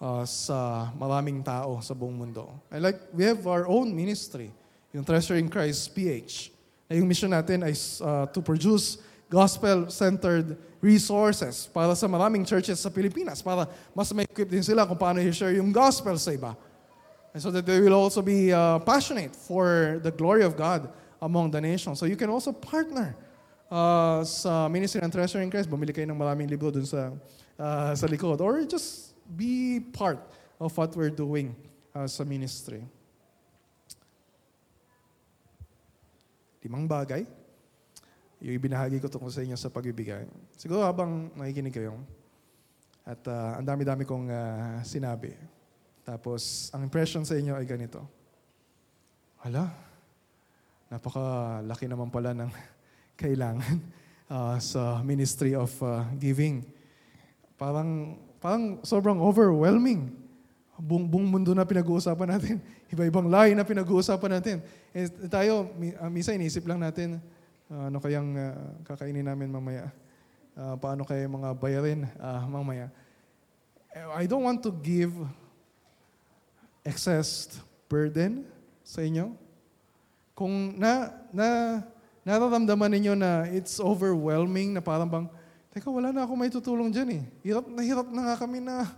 uh, 0.00 0.24
sa 0.24 0.88
maraming 0.96 1.42
tao 1.42 1.82
sa 1.82 1.92
buong 1.92 2.16
mundo. 2.16 2.48
And 2.70 2.82
like, 2.82 2.98
we 3.12 3.26
have 3.26 3.44
our 3.44 3.66
own 3.66 3.92
ministry, 3.92 4.54
yung 4.94 5.04
Treasuring 5.04 5.50
Christ 5.50 5.92
PH. 5.92 6.54
Na 6.88 6.96
yung 6.96 7.06
mission 7.06 7.30
natin 7.30 7.66
is 7.66 8.00
uh, 8.00 8.26
to 8.30 8.40
produce 8.40 8.98
gospel-centered 9.30 10.58
resources 10.82 11.70
para 11.70 11.94
sa 11.94 12.10
maraming 12.10 12.42
churches 12.42 12.82
sa 12.82 12.90
Pilipinas 12.90 13.44
para 13.44 13.68
mas 13.94 14.10
may 14.10 14.26
equip 14.26 14.48
din 14.50 14.64
sila 14.64 14.82
kung 14.88 14.98
paano 14.98 15.22
i-share 15.22 15.54
yung 15.60 15.70
gospel 15.70 16.18
sa 16.18 16.34
iba. 16.34 16.56
And 17.32 17.42
so 17.42 17.50
that 17.50 17.66
they 17.66 17.78
will 17.78 17.94
also 17.94 18.22
be 18.22 18.52
uh, 18.52 18.78
passionate 18.80 19.34
for 19.34 20.00
the 20.02 20.10
glory 20.10 20.42
of 20.42 20.56
God 20.56 20.90
among 21.22 21.50
the 21.50 21.60
nations. 21.60 21.98
So 21.98 22.06
you 22.06 22.16
can 22.16 22.28
also 22.30 22.50
partner 22.50 23.14
uh, 23.70 24.24
sa 24.26 24.66
Ministry 24.66 25.00
ng 25.00 25.10
Treasure 25.14 25.38
in 25.38 25.50
Christ. 25.50 25.70
Bumili 25.70 25.94
kayo 25.94 26.10
ng 26.10 26.18
maraming 26.18 26.50
libro 26.50 26.74
dun 26.74 26.82
sa, 26.82 27.14
uh, 27.54 27.94
sa 27.94 28.06
likod. 28.10 28.42
Or 28.42 28.58
just 28.66 29.14
be 29.30 29.78
part 29.78 30.18
of 30.58 30.74
what 30.74 30.90
we're 30.98 31.14
doing 31.14 31.54
uh, 31.94 32.10
sa 32.10 32.26
ministry. 32.26 32.82
Limang 36.66 36.90
bagay. 36.90 37.24
Yung 38.42 38.56
ibinahagi 38.58 38.98
ko 38.98 39.06
tungkol 39.06 39.30
sa 39.30 39.40
inyo 39.44 39.54
sa 39.54 39.70
pagbibigay. 39.70 40.26
Siguro 40.58 40.82
habang 40.82 41.30
nakikinig 41.38 41.72
kayo, 41.72 41.94
at 43.04 43.20
uh, 43.28 43.56
ang 43.60 43.64
dami-dami 43.64 44.04
kong 44.04 44.28
uh, 44.28 44.80
sinabi. 44.84 45.32
Tapos, 46.10 46.74
ang 46.74 46.82
impression 46.82 47.22
sa 47.22 47.38
inyo 47.38 47.54
ay 47.54 47.62
ganito. 47.62 48.02
Hala, 49.46 49.70
napakalaki 50.90 51.86
naman 51.86 52.10
pala 52.10 52.34
ng 52.34 52.50
kailangan 53.22 53.78
uh, 54.26 54.58
sa 54.74 55.06
ministry 55.06 55.54
of 55.54 55.70
uh, 55.86 56.02
giving. 56.18 56.66
Parang, 57.54 58.18
parang 58.42 58.82
sobrang 58.82 59.22
overwhelming. 59.22 60.10
Buong, 60.82 61.06
buong 61.06 61.30
mundo 61.30 61.54
na 61.54 61.62
pinag-uusapan 61.62 62.34
natin. 62.34 62.58
Iba-ibang 62.92 63.30
lahi 63.30 63.54
na 63.54 63.62
pinag-uusapan 63.62 64.42
natin. 64.42 64.66
Eh, 64.90 65.06
tayo, 65.30 65.70
misa 66.10 66.34
inisip 66.34 66.66
lang 66.66 66.82
natin, 66.82 67.22
uh, 67.70 67.86
ano 67.86 68.02
kayang 68.02 68.34
uh, 68.34 68.82
kakainin 68.82 69.30
namin 69.30 69.46
mamaya. 69.46 69.94
Uh, 70.58 70.74
paano 70.74 71.06
kaya 71.06 71.30
mga 71.30 71.54
bayarin 71.54 72.02
uh, 72.18 72.42
mamaya. 72.50 72.90
I 73.94 74.26
don't 74.26 74.42
want 74.42 74.58
to 74.66 74.74
give 74.74 75.14
excess 76.84 77.60
burden 77.90 78.46
sa 78.86 79.04
inyo. 79.04 79.34
Kung 80.32 80.78
na, 80.78 81.12
na, 81.34 81.48
nararamdaman 82.24 82.90
ninyo 82.96 83.14
na 83.18 83.44
it's 83.50 83.82
overwhelming, 83.82 84.72
na 84.72 84.80
parang 84.80 85.08
bang, 85.10 85.26
teka, 85.74 85.90
wala 85.90 86.14
na 86.14 86.24
ako 86.24 86.32
may 86.38 86.50
tutulong 86.50 86.88
dyan 86.88 87.20
eh. 87.20 87.22
Hirap 87.44 87.66
na 87.68 87.82
hirap 87.84 88.08
na 88.08 88.22
nga 88.32 88.36
kami 88.40 88.58
na 88.62 88.88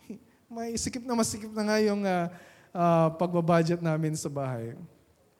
may 0.54 0.76
sikip 0.78 1.02
na 1.02 1.18
masikip 1.18 1.50
na 1.50 1.64
nga 1.66 1.76
yung 1.82 2.02
uh, 2.06 2.26
uh, 2.72 3.08
pagbabudget 3.18 3.80
namin 3.82 4.14
sa 4.14 4.30
bahay. 4.30 4.76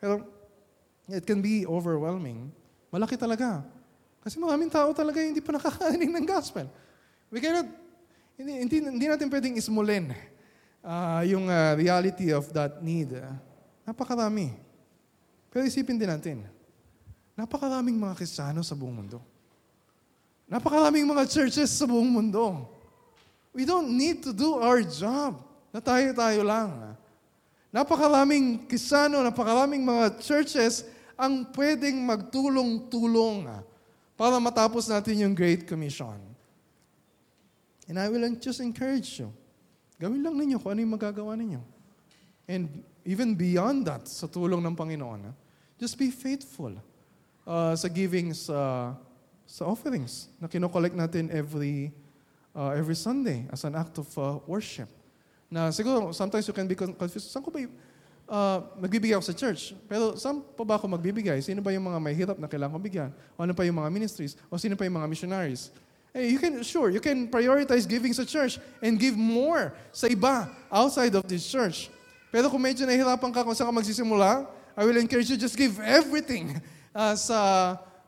Pero 0.02 0.24
it 1.06 1.22
can 1.22 1.38
be 1.38 1.68
overwhelming. 1.68 2.50
Malaki 2.90 3.14
talaga. 3.14 3.62
Kasi 4.22 4.38
maraming 4.38 4.70
tao 4.70 4.90
talaga 4.94 5.18
hindi 5.18 5.42
pa 5.42 5.54
nakakarinig 5.54 6.10
ng 6.10 6.26
gospel. 6.26 6.66
We 7.32 7.42
cannot, 7.42 7.66
hindi, 8.38 8.52
hindi, 8.66 8.76
hindi 8.82 9.06
natin 9.08 9.26
pwedeng 9.30 9.58
ismulin 9.58 10.14
uh, 10.82 11.22
yung 11.24 11.46
uh, 11.46 11.78
reality 11.78 12.34
of 12.34 12.50
that 12.50 12.82
need. 12.82 13.14
Napakarami. 13.86 14.52
Pero 15.48 15.64
isipin 15.64 15.96
din 15.96 16.10
natin, 16.10 16.44
napakaraming 17.38 17.96
mga 17.96 18.18
kristyano 18.18 18.60
sa 18.60 18.74
buong 18.74 18.92
mundo. 18.92 19.18
Napakaraming 20.50 21.08
mga 21.08 21.24
churches 21.30 21.72
sa 21.72 21.88
buong 21.88 22.10
mundo. 22.10 22.68
We 23.56 23.64
don't 23.64 23.88
need 23.88 24.20
to 24.26 24.36
do 24.36 24.60
our 24.60 24.84
job. 24.84 25.40
Na 25.72 25.80
tayo-tayo 25.80 26.44
lang. 26.44 26.92
Napakaraming 27.72 28.68
kisano, 28.68 29.24
napakaraming 29.24 29.80
mga 29.80 30.20
churches 30.20 30.84
ang 31.16 31.48
pwedeng 31.56 32.04
magtulong-tulong 32.04 33.48
para 34.12 34.36
matapos 34.36 34.84
natin 34.92 35.24
yung 35.24 35.32
Great 35.32 35.64
Commission. 35.64 36.20
And 37.88 37.96
I 37.96 38.12
will 38.12 38.28
just 38.36 38.60
encourage 38.60 39.16
you. 39.16 39.32
Gawin 40.02 40.18
lang 40.18 40.34
ninyo 40.34 40.58
kung 40.58 40.74
ano 40.74 40.80
yung 40.82 40.94
magagawa 40.98 41.38
ninyo. 41.38 41.62
And 42.50 42.82
even 43.06 43.38
beyond 43.38 43.86
that, 43.86 44.10
sa 44.10 44.26
tulong 44.26 44.58
ng 44.58 44.74
Panginoon, 44.74 45.30
just 45.78 45.94
be 45.94 46.10
faithful 46.10 46.74
uh, 47.46 47.78
sa 47.78 47.86
giving 47.86 48.34
sa, 48.34 48.90
sa 49.46 49.62
offerings 49.62 50.26
na 50.42 50.50
kinokollect 50.50 50.98
natin 50.98 51.30
every 51.30 51.94
uh, 52.50 52.74
every 52.74 52.98
Sunday 52.98 53.46
as 53.54 53.62
an 53.62 53.78
act 53.78 53.94
of 54.02 54.10
uh, 54.18 54.42
worship. 54.50 54.90
Na 55.46 55.70
siguro, 55.70 56.10
sometimes 56.10 56.50
you 56.50 56.54
can 56.56 56.66
be 56.66 56.74
confused. 56.74 57.30
Saan 57.30 57.44
ko 57.44 57.54
ba 57.54 57.62
uh, 58.32 58.58
magbibigay 58.80 59.14
ako 59.14 59.24
sa 59.28 59.36
church? 59.36 59.76
Pero 59.86 60.16
saan 60.16 60.40
pa 60.40 60.64
ba 60.64 60.80
ako 60.80 60.88
magbibigay? 60.88 61.38
Sino 61.44 61.60
ba 61.60 61.70
yung 61.70 61.84
mga 61.84 61.98
may 62.00 62.14
hirap 62.16 62.36
na 62.40 62.48
kailangan 62.48 62.74
kong 62.74 62.86
bigyan? 62.88 63.10
O 63.36 63.44
ano 63.44 63.52
pa 63.52 63.62
yung 63.68 63.78
mga 63.78 63.90
ministries? 63.92 64.34
O 64.48 64.56
sino 64.56 64.74
pa 64.74 64.82
yung 64.88 64.96
mga 64.96 65.08
missionaries? 65.08 65.68
Hey, 66.12 66.28
you 66.28 66.38
can, 66.38 66.60
sure, 66.62 66.92
you 66.92 67.00
can 67.00 67.24
prioritize 67.24 67.88
giving 67.88 68.12
sa 68.12 68.28
church 68.28 68.60
and 68.84 69.00
give 69.00 69.16
more 69.16 69.72
sa 69.96 70.12
iba 70.12 70.44
outside 70.68 71.16
of 71.16 71.24
this 71.24 71.48
church. 71.48 71.88
Pero 72.28 72.52
kung 72.52 72.60
medyo 72.60 72.84
nahihirapan 72.84 73.32
ka 73.32 73.40
kung 73.40 73.56
saan 73.56 73.72
ka 73.72 73.80
magsisimula, 73.80 74.44
I 74.76 74.84
will 74.84 75.00
encourage 75.00 75.32
you 75.32 75.40
just 75.40 75.56
give 75.56 75.80
everything 75.80 76.60
uh, 76.92 77.16
sa 77.16 77.40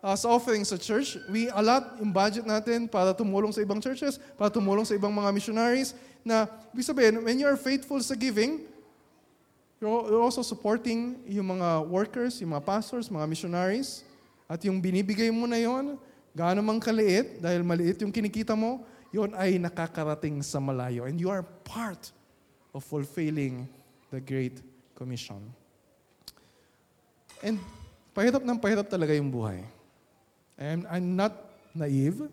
uh, 0.05 0.13
sa 0.13 0.29
offering 0.29 0.69
sa 0.69 0.77
church. 0.77 1.17
We 1.33 1.49
allot 1.49 1.97
yung 1.97 2.13
budget 2.13 2.45
natin 2.45 2.93
para 2.93 3.17
tumulong 3.17 3.57
sa 3.57 3.65
ibang 3.65 3.81
churches, 3.81 4.21
para 4.37 4.53
tumulong 4.53 4.85
sa 4.85 4.93
ibang 4.93 5.13
mga 5.17 5.33
missionaries, 5.33 5.97
na, 6.21 6.45
ibig 6.77 6.85
sabihin, 6.85 7.25
when 7.25 7.41
you 7.41 7.49
are 7.49 7.57
faithful 7.57 7.97
sa 8.05 8.13
giving, 8.13 8.69
you're 9.81 10.21
also 10.21 10.45
supporting 10.45 11.21
yung 11.25 11.57
mga 11.57 11.89
workers, 11.89 12.41
yung 12.45 12.53
mga 12.53 12.65
pastors, 12.69 13.09
mga 13.09 13.25
missionaries, 13.25 14.05
at 14.45 14.61
yung 14.65 14.77
binibigay 14.81 15.33
mo 15.33 15.49
na 15.49 15.57
yon, 15.57 15.97
gaano 16.35 16.61
mang 16.61 16.83
kaliit, 16.83 17.39
dahil 17.39 17.63
maliit 17.63 18.03
yung 18.03 18.11
kinikita 18.11 18.59
mo, 18.59 18.83
yon 19.15 19.31
ay 19.39 19.57
nakakarating 19.63 20.43
sa 20.43 20.59
malayo. 20.59 21.07
And 21.07 21.17
you 21.23 21.31
are 21.31 21.47
part 21.63 22.11
of 22.75 22.83
fulfilling 22.83 23.71
the 24.11 24.19
Great 24.19 24.59
Commission. 24.99 25.39
And 27.39 27.63
pahirap 28.11 28.43
ng 28.43 28.59
pahirap 28.59 28.91
talaga 28.91 29.15
yung 29.15 29.31
buhay. 29.31 29.63
And 30.59 30.83
I'm 30.91 31.15
not 31.15 31.35
naive. 31.71 32.27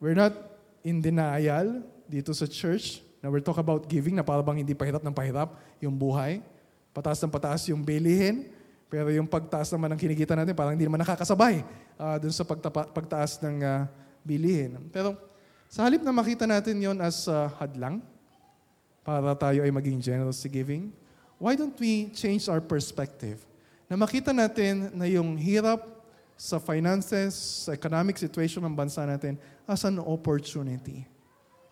We're 0.00 0.16
not 0.16 0.32
in 0.80 1.04
denial 1.04 1.84
dito 2.08 2.32
sa 2.32 2.48
church 2.48 3.04
na 3.20 3.28
we're 3.28 3.44
talk 3.44 3.60
about 3.60 3.86
giving 3.86 4.16
na 4.16 4.24
parang 4.24 4.56
hindi 4.56 4.72
pahirap 4.72 5.04
ng 5.04 5.14
pahirap 5.14 5.54
yung 5.78 5.94
buhay. 5.94 6.40
Pataas 6.92 7.20
ng 7.20 7.32
pataas 7.32 7.68
yung 7.68 7.84
bilihin. 7.84 8.48
Pero 8.92 9.08
yung 9.08 9.24
pagtaas 9.24 9.72
naman 9.72 9.96
ng 9.96 10.00
kinikita 10.04 10.36
natin, 10.36 10.52
parang 10.52 10.76
hindi 10.76 10.84
naman 10.84 11.00
nakakasabay 11.00 11.64
uh, 11.96 12.20
dun 12.20 12.28
sa 12.28 12.44
pagtapa, 12.44 12.92
pagtaas 12.92 13.40
ng 13.40 13.64
uh, 13.64 13.88
bilihin. 14.20 14.76
Pero 14.92 15.16
sa 15.72 15.88
halip 15.88 16.04
na 16.04 16.12
makita 16.12 16.44
natin 16.44 16.76
yon 16.76 17.00
as 17.00 17.24
uh, 17.24 17.48
hadlang 17.56 18.04
para 19.00 19.32
tayo 19.32 19.64
ay 19.64 19.72
maging 19.72 19.96
generous 19.96 20.44
sa 20.44 20.48
giving, 20.52 20.92
why 21.40 21.56
don't 21.56 21.72
we 21.80 22.12
change 22.12 22.52
our 22.52 22.60
perspective? 22.60 23.40
Na 23.88 23.96
makita 23.96 24.36
natin 24.36 24.92
na 24.92 25.08
yung 25.08 25.40
hirap 25.40 25.88
sa 26.36 26.60
finances, 26.60 27.64
sa 27.64 27.72
economic 27.72 28.20
situation 28.20 28.60
ng 28.60 28.76
bansa 28.76 29.08
natin 29.08 29.40
as 29.64 29.80
an 29.88 30.04
opportunity. 30.04 31.08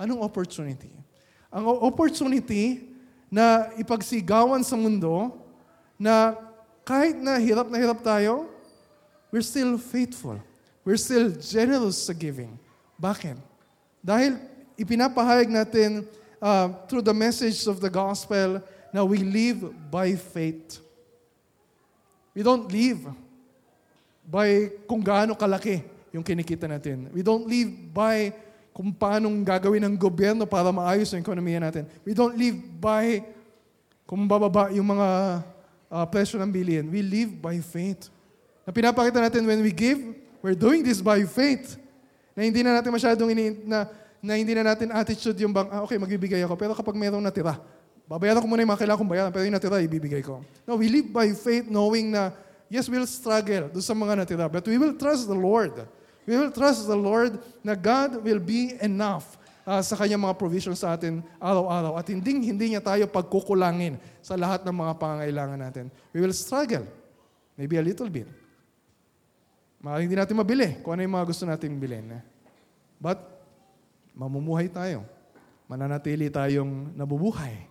Anong 0.00 0.24
opportunity? 0.24 0.88
Ang 1.52 1.68
opportunity 1.84 2.88
na 3.28 3.68
ipagsigawan 3.76 4.64
sa 4.64 4.72
mundo 4.72 5.36
na 6.00 6.32
kahit 6.91 7.14
na 7.22 7.38
hirap 7.38 7.70
na 7.70 7.78
hirap 7.78 8.03
tayo, 8.03 8.51
we're 9.30 9.47
still 9.47 9.78
faithful. 9.78 10.43
We're 10.82 10.99
still 10.99 11.30
generous 11.38 12.03
sa 12.03 12.11
giving. 12.11 12.59
Bakit? 12.99 13.38
Dahil 14.03 14.43
ipinapahayag 14.74 15.47
natin 15.55 16.03
uh, 16.43 16.74
through 16.91 17.07
the 17.07 17.14
message 17.14 17.62
of 17.70 17.78
the 17.78 17.86
gospel 17.86 18.59
na 18.91 19.07
we 19.07 19.22
live 19.22 19.70
by 19.86 20.18
faith. 20.18 20.82
We 22.34 22.43
don't 22.43 22.66
live 22.66 23.07
by 24.26 24.74
kung 24.91 24.99
gaano 24.99 25.38
kalaki 25.38 25.86
yung 26.11 26.26
kinikita 26.26 26.66
natin. 26.66 27.07
We 27.14 27.22
don't 27.22 27.47
live 27.47 27.70
by 27.95 28.34
kung 28.74 28.91
paano 28.91 29.30
gagawin 29.47 29.86
ng 29.86 29.95
gobyerno 29.95 30.43
para 30.43 30.74
maayos 30.74 31.14
ang 31.14 31.22
ekonomiya 31.22 31.62
natin. 31.62 31.86
We 32.03 32.18
don't 32.18 32.34
live 32.34 32.59
by 32.82 33.22
kung 34.11 34.26
bababa 34.26 34.74
yung 34.74 34.91
mga 34.91 35.09
uh, 35.91 36.07
presyo 36.07 36.38
ng 36.38 36.49
bilihin. 36.49 36.86
We 36.86 37.03
live 37.03 37.34
by 37.36 37.59
faith. 37.61 38.09
Na 38.64 38.70
pinapakita 38.70 39.18
natin 39.18 39.43
when 39.45 39.61
we 39.61 39.74
give, 39.74 39.99
we're 40.41 40.57
doing 40.57 40.86
this 40.86 41.03
by 41.03 41.26
faith. 41.26 41.76
Na 42.38 42.47
hindi 42.47 42.62
na 42.62 42.78
natin 42.78 42.95
masyadong 42.95 43.28
ini, 43.34 43.66
na, 43.66 43.91
na 44.22 44.38
hindi 44.38 44.55
na 44.55 44.62
natin 44.62 44.95
attitude 44.95 45.36
yung 45.43 45.51
bang, 45.51 45.68
ah, 45.68 45.82
okay, 45.82 45.99
magbibigay 45.99 46.41
ako. 46.47 46.55
Pero 46.55 46.72
kapag 46.72 46.95
mayroong 46.95 47.20
natira, 47.20 47.59
babayaran 48.07 48.41
ko 48.41 48.47
muna 48.47 48.62
yung 48.62 48.72
mga 48.72 48.80
kailangan 48.86 49.01
kong 49.03 49.11
bayaran, 49.11 49.30
pero 49.34 49.43
yung 49.43 49.57
natira, 49.59 49.82
ibibigay 49.82 50.22
ko. 50.22 50.41
No, 50.62 50.78
we 50.78 50.86
live 50.86 51.11
by 51.11 51.28
faith 51.34 51.66
knowing 51.66 52.14
na 52.14 52.30
Yes, 52.70 52.86
we'll 52.86 53.11
struggle 53.11 53.66
do 53.66 53.82
sa 53.82 53.91
mga 53.91 54.22
natira, 54.22 54.47
but 54.47 54.62
we 54.62 54.78
will 54.78 54.95
trust 54.95 55.26
the 55.26 55.34
Lord. 55.34 55.74
We 56.22 56.38
will 56.38 56.55
trust 56.55 56.86
the 56.86 56.95
Lord 56.95 57.43
na 57.66 57.74
God 57.74 58.22
will 58.22 58.38
be 58.38 58.78
enough 58.78 59.34
uh, 59.70 59.82
sa 59.86 59.94
kanyang 59.94 60.26
mga 60.26 60.34
provisions 60.34 60.82
sa 60.82 60.98
atin 60.98 61.22
araw-araw 61.38 61.94
at 61.94 62.06
hindi, 62.10 62.50
hindi 62.50 62.74
niya 62.74 62.82
tayo 62.82 63.06
pagkukulangin 63.06 64.02
sa 64.18 64.34
lahat 64.34 64.66
ng 64.66 64.74
mga 64.74 64.92
pangangailangan 64.98 65.60
natin. 65.62 65.86
We 66.10 66.18
will 66.18 66.34
struggle, 66.34 66.82
maybe 67.54 67.78
a 67.78 67.84
little 67.84 68.10
bit. 68.10 68.26
Maaaring 69.78 70.10
hindi 70.10 70.18
natin 70.18 70.34
mabili 70.34 70.82
kung 70.82 70.98
ano 70.98 71.06
yung 71.06 71.14
mga 71.14 71.28
gusto 71.30 71.46
nating 71.46 71.78
bilhin. 71.78 72.18
But, 73.00 73.22
mamumuhay 74.12 74.68
tayo. 74.68 75.06
Mananatili 75.70 76.28
tayong 76.28 76.92
nabubuhay 76.98 77.64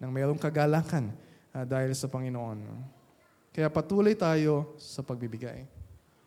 ng 0.00 0.08
mayroong 0.08 0.40
kagalakan 0.40 1.12
uh, 1.52 1.66
dahil 1.66 1.92
sa 1.92 2.08
Panginoon. 2.08 2.64
Kaya 3.50 3.68
patuloy 3.68 4.14
tayo 4.14 4.78
sa 4.78 5.02
pagbibigay. 5.02 5.66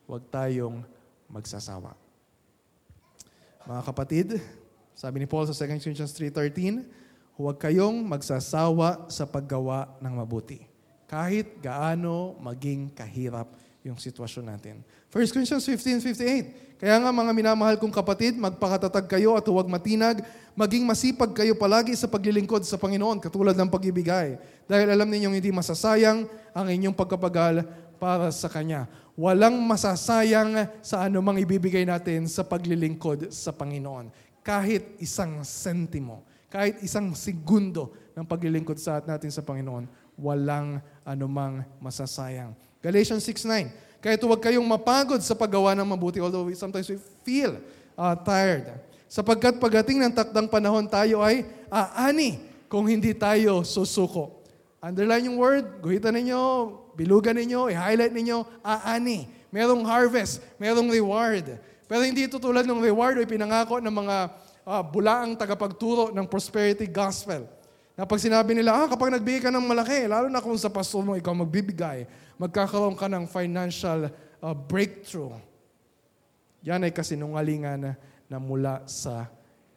Huwag 0.06 0.28
tayong 0.30 0.84
magsasawa. 1.32 1.96
Mga 3.64 3.82
kapatid, 3.88 4.28
Sabi 4.94 5.26
ni 5.26 5.28
Paul 5.28 5.50
sa 5.50 5.58
2 5.58 5.82
Corinthians 5.82 6.14
3.13, 6.14 6.86
huwag 7.34 7.58
kayong 7.58 8.06
magsasawa 8.06 9.10
sa 9.10 9.26
paggawa 9.26 9.90
ng 9.98 10.14
mabuti. 10.14 10.70
Kahit 11.10 11.58
gaano 11.62 12.38
maging 12.38 12.94
kahirap 12.94 13.50
yung 13.84 14.00
sitwasyon 14.00 14.46
natin. 14.48 14.76
1 15.12 15.34
Corinthians 15.34 15.66
15.58, 15.66 16.80
Kaya 16.80 16.96
nga 17.04 17.12
mga 17.12 17.32
minamahal 17.36 17.76
kong 17.76 17.92
kapatid, 17.92 18.38
magpakatatag 18.40 19.06
kayo 19.12 19.36
at 19.36 19.44
huwag 19.44 19.68
matinag, 19.68 20.24
maging 20.56 20.88
masipag 20.88 21.36
kayo 21.36 21.58
palagi 21.58 21.98
sa 21.98 22.08
paglilingkod 22.08 22.64
sa 22.64 22.80
Panginoon, 22.80 23.20
katulad 23.20 23.58
ng 23.58 23.70
pag-ibigay. 23.70 24.40
Dahil 24.70 24.88
alam 24.88 25.10
ninyong 25.10 25.36
hindi 25.38 25.52
masasayang 25.52 26.26
ang 26.56 26.68
inyong 26.70 26.96
pagkapagal 26.96 27.66
para 28.00 28.32
sa 28.32 28.48
Kanya. 28.48 28.88
Walang 29.14 29.60
masasayang 29.64 30.70
sa 30.82 31.06
anumang 31.06 31.38
ibibigay 31.38 31.86
natin 31.86 32.26
sa 32.26 32.42
paglilingkod 32.42 33.30
sa 33.30 33.54
Panginoon. 33.54 34.33
Kahit 34.44 35.00
isang 35.00 35.40
sentimo, 35.48 36.22
kahit 36.52 36.84
isang 36.86 37.16
segundo 37.18 37.96
ng 38.14 38.28
paglilingkod 38.28 38.78
sa 38.78 39.02
natin 39.02 39.32
sa 39.34 39.42
Panginoon, 39.42 39.90
walang 40.20 40.84
anumang 41.02 41.66
masasayang. 41.82 42.54
Galatians 42.84 43.26
6.9 43.26 43.72
Kahit 44.04 44.20
huwag 44.20 44.44
kayong 44.44 44.68
mapagod 44.68 45.24
sa 45.24 45.34
paggawa 45.34 45.74
ng 45.74 45.88
mabuti, 45.88 46.20
although 46.20 46.46
sometimes 46.54 46.92
we 46.92 47.00
feel 47.24 47.58
uh, 47.96 48.14
tired. 48.20 48.68
Sapagkat 49.08 49.58
pagdating 49.64 50.04
ng 50.04 50.14
takdang 50.14 50.52
panahon, 50.52 50.86
tayo 50.92 51.24
ay 51.24 51.48
aani 51.72 52.44
kung 52.68 52.90
hindi 52.90 53.16
tayo 53.16 53.64
susuko. 53.64 54.44
Underline 54.84 55.32
yung 55.32 55.40
word, 55.40 55.80
guhitan 55.80 56.20
ninyo, 56.20 56.42
bilugan 57.00 57.40
ninyo, 57.40 57.72
i-highlight 57.72 58.12
ninyo, 58.12 58.44
aani. 58.60 59.32
Merong 59.54 59.86
harvest, 59.88 60.44
merong 60.60 60.92
reward. 60.92 61.56
Pero 61.88 62.02
hindi 62.04 62.26
ito 62.26 62.40
tulad 62.40 62.64
ng 62.64 62.80
reward 62.80 63.20
o 63.20 63.28
pinangako 63.28 63.84
ng 63.84 63.92
mga 63.92 64.16
uh, 64.64 64.84
bulaang 64.84 65.36
tagapagturo 65.36 66.16
ng 66.16 66.26
prosperity 66.28 66.88
gospel. 66.88 67.46
Na 67.94 68.10
pag 68.10 68.18
sinabi 68.18 68.58
nila, 68.58 68.74
ah, 68.74 68.88
kapag 68.90 69.14
nagbigay 69.14 69.46
ka 69.46 69.52
ng 69.54 69.66
malaki, 69.70 70.10
lalo 70.10 70.26
na 70.32 70.42
kung 70.42 70.58
sa 70.58 70.72
pastor 70.72 71.06
mo 71.06 71.14
ikaw 71.14 71.36
magbibigay, 71.36 72.10
magkakaroon 72.42 72.98
ka 72.98 73.06
ng 73.06 73.30
financial 73.30 74.10
uh, 74.42 74.56
breakthrough. 74.56 75.38
Yan 76.66 76.82
ay 76.88 76.92
kasinungalingan 76.96 77.78
na, 77.78 77.92
na 78.26 78.38
mula 78.42 78.82
sa 78.90 79.30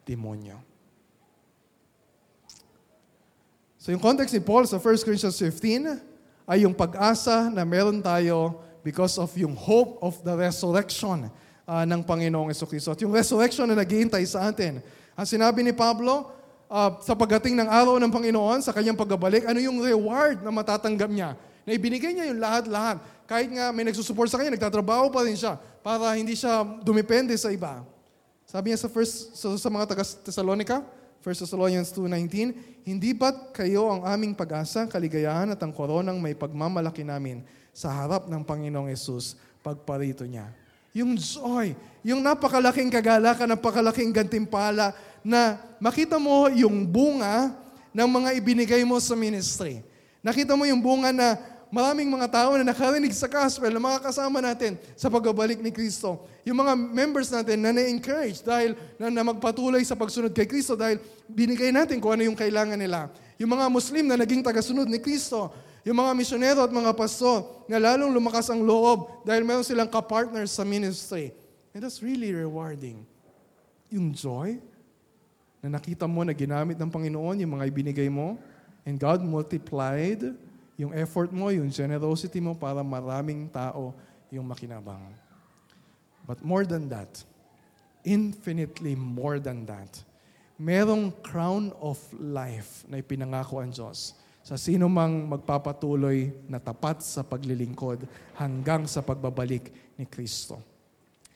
demonyo. 0.07 0.57
So 3.77 3.93
yung 3.93 4.01
context 4.01 4.33
ni 4.33 4.43
Paul 4.43 4.65
sa 4.65 4.81
1 4.81 5.05
Corinthians 5.05 5.37
15 5.37 6.47
ay 6.47 6.63
yung 6.65 6.73
pag-asa 6.73 7.47
na 7.47 7.63
meron 7.63 8.03
tayo 8.03 8.63
because 8.83 9.19
of 9.19 9.31
yung 9.39 9.53
hope 9.53 9.99
of 10.03 10.19
the 10.23 10.33
resurrection 10.33 11.31
uh, 11.67 11.83
ng 11.83 12.01
Panginoong 12.01 12.49
Kristo. 12.55 12.95
At 12.95 12.99
yung 13.03 13.11
resurrection 13.11 13.67
na 13.67 13.75
naghihintay 13.75 14.23
sa 14.23 14.47
atin. 14.47 14.79
Ang 15.19 15.27
sinabi 15.27 15.61
ni 15.61 15.75
Pablo, 15.75 16.31
uh, 16.71 16.91
sa 17.03 17.13
pagdating 17.13 17.59
ng 17.59 17.67
araw 17.67 17.99
ng 17.99 18.11
Panginoon, 18.11 18.63
sa 18.63 18.71
kanyang 18.71 18.95
pagbabalik, 18.95 19.43
ano 19.43 19.59
yung 19.59 19.83
reward 19.83 20.39
na 20.39 20.49
matatanggap 20.49 21.11
niya? 21.11 21.35
Na 21.67 21.71
ibinigay 21.75 22.15
niya 22.15 22.31
yung 22.31 22.39
lahat-lahat. 22.39 23.03
Kahit 23.27 23.51
nga 23.51 23.75
may 23.75 23.83
nagsusupport 23.83 24.31
sa 24.31 24.39
kanya, 24.39 24.55
nagtatrabaho 24.55 25.11
pa 25.11 25.27
rin 25.27 25.35
siya 25.35 25.59
para 25.83 26.15
hindi 26.15 26.31
siya 26.39 26.63
dumepende 26.79 27.35
sa 27.35 27.51
iba. 27.51 27.83
Sabi 28.47 28.71
niya 28.71 28.79
sa, 28.79 28.87
first, 28.87 29.35
sa, 29.35 29.51
sa 29.59 29.67
mga 29.67 29.91
taga-Thessalonica, 29.91 30.79
1 31.19 31.43
Thessalonians 31.43 31.91
2.19, 31.91 32.87
Hindi 32.87 33.11
ba't 33.11 33.51
kayo 33.51 33.91
ang 33.91 34.07
aming 34.07 34.31
pag-asa, 34.31 34.87
kaligayahan 34.87 35.51
at 35.51 35.59
ang 35.59 35.75
koronang 35.75 36.23
may 36.23 36.31
pagmamalaki 36.31 37.03
namin 37.03 37.43
sa 37.75 37.91
harap 37.91 38.31
ng 38.31 38.47
Panginoong 38.47 38.87
Yesus 38.87 39.35
pagparito 39.59 40.23
niya? 40.23 40.47
Yung 40.97 41.13
joy, 41.13 41.77
yung 42.01 42.25
napakalaking 42.25 42.89
kagalakan, 42.89 43.53
napakalaking 43.53 44.09
gantimpala 44.09 44.97
na 45.21 45.61
makita 45.77 46.17
mo 46.17 46.49
yung 46.49 46.89
bunga 46.89 47.53
ng 47.93 48.09
mga 48.09 48.29
ibinigay 48.41 48.81
mo 48.81 48.97
sa 48.97 49.13
ministry. 49.13 49.85
Nakita 50.25 50.57
mo 50.57 50.65
yung 50.65 50.81
bunga 50.81 51.13
na 51.13 51.37
maraming 51.69 52.09
mga 52.09 52.27
tao 52.33 52.57
na 52.57 52.65
nakarinig 52.65 53.13
sa 53.13 53.29
gospel 53.29 53.69
na 53.69 53.77
makakasama 53.77 54.41
natin 54.41 54.73
sa 54.97 55.05
pagbabalik 55.05 55.61
ni 55.61 55.69
Kristo. 55.69 56.25
Yung 56.41 56.57
mga 56.57 56.73
members 56.73 57.29
natin 57.29 57.61
na 57.61 57.69
na-encourage 57.69 58.41
dahil 58.41 58.73
na, 58.97 59.13
na 59.13 59.21
magpatuloy 59.21 59.85
sa 59.85 59.93
pagsunod 59.93 60.33
kay 60.33 60.49
Kristo 60.49 60.73
dahil 60.73 60.97
binigay 61.29 61.69
natin 61.69 62.01
kung 62.01 62.17
ano 62.17 62.25
yung 62.25 62.39
kailangan 62.39 62.79
nila. 62.79 63.13
Yung 63.37 63.53
mga 63.53 63.69
Muslim 63.69 64.09
na 64.09 64.17
naging 64.17 64.41
tagasunod 64.41 64.89
ni 64.89 64.97
Kristo. 64.97 65.53
Yung 65.87 65.95
mga 65.95 66.11
misyonero 66.19 66.67
at 66.67 66.73
mga 66.75 66.91
pastor 66.91 67.63
na 67.63 67.79
lalong 67.79 68.11
lumakas 68.11 68.51
ang 68.51 68.59
loob 68.59 69.23
dahil 69.23 69.47
meron 69.47 69.63
silang 69.63 69.87
kapartners 69.87 70.51
sa 70.51 70.67
ministry. 70.67 71.31
And 71.71 71.79
that's 71.79 72.03
really 72.03 72.35
rewarding. 72.35 73.07
Yung 73.87 74.11
joy 74.11 74.59
na 75.63 75.79
nakita 75.79 76.03
mo 76.03 76.27
na 76.27 76.35
ginamit 76.35 76.75
ng 76.75 76.91
Panginoon 76.91 77.39
yung 77.39 77.55
mga 77.55 77.71
ibinigay 77.71 78.11
mo 78.11 78.35
and 78.83 78.99
God 78.99 79.23
multiplied 79.23 80.35
yung 80.75 80.91
effort 80.91 81.31
mo, 81.31 81.55
yung 81.55 81.71
generosity 81.71 82.43
mo 82.43 82.51
para 82.51 82.83
maraming 82.83 83.47
tao 83.47 83.95
yung 84.27 84.43
makinabang. 84.43 85.15
But 86.27 86.43
more 86.43 86.67
than 86.67 86.91
that, 86.91 87.23
infinitely 88.03 88.99
more 88.99 89.39
than 89.39 89.63
that, 89.71 90.03
merong 90.59 91.15
crown 91.23 91.71
of 91.79 91.95
life 92.11 92.83
na 92.91 92.99
ipinangako 92.99 93.63
ang 93.63 93.71
Diyos 93.71 94.26
sa 94.47 94.55
sino 94.55 94.87
mang 94.87 95.27
magpapatuloy 95.27 96.31
na 96.47 96.55
tapat 96.55 97.03
sa 97.03 97.19
paglilingkod 97.19 98.07
hanggang 98.39 98.87
sa 98.87 99.03
pagbabalik 99.03 99.75
ni 99.99 100.07
Kristo. 100.07 100.63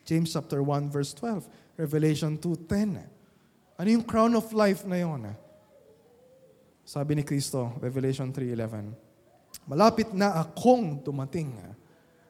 James 0.08 0.32
chapter 0.32 0.64
1 0.64 0.88
verse 0.88 1.12
12, 1.20 1.44
Revelation 1.76 2.40
2:10. 2.40 3.04
Ano 3.76 3.88
yung 3.92 4.08
crown 4.08 4.32
of 4.40 4.48
life 4.56 4.88
na 4.88 5.04
yon? 5.04 5.28
Sabi 6.88 7.20
ni 7.20 7.28
Kristo, 7.28 7.76
Revelation 7.84 8.32
3:11. 8.32 8.96
Malapit 9.68 10.16
na 10.16 10.40
akong 10.40 11.04
dumating. 11.04 11.52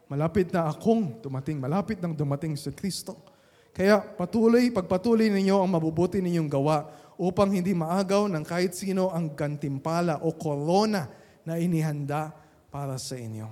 Malapit 0.09 0.49
na 0.49 0.65
akong 0.65 1.21
dumating. 1.21 1.61
Malapit 1.61 2.01
nang 2.01 2.17
dumating 2.17 2.57
si 2.57 2.73
Kristo. 2.73 3.21
Kaya 3.69 4.01
patuloy, 4.01 4.73
pagpatuloy 4.73 5.29
ninyo 5.29 5.61
ang 5.61 5.77
mabubuti 5.77 6.25
ninyong 6.25 6.49
gawa 6.49 6.89
upang 7.21 7.53
hindi 7.53 7.77
maagaw 7.77 8.25
ng 8.25 8.41
kahit 8.41 8.73
sino 8.73 9.13
ang 9.13 9.37
gantimpala 9.37 10.17
o 10.25 10.33
korona 10.33 11.05
na 11.45 11.61
inihanda 11.61 12.33
para 12.73 12.97
sa 12.97 13.13
inyo. 13.13 13.45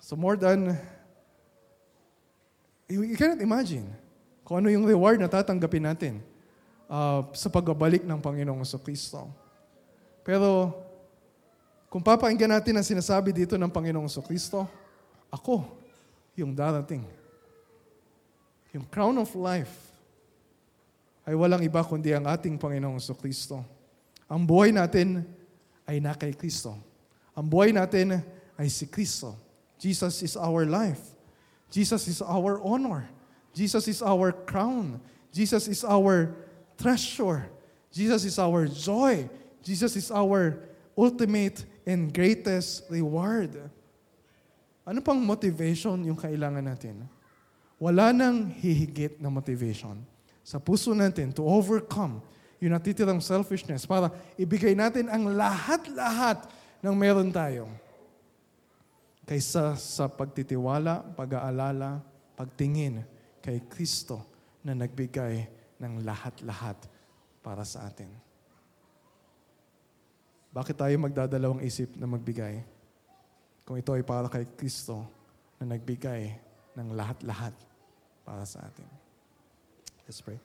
So 0.00 0.16
more 0.16 0.40
than, 0.40 0.72
you 2.88 3.04
cannot 3.20 3.44
imagine 3.44 3.84
kung 4.48 4.64
ano 4.64 4.72
yung 4.72 4.88
reward 4.88 5.20
na 5.20 5.28
tatanggapin 5.28 5.84
natin 5.84 6.14
uh, 6.88 7.28
sa 7.36 7.52
pagbabalik 7.52 8.08
ng 8.08 8.16
Panginoong 8.16 8.64
Kristo. 8.80 9.28
Pero 10.24 10.72
kung 11.92 12.00
papakinggan 12.00 12.56
natin 12.56 12.80
ang 12.80 12.86
sinasabi 12.86 13.36
dito 13.36 13.60
ng 13.60 13.68
Panginoong 13.68 14.08
Kristo, 14.24 14.64
ako 15.28 15.68
yung 16.32 16.56
darating. 16.56 17.04
Yung 18.72 18.88
crown 18.88 19.20
of 19.20 19.28
life 19.36 19.95
ay 21.26 21.34
walang 21.34 21.58
iba 21.66 21.82
kundi 21.82 22.14
ang 22.14 22.30
ating 22.30 22.54
Panginoong 22.54 23.02
Kristo. 23.18 23.58
Ang 24.30 24.46
buhay 24.46 24.70
natin 24.70 25.26
ay 25.82 25.98
na 25.98 26.14
kay 26.14 26.30
Kristo. 26.30 26.78
Ang 27.34 27.50
buhay 27.50 27.74
natin 27.74 28.22
ay 28.54 28.70
si 28.70 28.86
Kristo. 28.86 29.34
Jesus 29.74 30.22
is 30.22 30.38
our 30.38 30.62
life. 30.62 31.02
Jesus 31.66 32.06
is 32.06 32.22
our 32.22 32.62
honor. 32.62 33.10
Jesus 33.50 33.90
is 33.90 34.00
our 34.06 34.30
crown. 34.46 35.02
Jesus 35.34 35.66
is 35.66 35.82
our 35.82 36.30
treasure. 36.78 37.50
Jesus 37.90 38.22
is 38.22 38.38
our 38.38 38.70
joy. 38.70 39.26
Jesus 39.66 39.98
is 39.98 40.08
our 40.14 40.62
ultimate 40.94 41.66
and 41.82 42.14
greatest 42.14 42.86
reward. 42.86 43.50
Ano 44.86 45.02
pang 45.02 45.18
motivation 45.18 46.06
yung 46.06 46.14
kailangan 46.14 46.62
natin? 46.62 47.02
Wala 47.82 48.14
nang 48.14 48.46
hihigit 48.46 49.18
na 49.18 49.26
motivation 49.26 49.98
sa 50.46 50.62
puso 50.62 50.94
natin 50.94 51.34
to 51.34 51.42
overcome 51.42 52.22
yung 52.62 52.70
natitirang 52.70 53.18
selfishness 53.18 53.82
para 53.82 54.14
ibigay 54.38 54.78
natin 54.78 55.10
ang 55.10 55.34
lahat-lahat 55.34 56.46
ng 56.78 56.94
meron 56.94 57.34
tayo 57.34 57.66
kaysa 59.26 59.74
sa 59.74 60.06
pagtitiwala, 60.06 61.02
pag-aalala, 61.18 61.98
pagtingin 62.38 63.02
kay 63.42 63.58
Kristo 63.66 64.22
na 64.62 64.78
nagbigay 64.78 65.50
ng 65.82 66.06
lahat-lahat 66.06 66.78
para 67.42 67.66
sa 67.66 67.90
atin. 67.90 68.08
Bakit 70.54 70.78
tayo 70.78 70.94
magdadalawang 71.02 71.66
isip 71.66 71.90
na 71.98 72.06
magbigay? 72.06 72.62
Kung 73.66 73.82
ito 73.82 73.90
ay 73.92 74.06
para 74.06 74.30
kay 74.30 74.46
Kristo 74.54 75.02
na 75.58 75.74
nagbigay 75.74 76.38
ng 76.78 76.94
lahat-lahat 76.94 77.52
para 78.22 78.46
sa 78.46 78.62
atin. 78.62 79.05
Let's 80.06 80.20
pray. 80.20 80.38